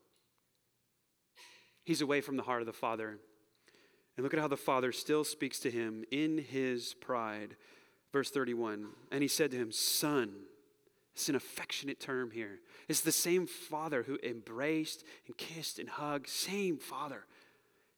He's 1.85 2.01
away 2.01 2.23
from 2.23 2.39
the 2.39 2.45
heart 2.45 2.63
of 2.63 2.67
the 2.67 2.73
Father. 2.73 3.19
And 4.17 4.25
look 4.25 4.33
at 4.33 4.41
how 4.41 4.49
the 4.49 4.57
Father 4.57 4.91
still 4.91 5.23
speaks 5.23 5.59
to 5.61 5.71
him 5.71 6.03
in 6.11 6.39
his 6.39 6.95
pride. 6.95 7.57
Verse 8.11 8.31
31 8.31 8.89
And 9.13 9.21
he 9.21 9.29
said 9.29 9.51
to 9.51 9.59
him, 9.59 9.71
Son, 9.71 10.33
it's 11.15 11.29
an 11.29 11.35
affectionate 11.35 12.01
term 12.01 12.31
here. 12.31 12.61
It's 12.89 13.03
the 13.03 13.13
same 13.13 13.47
Father 13.47 14.03
who 14.03 14.19
embraced 14.23 15.05
and 15.27 15.37
kissed 15.37 15.79
and 15.79 15.91
hugged, 15.91 16.31
same 16.31 16.79
Father. 16.79 17.27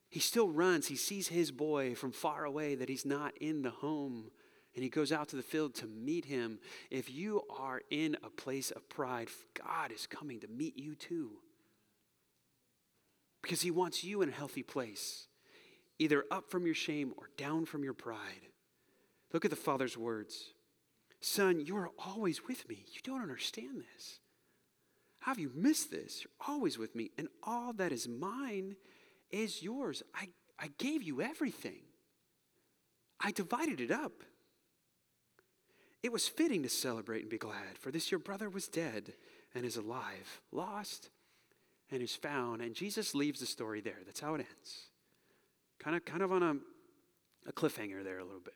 He 0.09 0.19
still 0.19 0.51
runs. 0.51 0.89
He 0.89 0.97
sees 0.97 1.29
his 1.29 1.53
boy 1.53 1.95
from 1.95 2.11
far 2.11 2.45
away 2.45 2.75
that 2.75 2.89
he's 2.89 3.07
not 3.07 3.39
in 3.39 3.63
the 3.63 3.71
home 3.71 4.33
and 4.81 4.85
he 4.85 4.89
goes 4.89 5.13
out 5.13 5.29
to 5.29 5.37
the 5.37 5.43
field 5.43 5.75
to 5.75 5.87
meet 5.87 6.25
him. 6.25 6.59
If 6.91 7.11
you 7.11 7.43
are 7.55 7.83
in 7.91 8.17
a 8.25 8.31
place 8.31 8.71
of 8.71 8.89
pride, 8.89 9.29
God 9.63 9.93
is 9.93 10.07
coming 10.07 10.41
to 10.41 10.49
meet 10.49 10.79
you 10.79 10.95
too. 10.95 11.33
Because 13.43 13.61
he 13.61 13.71
wants 13.71 14.03
you 14.03 14.23
in 14.23 14.31
a 14.31 14.33
healthy 14.33 14.63
place, 14.63 15.27
either 15.99 16.25
up 16.31 16.51
from 16.51 16.65
your 16.65 16.75
shame 16.75 17.13
or 17.19 17.29
down 17.37 17.67
from 17.67 17.85
your 17.85 17.93
pride. 17.93 18.49
Look 19.35 19.45
at 19.45 19.51
the 19.51 19.55
Father's 19.55 19.99
words 19.99 20.55
Son, 21.21 21.61
you 21.61 21.77
are 21.77 21.91
always 21.99 22.49
with 22.49 22.67
me. 22.67 22.87
You 22.95 23.03
don't 23.05 23.21
understand 23.21 23.83
this. 23.83 24.21
How 25.19 25.33
have 25.33 25.39
you 25.39 25.53
missed 25.55 25.91
this? 25.91 26.25
You're 26.25 26.49
always 26.49 26.79
with 26.79 26.95
me, 26.95 27.11
and 27.19 27.29
all 27.43 27.75
that 27.75 27.93
is 27.93 28.09
mine 28.09 28.77
is 29.31 29.63
yours. 29.63 30.03
I, 30.15 30.31
I 30.59 30.71
gave 30.79 31.03
you 31.03 31.21
everything, 31.21 31.83
I 33.21 33.31
divided 33.31 33.83
it 33.83 33.91
up. 33.91 34.23
It 36.03 36.13
was 36.13 36.29
fitting 36.29 36.63
to 36.63 36.69
celebrate 36.69 37.21
and 37.21 37.31
be 37.31 37.39
glad, 37.39 37.79
for 37.79 37.91
this 37.91 38.11
your 38.11 38.21
brother 38.21 38.49
was 38.49 38.69
dead 38.69 39.15
and 39.55 39.65
is 39.65 39.77
alive, 39.77 40.41
lost 40.51 41.11
and 41.91 42.03
is 42.03 42.15
found. 42.15 42.63
And 42.63 42.75
Jesus 42.75 43.15
leaves 43.15 43.41
the 43.41 43.47
story 43.47 43.81
there. 43.81 43.99
That's 44.07 44.21
how 44.21 44.35
it 44.35 44.47
ends. 44.57 44.87
Kind 45.79 45.97
of, 45.97 46.05
kind 46.05 46.23
of 46.23 46.33
on 46.33 46.43
a, 46.43 46.57
a 47.49 47.53
cliffhanger 47.53 48.03
there 48.03 48.19
a 48.19 48.25
little 48.25 48.41
bit. 48.41 48.55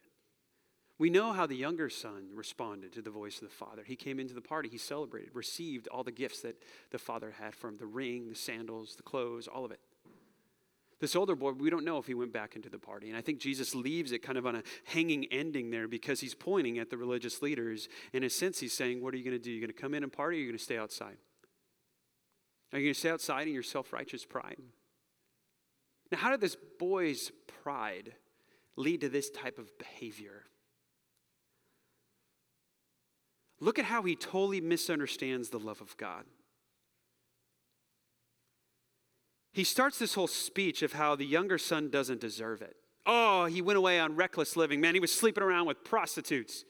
We 0.99 1.11
know 1.11 1.33
how 1.33 1.47
the 1.47 1.57
younger 1.57 1.91
son 1.91 2.29
responded 2.35 2.93
to 2.93 3.03
the 3.03 3.11
voice 3.11 3.43
of 3.43 3.49
the 3.49 3.55
father. 3.55 3.83
He 3.85 3.97
came 3.97 4.21
into 4.21 4.35
the 4.35 4.41
party, 4.41 4.69
he 4.69 4.79
celebrated, 4.79 5.31
received 5.35 5.89
all 5.89 6.05
the 6.05 6.13
gifts 6.13 6.41
that 6.43 6.63
the 6.93 6.99
father 6.99 7.35
had 7.39 7.55
from 7.55 7.77
the 7.77 7.87
ring, 7.87 8.29
the 8.29 8.37
sandals, 8.37 8.95
the 8.95 9.03
clothes, 9.03 9.49
all 9.49 9.65
of 9.65 9.73
it. 9.73 9.81
This 11.05 11.17
older 11.17 11.37
boy, 11.37 11.51
we 11.51 11.69
don't 11.69 11.85
know 11.85 11.99
if 11.99 12.07
he 12.07 12.15
went 12.15 12.33
back 12.33 12.57
into 12.57 12.71
the 12.71 12.79
party. 12.79 13.11
And 13.11 13.19
I 13.19 13.21
think 13.21 13.39
Jesus 13.39 13.75
leaves 13.75 14.11
it 14.11 14.21
kind 14.21 14.39
of 14.39 14.47
on 14.47 14.57
a 14.57 14.63
hanging 14.85 15.27
ending 15.27 15.69
there 15.69 15.87
because 15.87 16.19
he's 16.19 16.35
pointing 16.35 16.79
at 16.79 16.89
the 16.89 16.97
religious 16.97 17.43
leaders. 17.43 17.91
In 18.15 18.25
a 18.25 18.31
sense, 18.31 18.59
he's 18.59 18.73
saying, 18.73 19.03
What 19.03 19.13
are 19.13 19.19
you 19.19 19.23
going 19.23 19.37
to 19.37 19.39
do? 19.39 19.51
You're 19.51 19.61
going 19.61 19.69
to 19.69 19.79
come 19.79 19.93
in 19.93 20.03
and 20.03 20.11
party 20.11 20.39
or 20.39 20.41
you're 20.41 20.49
going 20.49 20.57
to 20.57 20.65
stay 20.65 20.79
outside? 20.79 21.19
Are 22.73 22.79
you 22.79 22.87
going 22.87 22.95
to 22.95 22.99
stay 22.99 23.11
outside 23.11 23.47
in 23.47 23.53
your 23.53 23.63
self 23.63 23.93
righteous 23.93 24.25
pride? 24.25 24.57
Now, 26.11 26.17
how 26.17 26.31
did 26.31 26.41
this 26.41 26.57
boy's 26.79 27.31
pride 27.63 28.15
lead 28.75 29.03
to 29.03 29.11
this 29.11 29.29
type 29.29 29.59
of 29.59 29.77
behavior? 29.77 30.45
Look 33.61 33.79
at 33.79 33.85
how 33.85 34.01
he 34.05 34.17
totally 34.17 34.63
misunderstands 34.63 35.51
the 35.51 35.59
love 35.61 35.83
of 35.83 35.99
God. 35.99 36.25
He 39.55 39.63
starts 39.63 40.01
this 40.01 40.15
whole 40.15 40.27
speech 40.27 40.83
of 40.83 40.95
how 40.95 41.15
the 41.15 41.25
younger 41.25 41.59
son 41.59 41.89
doesn't 41.89 42.21
deserve 42.21 42.61
it. 42.61 42.75
Oh, 43.07 43.45
he 43.45 43.63
went 43.63 43.79
away 43.79 44.01
on 44.01 44.17
reckless 44.17 44.57
living. 44.57 44.81
Man, 44.81 44.95
he 44.95 45.01
was 45.01 45.13
sleeping 45.13 45.45
around 45.45 45.67
with 45.67 45.85
prostitutes. 45.85 46.65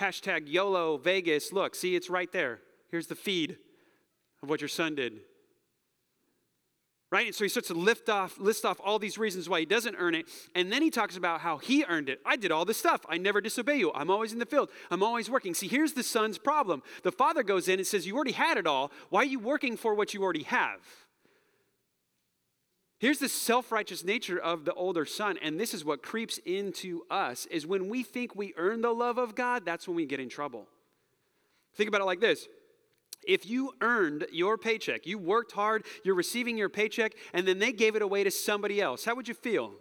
Hashtag 0.00 0.42
YOLO 0.46 0.96
Vegas. 0.96 1.52
Look, 1.52 1.74
see, 1.74 1.96
it's 1.96 2.08
right 2.08 2.30
there. 2.30 2.60
Here's 2.88 3.08
the 3.08 3.16
feed 3.16 3.56
of 4.44 4.48
what 4.48 4.60
your 4.60 4.68
son 4.68 4.94
did 4.94 5.20
right? 7.12 7.26
And 7.26 7.34
so 7.34 7.44
he 7.44 7.50
starts 7.50 7.68
to 7.68 7.74
lift 7.74 8.08
off, 8.08 8.38
list 8.40 8.64
off 8.64 8.80
all 8.82 8.98
these 8.98 9.18
reasons 9.18 9.46
why 9.46 9.60
he 9.60 9.66
doesn't 9.66 9.96
earn 9.98 10.14
it. 10.14 10.26
And 10.54 10.72
then 10.72 10.80
he 10.80 10.90
talks 10.90 11.18
about 11.18 11.42
how 11.42 11.58
he 11.58 11.84
earned 11.84 12.08
it. 12.08 12.20
I 12.24 12.36
did 12.36 12.50
all 12.50 12.64
this 12.64 12.78
stuff. 12.78 13.04
I 13.06 13.18
never 13.18 13.42
disobey 13.42 13.76
you. 13.76 13.92
I'm 13.94 14.10
always 14.10 14.32
in 14.32 14.38
the 14.38 14.46
field. 14.46 14.70
I'm 14.90 15.02
always 15.02 15.28
working. 15.28 15.52
See, 15.52 15.68
here's 15.68 15.92
the 15.92 16.02
son's 16.02 16.38
problem. 16.38 16.82
The 17.02 17.12
father 17.12 17.42
goes 17.42 17.68
in 17.68 17.78
and 17.78 17.86
says, 17.86 18.06
You 18.06 18.16
already 18.16 18.32
had 18.32 18.56
it 18.56 18.66
all. 18.66 18.90
Why 19.10 19.20
are 19.20 19.26
you 19.26 19.38
working 19.38 19.76
for 19.76 19.94
what 19.94 20.14
you 20.14 20.22
already 20.22 20.44
have? 20.44 20.80
Here's 22.98 23.18
the 23.18 23.28
self-righteous 23.28 24.04
nature 24.04 24.38
of 24.38 24.64
the 24.64 24.72
older 24.72 25.04
son, 25.04 25.36
and 25.42 25.60
this 25.60 25.74
is 25.74 25.84
what 25.84 26.02
creeps 26.02 26.38
into 26.46 27.02
us 27.10 27.46
is 27.46 27.66
when 27.66 27.88
we 27.88 28.04
think 28.04 28.36
we 28.36 28.54
earn 28.56 28.80
the 28.80 28.94
love 28.94 29.18
of 29.18 29.34
God, 29.34 29.64
that's 29.66 29.86
when 29.86 29.96
we 29.96 30.06
get 30.06 30.20
in 30.20 30.28
trouble. 30.28 30.66
Think 31.74 31.88
about 31.88 32.00
it 32.00 32.04
like 32.04 32.20
this. 32.20 32.46
If 33.26 33.46
you 33.46 33.72
earned 33.80 34.26
your 34.32 34.58
paycheck, 34.58 35.06
you 35.06 35.18
worked 35.18 35.52
hard, 35.52 35.84
you're 36.04 36.14
receiving 36.14 36.56
your 36.56 36.68
paycheck, 36.68 37.14
and 37.32 37.46
then 37.46 37.58
they 37.58 37.72
gave 37.72 37.96
it 37.96 38.02
away 38.02 38.24
to 38.24 38.30
somebody 38.30 38.80
else, 38.80 39.04
how 39.04 39.14
would 39.14 39.28
you 39.28 39.34
feel? 39.34 39.72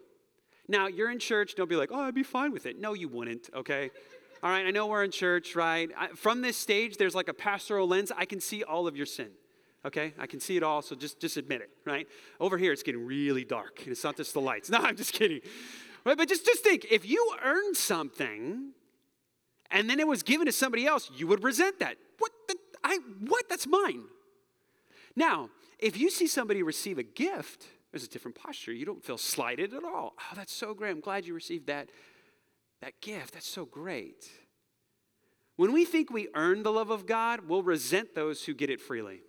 Now, 0.68 0.88
you're 0.88 1.12
in 1.12 1.20
church, 1.20 1.56
don't 1.56 1.70
be 1.70 1.76
like, 1.76 1.89
oh, 1.92 2.02
I'd 2.02 2.16
be 2.16 2.24
fine 2.24 2.52
with 2.52 2.66
it. 2.66 2.80
No, 2.80 2.94
you 2.94 3.10
wouldn't, 3.10 3.50
okay? 3.54 3.92
All 4.44 4.50
right, 4.50 4.66
I 4.66 4.72
know 4.72 4.88
we're 4.88 5.04
in 5.04 5.12
church, 5.12 5.56
right? 5.56 5.89
I, 5.98 6.08
from 6.10 6.42
this 6.42 6.58
stage, 6.58 6.98
there's 6.98 7.14
like 7.14 7.28
a 7.28 7.34
pastoral 7.34 7.88
lens. 7.88 8.12
I 8.16 8.26
can 8.26 8.39
see 8.39 8.64
all 8.64 8.88
of 8.88 8.96
your 8.96 9.06
sin, 9.06 9.30
okay? 9.86 10.14
I 10.18 10.28
can 10.28 10.39
see 10.39 10.58
it 10.58 10.64
all, 10.64 10.82
so 10.82 10.96
just, 10.96 11.20
just 11.20 11.38
admit 11.38 11.62
it, 11.62 11.70
right? 11.86 12.08
Over 12.39 12.58
here, 12.58 12.72
it's 12.72 12.84
getting 12.84 13.06
really 13.06 13.44
dark, 13.44 13.82
and 13.84 13.89
it's 13.89 14.04
not 14.04 14.18
just 14.18 14.34
the 14.34 14.42
lights. 14.42 14.70
No, 14.72 14.80
I'm 14.80 14.96
just 14.96 15.14
kidding. 15.14 15.42
Right, 16.06 16.18
but 16.18 16.28
just, 16.28 16.46
just 16.46 16.64
think 16.64 16.88
if 16.89 17.08
you 17.08 17.36
earned 17.44 17.78
something 17.78 18.72
and 19.70 19.89
then 19.89 20.00
it 20.00 20.08
was 20.08 20.24
given 20.24 20.46
to 20.46 20.52
somebody 20.52 20.86
else, 20.86 21.12
you 21.16 21.28
would 21.28 21.44
resent 21.44 21.80
that. 21.80 21.98
What 22.18 22.32
the 22.48 22.56
I 22.92 23.00
what? 23.28 23.48
That's 23.50 23.68
mine. 23.68 24.04
Now, 25.16 25.50
if 25.80 25.98
you 25.98 26.10
see 26.10 26.28
somebody 26.28 26.64
receive 26.64 26.98
a 26.98 27.04
gift, 27.04 27.66
there's 27.92 28.04
a 28.04 28.10
different 28.10 28.36
posture. 28.38 28.72
You 28.74 28.86
don't 28.86 29.04
feel 29.04 29.18
slighted 29.18 29.74
at 29.74 29.84
all. 29.84 30.14
Oh, 30.18 30.36
that's 30.36 30.54
so 30.54 30.74
great. 30.74 30.92
I'm 30.92 31.02
glad 31.02 31.26
you 31.26 31.34
received 31.34 31.68
that, 31.68 31.89
that 32.82 33.00
gift. 33.02 33.34
That's 33.34 33.50
so 33.50 33.66
great. 33.66 34.30
When 35.56 35.74
we 35.74 35.86
think 35.86 36.10
we 36.10 36.30
earn 36.34 36.64
the 36.64 36.72
love 36.72 36.89
of 36.89 37.06
God, 37.06 37.42
we'll 37.48 37.64
resent 37.64 38.16
those 38.16 38.46
who 38.46 38.54
get 38.54 38.70
it 38.70 38.80
freely. 38.80 39.22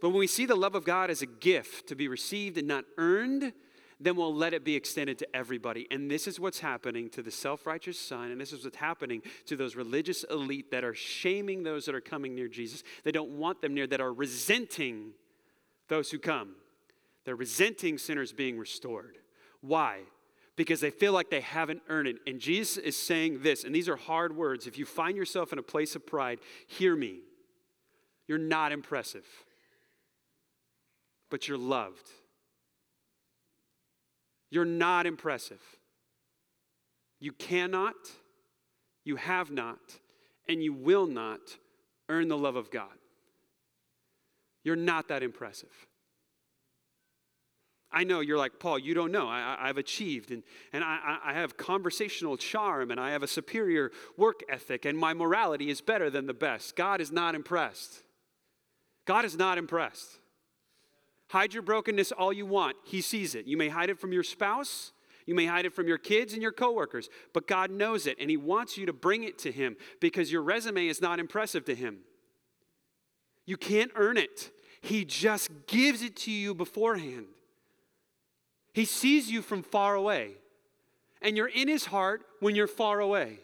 But 0.00 0.10
when 0.10 0.18
we 0.18 0.26
see 0.26 0.46
the 0.46 0.56
love 0.56 0.74
of 0.74 0.84
God 0.84 1.10
as 1.10 1.22
a 1.22 1.26
gift 1.26 1.88
to 1.88 1.96
be 1.96 2.08
received 2.08 2.58
and 2.58 2.68
not 2.68 2.84
earned, 2.98 3.52
then 4.00 4.14
we'll 4.14 4.34
let 4.34 4.54
it 4.54 4.64
be 4.64 4.76
extended 4.76 5.18
to 5.18 5.36
everybody. 5.36 5.86
And 5.90 6.10
this 6.10 6.28
is 6.28 6.38
what's 6.38 6.60
happening 6.60 7.10
to 7.10 7.22
the 7.22 7.30
self 7.30 7.66
righteous 7.66 7.98
son, 7.98 8.30
and 8.30 8.40
this 8.40 8.52
is 8.52 8.64
what's 8.64 8.76
happening 8.76 9.22
to 9.46 9.56
those 9.56 9.74
religious 9.74 10.24
elite 10.24 10.70
that 10.70 10.84
are 10.84 10.94
shaming 10.94 11.64
those 11.64 11.86
that 11.86 11.94
are 11.94 12.00
coming 12.00 12.34
near 12.34 12.48
Jesus. 12.48 12.84
They 13.02 13.12
don't 13.12 13.30
want 13.30 13.60
them 13.60 13.74
near, 13.74 13.86
that 13.88 14.00
are 14.00 14.12
resenting 14.12 15.12
those 15.88 16.10
who 16.10 16.18
come. 16.18 16.54
They're 17.24 17.36
resenting 17.36 17.98
sinners 17.98 18.32
being 18.32 18.56
restored. 18.58 19.18
Why? 19.60 20.00
Because 20.54 20.80
they 20.80 20.90
feel 20.90 21.12
like 21.12 21.30
they 21.30 21.40
haven't 21.40 21.82
earned 21.88 22.08
it. 22.08 22.16
And 22.26 22.40
Jesus 22.40 22.76
is 22.76 22.96
saying 22.96 23.42
this, 23.42 23.64
and 23.64 23.74
these 23.74 23.88
are 23.88 23.96
hard 23.96 24.36
words. 24.36 24.66
If 24.66 24.78
you 24.78 24.84
find 24.84 25.16
yourself 25.16 25.52
in 25.52 25.58
a 25.58 25.62
place 25.62 25.96
of 25.96 26.06
pride, 26.06 26.38
hear 26.66 26.94
me. 26.94 27.20
You're 28.28 28.38
not 28.38 28.72
impressive, 28.72 29.26
but 31.30 31.48
you're 31.48 31.58
loved. 31.58 32.10
You're 34.50 34.64
not 34.64 35.06
impressive. 35.06 35.62
You 37.20 37.32
cannot, 37.32 37.94
you 39.04 39.16
have 39.16 39.50
not, 39.50 39.78
and 40.48 40.62
you 40.62 40.72
will 40.72 41.06
not 41.06 41.40
earn 42.08 42.28
the 42.28 42.38
love 42.38 42.56
of 42.56 42.70
God. 42.70 42.88
You're 44.64 44.76
not 44.76 45.08
that 45.08 45.22
impressive. 45.22 45.86
I 47.90 48.04
know 48.04 48.20
you're 48.20 48.38
like, 48.38 48.60
Paul, 48.60 48.78
you 48.78 48.92
don't 48.92 49.12
know. 49.12 49.28
I, 49.28 49.66
have 49.66 49.78
achieved, 49.78 50.30
and, 50.30 50.42
and 50.74 50.84
I, 50.84 51.18
I 51.24 51.32
have 51.32 51.56
conversational 51.56 52.36
charm, 52.36 52.90
and 52.90 53.00
I 53.00 53.12
have 53.12 53.22
a 53.22 53.26
superior 53.26 53.92
work 54.16 54.40
ethic, 54.48 54.84
and 54.84 54.96
my 54.96 55.14
morality 55.14 55.70
is 55.70 55.80
better 55.80 56.10
than 56.10 56.26
the 56.26 56.34
best. 56.34 56.76
God 56.76 57.00
is 57.00 57.10
not 57.10 57.34
impressed. 57.34 58.02
God 59.06 59.24
is 59.24 59.38
not 59.38 59.56
impressed. 59.56 60.18
Hide 61.28 61.52
your 61.52 61.62
brokenness 61.62 62.12
all 62.12 62.32
you 62.32 62.46
want. 62.46 62.76
He 62.84 63.00
sees 63.00 63.34
it. 63.34 63.46
You 63.46 63.56
may 63.56 63.68
hide 63.68 63.90
it 63.90 63.98
from 63.98 64.12
your 64.12 64.22
spouse, 64.22 64.92
you 65.26 65.34
may 65.34 65.44
hide 65.44 65.66
it 65.66 65.74
from 65.74 65.86
your 65.86 65.98
kids 65.98 66.32
and 66.32 66.40
your 66.40 66.52
coworkers, 66.52 67.10
but 67.34 67.46
God 67.46 67.70
knows 67.70 68.06
it 68.06 68.16
and 68.18 68.30
He 68.30 68.38
wants 68.38 68.78
you 68.78 68.86
to 68.86 68.94
bring 68.94 69.24
it 69.24 69.38
to 69.40 69.52
Him 69.52 69.76
because 70.00 70.32
your 70.32 70.42
resume 70.42 70.86
is 70.86 71.02
not 71.02 71.20
impressive 71.20 71.66
to 71.66 71.74
Him. 71.74 71.98
You 73.44 73.58
can't 73.58 73.90
earn 73.94 74.16
it, 74.16 74.50
He 74.80 75.04
just 75.04 75.50
gives 75.66 76.00
it 76.02 76.16
to 76.16 76.30
you 76.30 76.54
beforehand. 76.54 77.26
He 78.72 78.86
sees 78.86 79.30
you 79.30 79.42
from 79.42 79.62
far 79.62 79.94
away, 79.94 80.32
and 81.20 81.36
you're 81.36 81.48
in 81.48 81.68
His 81.68 81.84
heart 81.84 82.22
when 82.40 82.54
you're 82.54 82.66
far 82.66 83.00
away. 83.00 83.40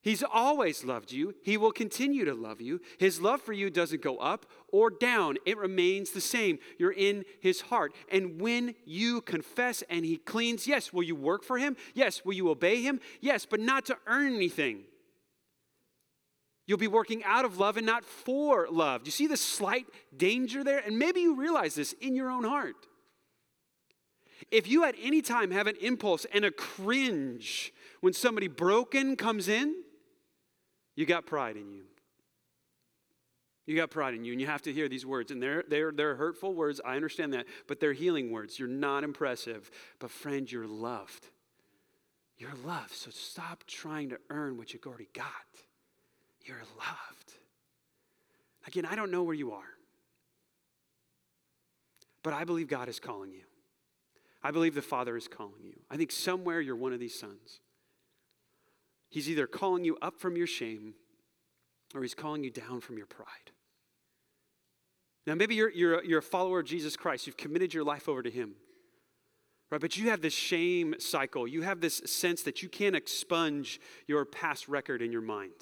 He's 0.00 0.22
always 0.22 0.84
loved 0.84 1.10
you. 1.10 1.34
He 1.42 1.56
will 1.56 1.72
continue 1.72 2.24
to 2.24 2.34
love 2.34 2.60
you. 2.60 2.80
His 2.98 3.20
love 3.20 3.42
for 3.42 3.52
you 3.52 3.68
doesn't 3.68 4.00
go 4.00 4.16
up 4.18 4.46
or 4.68 4.90
down, 4.90 5.38
it 5.44 5.58
remains 5.58 6.10
the 6.10 6.20
same. 6.20 6.58
You're 6.78 6.92
in 6.92 7.24
His 7.40 7.62
heart. 7.62 7.92
And 8.10 8.40
when 8.40 8.74
you 8.84 9.20
confess 9.22 9.82
and 9.90 10.04
He 10.04 10.16
cleans, 10.16 10.66
yes, 10.66 10.92
will 10.92 11.02
you 11.02 11.16
work 11.16 11.42
for 11.42 11.58
Him? 11.58 11.76
Yes. 11.94 12.24
Will 12.24 12.34
you 12.34 12.48
obey 12.48 12.82
Him? 12.82 13.00
Yes, 13.20 13.44
but 13.44 13.60
not 13.60 13.86
to 13.86 13.96
earn 14.06 14.34
anything. 14.34 14.84
You'll 16.66 16.78
be 16.78 16.86
working 16.86 17.24
out 17.24 17.46
of 17.46 17.58
love 17.58 17.78
and 17.78 17.86
not 17.86 18.04
for 18.04 18.68
love. 18.70 19.02
Do 19.02 19.08
you 19.08 19.12
see 19.12 19.26
the 19.26 19.38
slight 19.38 19.86
danger 20.14 20.62
there? 20.62 20.78
And 20.78 20.98
maybe 20.98 21.20
you 21.20 21.34
realize 21.34 21.74
this 21.74 21.94
in 21.94 22.14
your 22.14 22.30
own 22.30 22.44
heart. 22.44 22.76
If 24.50 24.68
you 24.68 24.84
at 24.84 24.94
any 25.02 25.22
time 25.22 25.50
have 25.50 25.66
an 25.66 25.76
impulse 25.80 26.26
and 26.32 26.44
a 26.44 26.50
cringe 26.50 27.72
when 28.00 28.12
somebody 28.12 28.48
broken 28.48 29.16
comes 29.16 29.48
in, 29.48 29.74
you 30.98 31.06
got 31.06 31.26
pride 31.26 31.56
in 31.56 31.70
you. 31.70 31.84
You 33.66 33.76
got 33.76 33.88
pride 33.88 34.14
in 34.14 34.24
you, 34.24 34.32
and 34.32 34.40
you 34.40 34.48
have 34.48 34.62
to 34.62 34.72
hear 34.72 34.88
these 34.88 35.06
words. 35.06 35.30
And 35.30 35.40
they're, 35.40 35.62
they're, 35.68 35.92
they're 35.92 36.16
hurtful 36.16 36.52
words, 36.54 36.80
I 36.84 36.96
understand 36.96 37.34
that, 37.34 37.46
but 37.68 37.78
they're 37.78 37.92
healing 37.92 38.32
words. 38.32 38.58
You're 38.58 38.66
not 38.66 39.04
impressive. 39.04 39.70
But, 40.00 40.10
friend, 40.10 40.50
you're 40.50 40.66
loved. 40.66 41.28
You're 42.36 42.50
loved. 42.64 42.90
So 42.90 43.12
stop 43.12 43.62
trying 43.68 44.08
to 44.08 44.18
earn 44.28 44.58
what 44.58 44.72
you've 44.72 44.84
already 44.88 45.08
got. 45.14 45.24
You're 46.44 46.64
loved. 46.76 47.32
Again, 48.66 48.84
I 48.84 48.96
don't 48.96 49.12
know 49.12 49.22
where 49.22 49.36
you 49.36 49.52
are, 49.52 49.70
but 52.24 52.32
I 52.32 52.42
believe 52.42 52.66
God 52.66 52.88
is 52.88 52.98
calling 52.98 53.30
you. 53.30 53.44
I 54.42 54.50
believe 54.50 54.74
the 54.74 54.82
Father 54.82 55.16
is 55.16 55.28
calling 55.28 55.62
you. 55.62 55.78
I 55.88 55.96
think 55.96 56.10
somewhere 56.10 56.60
you're 56.60 56.74
one 56.74 56.92
of 56.92 56.98
these 56.98 57.16
sons. 57.16 57.60
He's 59.10 59.28
either 59.28 59.46
calling 59.46 59.84
you 59.84 59.96
up 60.02 60.20
from 60.20 60.36
your 60.36 60.46
shame 60.46 60.94
or 61.94 62.02
he's 62.02 62.14
calling 62.14 62.44
you 62.44 62.50
down 62.50 62.80
from 62.80 62.98
your 62.98 63.06
pride. 63.06 63.52
Now, 65.26 65.34
maybe 65.34 65.54
you're, 65.54 65.70
you're, 65.70 66.04
you're 66.04 66.18
a 66.20 66.22
follower 66.22 66.60
of 66.60 66.66
Jesus 66.66 66.96
Christ. 66.96 67.26
You've 67.26 67.36
committed 67.36 67.74
your 67.74 67.84
life 67.84 68.08
over 68.08 68.22
to 68.22 68.30
him. 68.30 68.54
Right, 69.70 69.80
but 69.80 69.98
you 69.98 70.08
have 70.08 70.22
this 70.22 70.32
shame 70.32 70.94
cycle. 70.98 71.46
You 71.46 71.60
have 71.62 71.80
this 71.80 72.00
sense 72.06 72.42
that 72.44 72.62
you 72.62 72.70
can't 72.70 72.96
expunge 72.96 73.80
your 74.06 74.24
past 74.24 74.66
record 74.68 75.02
in 75.02 75.12
your 75.12 75.20
mind. 75.20 75.52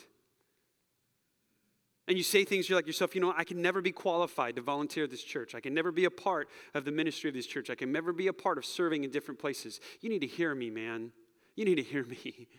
And 2.07 2.17
you 2.17 2.23
say 2.23 2.45
things, 2.45 2.69
you're 2.69 2.79
like 2.79 2.87
yourself, 2.87 3.17
you 3.17 3.21
know, 3.21 3.35
I 3.37 3.43
can 3.43 3.61
never 3.61 3.83
be 3.83 3.91
qualified 3.91 4.55
to 4.57 4.63
volunteer 4.63 5.05
at 5.05 5.11
this 5.11 5.25
church. 5.25 5.57
I 5.57 5.61
can 5.61 5.75
never 5.75 5.91
be 5.91 6.05
a 6.05 6.11
part 6.11 6.49
of 6.73 6.85
the 6.85 6.93
ministry 6.93 7.29
of 7.29 7.35
this 7.35 7.47
church. 7.47 7.69
I 7.69 7.75
can 7.75 7.91
never 7.91 8.13
be 8.13 8.29
a 8.29 8.33
part 8.33 8.59
of 8.59 8.65
serving 8.65 9.03
in 9.03 9.11
different 9.11 9.41
places. 9.41 9.81
You 10.01 10.09
need 10.09 10.21
to 10.21 10.29
hear 10.29 10.55
me, 10.55 10.71
man. 10.71 11.11
You 11.57 11.65
need 11.65 11.77
to 11.77 11.83
hear 11.83 12.05
me. 12.05 12.49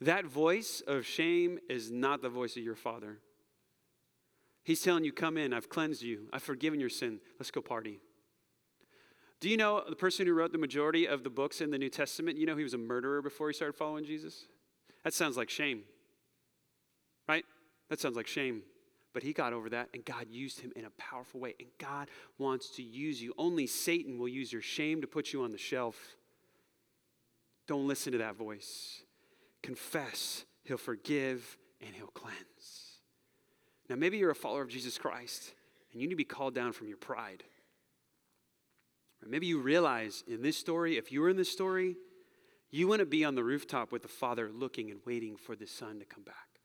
That 0.00 0.26
voice 0.26 0.82
of 0.86 1.06
shame 1.06 1.58
is 1.68 1.90
not 1.90 2.22
the 2.22 2.28
voice 2.28 2.56
of 2.56 2.62
your 2.62 2.74
father. 2.74 3.18
He's 4.62 4.82
telling 4.82 5.04
you, 5.04 5.12
Come 5.12 5.38
in, 5.38 5.52
I've 5.52 5.68
cleansed 5.68 6.02
you, 6.02 6.28
I've 6.32 6.42
forgiven 6.42 6.80
your 6.80 6.90
sin, 6.90 7.20
let's 7.38 7.50
go 7.50 7.60
party. 7.60 8.00
Do 9.40 9.48
you 9.48 9.56
know 9.56 9.82
the 9.88 9.96
person 9.96 10.26
who 10.26 10.32
wrote 10.32 10.52
the 10.52 10.58
majority 10.58 11.06
of 11.06 11.22
the 11.22 11.30
books 11.30 11.60
in 11.60 11.70
the 11.70 11.78
New 11.78 11.90
Testament? 11.90 12.38
You 12.38 12.46
know 12.46 12.56
he 12.56 12.62
was 12.62 12.74
a 12.74 12.78
murderer 12.78 13.20
before 13.20 13.48
he 13.48 13.54
started 13.54 13.76
following 13.76 14.04
Jesus? 14.04 14.46
That 15.04 15.12
sounds 15.12 15.36
like 15.36 15.50
shame, 15.50 15.82
right? 17.28 17.44
That 17.90 18.00
sounds 18.00 18.16
like 18.16 18.26
shame. 18.26 18.62
But 19.12 19.22
he 19.22 19.32
got 19.32 19.54
over 19.54 19.70
that, 19.70 19.88
and 19.94 20.04
God 20.04 20.26
used 20.28 20.60
him 20.60 20.72
in 20.76 20.84
a 20.84 20.90
powerful 20.98 21.40
way. 21.40 21.54
And 21.58 21.68
God 21.78 22.08
wants 22.36 22.68
to 22.76 22.82
use 22.82 23.22
you. 23.22 23.32
Only 23.38 23.66
Satan 23.66 24.18
will 24.18 24.28
use 24.28 24.52
your 24.52 24.60
shame 24.60 25.00
to 25.00 25.06
put 25.06 25.32
you 25.32 25.42
on 25.42 25.52
the 25.52 25.58
shelf. 25.58 25.96
Don't 27.66 27.88
listen 27.88 28.12
to 28.12 28.18
that 28.18 28.36
voice 28.36 29.04
confess, 29.62 30.44
He'll 30.64 30.76
forgive, 30.76 31.56
and 31.80 31.94
He'll 31.94 32.06
cleanse. 32.08 33.00
Now, 33.88 33.96
maybe 33.96 34.18
you're 34.18 34.30
a 34.30 34.34
follower 34.34 34.62
of 34.62 34.68
Jesus 34.68 34.98
Christ 34.98 35.52
and 35.92 36.00
you 36.00 36.08
need 36.08 36.12
to 36.12 36.16
be 36.16 36.24
called 36.24 36.54
down 36.54 36.72
from 36.72 36.88
your 36.88 36.96
pride. 36.96 37.44
Maybe 39.28 39.46
you 39.46 39.58
realize 39.58 40.22
in 40.28 40.42
this 40.42 40.56
story, 40.56 40.96
if 40.96 41.10
you 41.10 41.20
were 41.20 41.30
in 41.30 41.36
this 41.36 41.50
story, 41.50 41.96
you 42.70 42.94
to 42.96 43.06
be 43.06 43.24
on 43.24 43.34
the 43.34 43.42
rooftop 43.42 43.90
with 43.90 44.02
the 44.02 44.08
Father 44.08 44.50
looking 44.52 44.90
and 44.90 45.00
waiting 45.04 45.36
for 45.36 45.56
the 45.56 45.66
Son 45.66 45.98
to 45.98 46.04
come 46.04 46.22
back. 46.22 46.60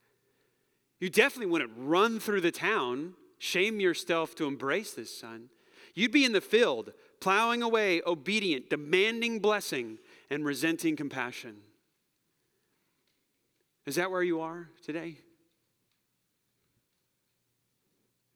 You 1.00 1.10
definitely 1.10 1.50
wouldn't 1.50 1.72
run 1.76 2.20
through 2.20 2.42
the 2.42 2.52
town, 2.52 3.14
shame 3.38 3.80
yourself 3.80 4.34
to 4.36 4.46
embrace 4.46 4.92
this 4.92 5.16
Son. 5.16 5.48
You'd 5.94 6.12
be 6.12 6.24
in 6.24 6.32
the 6.32 6.40
field, 6.40 6.92
plowing 7.20 7.62
away, 7.62 8.00
obedient, 8.06 8.70
demanding 8.70 9.40
blessing, 9.40 9.98
and 10.30 10.44
resenting 10.44 10.94
compassion. 10.94 11.56
Is 13.86 13.96
that 13.96 14.10
where 14.10 14.22
you 14.22 14.40
are 14.40 14.68
today? 14.84 15.18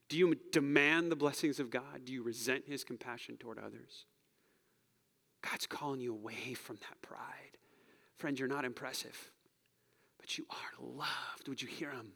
Do 0.08 0.16
you 0.16 0.36
demand 0.52 1.10
the 1.10 1.16
blessings 1.16 1.58
of 1.58 1.70
God? 1.70 2.04
Do 2.04 2.12
you 2.12 2.22
resent 2.22 2.64
his 2.66 2.84
compassion 2.84 3.36
toward 3.36 3.58
others? 3.58 4.06
God's 5.42 5.66
calling 5.66 6.00
you 6.00 6.12
away 6.12 6.54
from 6.54 6.76
that 6.76 7.00
pride. 7.02 7.58
Friends, 8.18 8.38
you're 8.38 8.48
not 8.48 8.64
impressive, 8.64 9.30
but 10.18 10.38
you 10.38 10.46
are 10.50 10.84
loved. 10.84 11.48
Would 11.48 11.60
you 11.60 11.68
hear 11.68 11.90
him? 11.90 12.12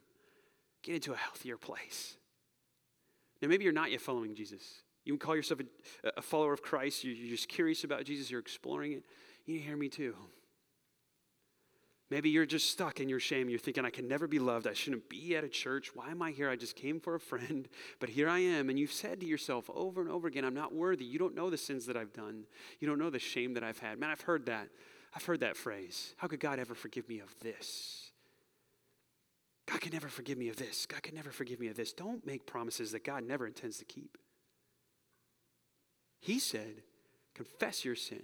Get 0.82 0.94
into 0.94 1.12
a 1.12 1.16
healthier 1.16 1.56
place. 1.56 2.16
Now, 3.42 3.48
maybe 3.48 3.64
you're 3.64 3.72
not 3.72 3.90
yet 3.90 4.00
following 4.00 4.34
Jesus. 4.34 4.82
You 5.04 5.12
can 5.12 5.18
call 5.18 5.36
yourself 5.36 5.60
a, 6.04 6.10
a 6.16 6.22
follower 6.22 6.52
of 6.52 6.62
Christ. 6.62 7.04
You're 7.04 7.28
just 7.28 7.48
curious 7.48 7.84
about 7.84 8.04
Jesus. 8.04 8.30
You're 8.30 8.40
exploring 8.40 8.92
it. 8.92 9.04
You 9.46 9.58
hear 9.58 9.76
me 9.76 9.88
too. 9.88 10.14
Maybe 12.10 12.28
you're 12.28 12.46
just 12.46 12.68
stuck 12.68 12.98
in 12.98 13.08
your 13.08 13.20
shame. 13.20 13.48
You're 13.48 13.60
thinking, 13.60 13.84
I 13.84 13.90
can 13.90 14.08
never 14.08 14.26
be 14.26 14.40
loved. 14.40 14.66
I 14.66 14.72
shouldn't 14.72 15.08
be 15.08 15.36
at 15.36 15.44
a 15.44 15.48
church. 15.48 15.94
Why 15.94 16.10
am 16.10 16.20
I 16.20 16.32
here? 16.32 16.50
I 16.50 16.56
just 16.56 16.74
came 16.74 16.98
for 16.98 17.14
a 17.14 17.20
friend, 17.20 17.68
but 18.00 18.08
here 18.08 18.28
I 18.28 18.40
am. 18.40 18.68
And 18.68 18.78
you've 18.78 18.92
said 18.92 19.20
to 19.20 19.26
yourself 19.26 19.70
over 19.72 20.00
and 20.00 20.10
over 20.10 20.26
again, 20.26 20.44
I'm 20.44 20.54
not 20.54 20.74
worthy. 20.74 21.04
You 21.04 21.20
don't 21.20 21.36
know 21.36 21.50
the 21.50 21.56
sins 21.56 21.86
that 21.86 21.96
I've 21.96 22.12
done. 22.12 22.44
You 22.80 22.88
don't 22.88 22.98
know 22.98 23.10
the 23.10 23.20
shame 23.20 23.54
that 23.54 23.62
I've 23.62 23.78
had. 23.78 24.00
Man, 24.00 24.10
I've 24.10 24.22
heard 24.22 24.46
that. 24.46 24.68
I've 25.14 25.24
heard 25.24 25.40
that 25.40 25.56
phrase. 25.56 26.14
How 26.16 26.26
could 26.26 26.40
God 26.40 26.58
ever 26.58 26.74
forgive 26.74 27.08
me 27.08 27.20
of 27.20 27.32
this? 27.40 28.10
God 29.66 29.80
can 29.80 29.92
never 29.92 30.08
forgive 30.08 30.36
me 30.36 30.48
of 30.48 30.56
this. 30.56 30.86
God 30.86 31.02
can 31.04 31.14
never 31.14 31.30
forgive 31.30 31.60
me 31.60 31.68
of 31.68 31.76
this. 31.76 31.92
Don't 31.92 32.26
make 32.26 32.44
promises 32.44 32.90
that 32.90 33.04
God 33.04 33.22
never 33.22 33.46
intends 33.46 33.78
to 33.78 33.84
keep. 33.84 34.18
He 36.18 36.40
said, 36.40 36.82
Confess 37.34 37.84
your 37.84 37.94
sin. 37.94 38.22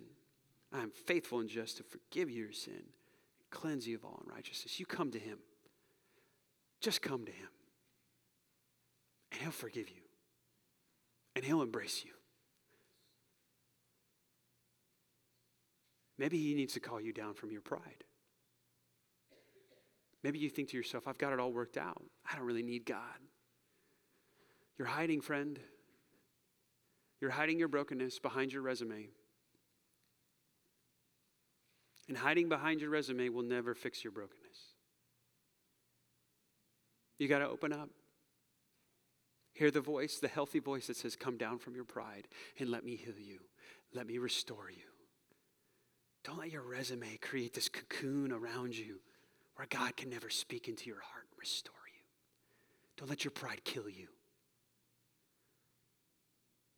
I 0.73 0.83
am 0.83 0.91
faithful 0.91 1.39
and 1.39 1.49
just 1.49 1.77
to 1.77 1.85
forgive 1.85 2.29
your 2.29 2.51
sin 2.51 2.83
cleanse 3.57 3.89
you 3.89 3.97
of 3.97 4.05
all 4.05 4.23
unrighteousness. 4.27 4.79
You 4.79 4.85
come 4.85 5.11
to 5.13 5.19
Him. 5.19 5.39
Just 6.81 7.01
come 7.01 7.25
to 7.25 7.33
Him. 7.33 7.49
And 9.33 9.41
He'll 9.41 9.51
forgive 9.51 9.89
you. 9.89 10.03
And 11.35 11.45
He'll 11.45 11.63
embrace 11.63 12.03
you. 12.05 12.13
Maybe 16.19 16.39
He 16.39 16.55
needs 16.55 16.75
to 16.75 16.81
call 16.81 17.01
you 17.01 17.15
down 17.15 17.33
from 17.33 17.51
your 17.51 17.63
pride. 17.63 18.05
Maybe 20.23 20.39
you 20.39 20.51
think 20.51 20.69
to 20.71 20.77
yourself, 20.77 21.09
I've 21.09 21.19
got 21.19 21.33
it 21.33 21.41
all 21.41 21.53
worked 21.53 21.79
out. 21.79 22.03
I 22.31 22.37
don't 22.37 22.45
really 22.45 22.63
need 22.63 22.85
God. 22.85 22.99
You're 24.77 24.89
hiding, 24.89 25.23
friend. 25.23 25.59
You're 27.21 27.31
hiding 27.31 27.59
your 27.59 27.69
brokenness 27.69 28.19
behind 28.19 28.53
your 28.53 28.63
resume. 28.63 29.09
And 32.09 32.17
hiding 32.17 32.49
behind 32.49 32.81
your 32.81 32.91
resume 32.91 33.29
will 33.31 33.43
never 33.43 33.75
fix 33.75 34.05
your 34.05 34.13
brokenness. 34.13 34.59
You 37.19 37.29
got 37.29 37.39
to 37.39 37.49
open 37.49 37.73
up. 37.73 37.91
Hear 39.55 39.71
the 39.71 39.81
voice, 39.81 40.19
the 40.19 40.29
healthy 40.29 40.59
voice 40.59 40.87
that 40.89 40.97
says, 40.97 41.17
Come 41.17 41.39
down 41.39 41.59
from 41.59 41.75
your 41.75 41.85
pride 41.85 42.29
and 42.59 42.71
let 42.71 42.85
me 42.85 42.95
heal 42.95 43.19
you. 43.19 43.41
Let 43.95 44.07
me 44.07 44.19
restore 44.19 44.71
you. 44.71 44.83
Don't 46.25 46.39
let 46.39 46.53
your 46.53 46.63
resume 46.63 47.17
create 47.19 47.55
this 47.55 47.69
cocoon 47.69 48.33
around 48.33 48.77
you 48.77 49.01
where 49.55 49.67
God 49.71 49.97
can 49.97 50.11
never 50.11 50.29
speak 50.29 50.69
into 50.69 50.87
your 50.87 51.01
heart 51.01 51.25
and 51.31 51.41
restore 51.41 51.73
you. 51.87 52.03
Don't 52.99 53.09
let 53.09 53.25
your 53.25 53.31
pride 53.31 53.63
kill 53.65 53.89
you. 53.89 54.09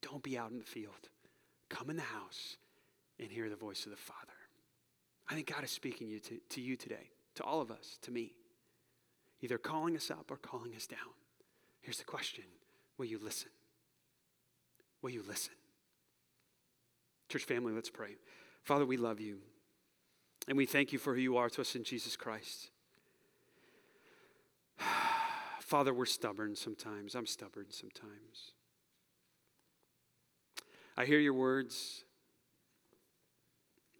Don't 0.02 0.22
be 0.22 0.38
out 0.38 0.52
in 0.52 0.58
the 0.58 0.64
field. 0.64 1.10
Come 1.68 1.90
in 1.90 1.96
the 1.96 2.02
house 2.02 2.56
and 3.18 3.30
hear 3.30 3.48
the 3.48 3.56
voice 3.56 3.84
of 3.84 3.90
the 3.90 3.96
Father. 3.96 4.37
I 5.28 5.34
think 5.34 5.52
God 5.52 5.64
is 5.64 5.70
speaking 5.70 6.08
you 6.08 6.20
to, 6.20 6.38
to 6.50 6.60
you 6.60 6.76
today, 6.76 7.10
to 7.34 7.44
all 7.44 7.60
of 7.60 7.70
us, 7.70 7.98
to 8.02 8.10
me, 8.10 8.32
either 9.40 9.58
calling 9.58 9.94
us 9.96 10.10
up 10.10 10.30
or 10.30 10.36
calling 10.36 10.74
us 10.74 10.86
down. 10.86 10.98
Here's 11.82 11.98
the 11.98 12.04
question 12.04 12.44
Will 12.96 13.06
you 13.06 13.18
listen? 13.22 13.50
Will 15.02 15.10
you 15.10 15.22
listen? 15.26 15.54
Church 17.28 17.44
family, 17.44 17.72
let's 17.72 17.90
pray. 17.90 18.16
Father, 18.64 18.86
we 18.86 18.96
love 18.96 19.20
you. 19.20 19.38
And 20.48 20.56
we 20.56 20.66
thank 20.66 20.92
you 20.92 20.98
for 20.98 21.14
who 21.14 21.20
you 21.20 21.36
are 21.36 21.50
to 21.50 21.60
us 21.60 21.74
in 21.74 21.84
Jesus 21.84 22.16
Christ. 22.16 22.70
Father, 25.60 25.92
we're 25.92 26.06
stubborn 26.06 26.56
sometimes. 26.56 27.14
I'm 27.14 27.26
stubborn 27.26 27.66
sometimes. 27.68 28.52
I 30.96 31.04
hear 31.04 31.18
your 31.18 31.34
words, 31.34 32.04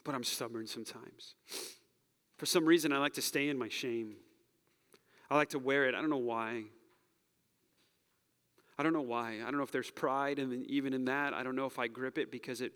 but 0.04 0.14
I'm 0.14 0.24
stubborn 0.24 0.66
sometimes. 0.66 1.34
For 2.36 2.46
some 2.46 2.64
reason, 2.64 2.92
I 2.92 2.98
like 2.98 3.14
to 3.14 3.22
stay 3.22 3.48
in 3.48 3.58
my 3.58 3.68
shame. 3.68 4.16
I 5.30 5.36
like 5.36 5.50
to 5.50 5.58
wear 5.58 5.86
it. 5.86 5.94
I 5.94 6.00
don't 6.00 6.10
know 6.10 6.16
why. 6.16 6.64
I 8.78 8.82
don't 8.82 8.92
know 8.92 9.00
why. 9.00 9.38
I 9.40 9.44
don't 9.44 9.56
know 9.56 9.64
if 9.64 9.72
there's 9.72 9.90
pride 9.90 10.38
and 10.38 10.64
even 10.66 10.94
in 10.94 11.06
that. 11.06 11.34
I 11.34 11.42
don't 11.42 11.56
know 11.56 11.66
if 11.66 11.78
I 11.78 11.88
grip 11.88 12.16
it 12.16 12.30
because 12.30 12.60
it 12.60 12.72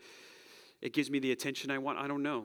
it 0.83 0.93
gives 0.93 1.11
me 1.11 1.20
the 1.20 1.31
attention 1.31 1.70
I 1.70 1.79
want. 1.79 1.99
I 1.99 2.09
don't 2.09 2.25
know. 2.25 2.45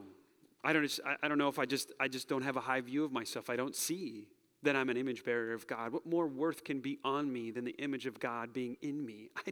I 0.64 0.72
don't, 0.72 1.00
I 1.22 1.28
don't 1.28 1.38
know 1.38 1.48
if 1.48 1.58
I 1.58 1.66
just, 1.66 1.92
I 2.00 2.08
just 2.08 2.28
don't 2.28 2.42
have 2.42 2.56
a 2.56 2.60
high 2.60 2.80
view 2.80 3.04
of 3.04 3.12
myself. 3.12 3.50
I 3.50 3.56
don't 3.56 3.74
see 3.74 4.28
that 4.62 4.76
I'm 4.76 4.88
an 4.88 4.96
image 4.96 5.24
bearer 5.24 5.52
of 5.52 5.66
God. 5.66 5.92
What 5.92 6.06
more 6.06 6.26
worth 6.26 6.64
can 6.64 6.80
be 6.80 6.98
on 7.04 7.32
me 7.32 7.50
than 7.50 7.64
the 7.64 7.76
image 7.78 8.06
of 8.06 8.18
God 8.18 8.52
being 8.52 8.76
in 8.80 9.04
me? 9.04 9.30
I, 9.36 9.42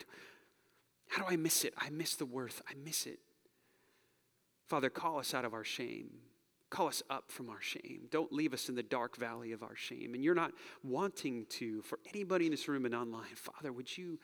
how 1.08 1.24
do 1.24 1.32
I 1.32 1.36
miss 1.36 1.64
it? 1.64 1.74
I 1.76 1.90
miss 1.90 2.14
the 2.14 2.26
worth. 2.26 2.62
I 2.68 2.74
miss 2.84 3.06
it. 3.06 3.18
Father, 4.66 4.90
call 4.90 5.18
us 5.18 5.34
out 5.34 5.44
of 5.44 5.54
our 5.54 5.64
shame. 5.64 6.10
Call 6.68 6.88
us 6.88 7.02
up 7.08 7.30
from 7.30 7.48
our 7.48 7.60
shame. 7.60 8.08
Don't 8.10 8.32
leave 8.32 8.52
us 8.52 8.68
in 8.68 8.74
the 8.74 8.82
dark 8.82 9.16
valley 9.16 9.52
of 9.52 9.62
our 9.62 9.76
shame. 9.76 10.14
And 10.14 10.24
you're 10.24 10.34
not 10.34 10.52
wanting 10.82 11.46
to, 11.50 11.80
for 11.82 12.00
anybody 12.12 12.46
in 12.46 12.50
this 12.50 12.66
room 12.66 12.84
and 12.84 12.94
online, 12.94 13.34
Father, 13.34 13.72
would 13.72 13.96
you 13.96 14.18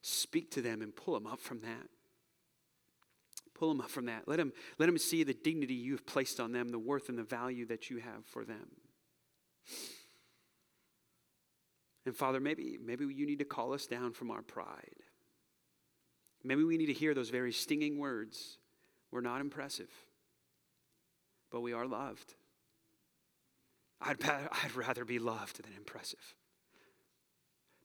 speak 0.00 0.52
to 0.52 0.62
them 0.62 0.80
and 0.80 0.94
pull 0.94 1.14
them 1.14 1.26
up 1.26 1.40
from 1.40 1.60
that? 1.62 1.88
Pull 3.54 3.70
them 3.70 3.80
up 3.80 3.90
from 3.90 4.06
that. 4.06 4.28
Let 4.28 4.36
them, 4.36 4.52
let 4.78 4.86
them 4.86 4.98
see 4.98 5.24
the 5.24 5.34
dignity 5.34 5.74
you've 5.74 6.06
placed 6.06 6.38
on 6.38 6.52
them, 6.52 6.68
the 6.68 6.78
worth 6.78 7.08
and 7.08 7.18
the 7.18 7.24
value 7.24 7.66
that 7.66 7.90
you 7.90 7.98
have 7.98 8.24
for 8.24 8.44
them. 8.44 8.68
And 12.06 12.16
Father, 12.16 12.38
maybe, 12.38 12.78
maybe 12.80 13.04
you 13.12 13.26
need 13.26 13.40
to 13.40 13.44
call 13.44 13.74
us 13.74 13.86
down 13.86 14.12
from 14.12 14.30
our 14.30 14.42
pride. 14.42 14.94
Maybe 16.44 16.62
we 16.62 16.76
need 16.76 16.86
to 16.86 16.92
hear 16.92 17.12
those 17.12 17.30
very 17.30 17.52
stinging 17.52 17.98
words. 17.98 18.58
We're 19.10 19.20
not 19.20 19.40
impressive, 19.40 19.90
but 21.50 21.60
we 21.60 21.72
are 21.72 21.86
loved. 21.86 22.34
I'd, 24.00 24.22
I'd 24.24 24.76
rather 24.76 25.04
be 25.04 25.18
loved 25.18 25.62
than 25.62 25.72
impressive 25.76 26.34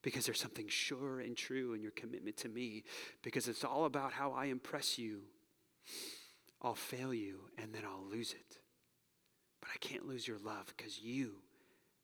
because 0.02 0.26
there's 0.26 0.40
something 0.40 0.68
sure 0.68 1.20
and 1.20 1.36
true 1.36 1.72
in 1.72 1.82
your 1.82 1.92
commitment 1.92 2.36
to 2.36 2.48
me 2.48 2.84
because 3.22 3.48
it's 3.48 3.64
all 3.64 3.86
about 3.86 4.12
how 4.12 4.32
I 4.32 4.46
impress 4.46 4.98
you 4.98 5.22
I'll 6.64 6.74
fail 6.74 7.12
you 7.12 7.40
and 7.58 7.74
then 7.74 7.82
I'll 7.84 8.10
lose 8.10 8.32
it. 8.32 8.58
But 9.60 9.68
I 9.74 9.76
can't 9.78 10.08
lose 10.08 10.26
your 10.26 10.38
love 10.38 10.72
because 10.74 10.98
you 10.98 11.42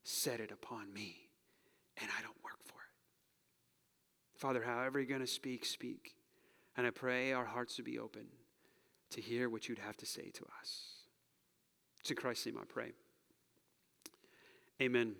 set 0.03 0.39
it 0.39 0.51
upon 0.51 0.93
me 0.93 1.29
and 1.99 2.09
I 2.17 2.21
don't 2.21 2.43
work 2.43 2.59
for 2.63 2.75
it. 2.75 4.37
Father, 4.37 4.61
however 4.61 4.99
you're 4.99 5.09
going 5.09 5.21
to 5.21 5.27
speak, 5.27 5.65
speak. 5.65 6.15
And 6.77 6.85
I 6.85 6.91
pray 6.91 7.33
our 7.33 7.45
hearts 7.45 7.75
to 7.77 7.83
be 7.83 7.99
open 7.99 8.27
to 9.11 9.21
hear 9.21 9.49
what 9.49 9.69
you'd 9.69 9.79
have 9.79 9.97
to 9.97 10.05
say 10.05 10.29
to 10.33 10.45
us. 10.59 10.91
It's 11.99 12.09
in 12.09 12.17
Christ's 12.17 12.47
name 12.47 12.57
I 12.59 12.65
pray. 12.65 12.91
Amen. 14.81 15.15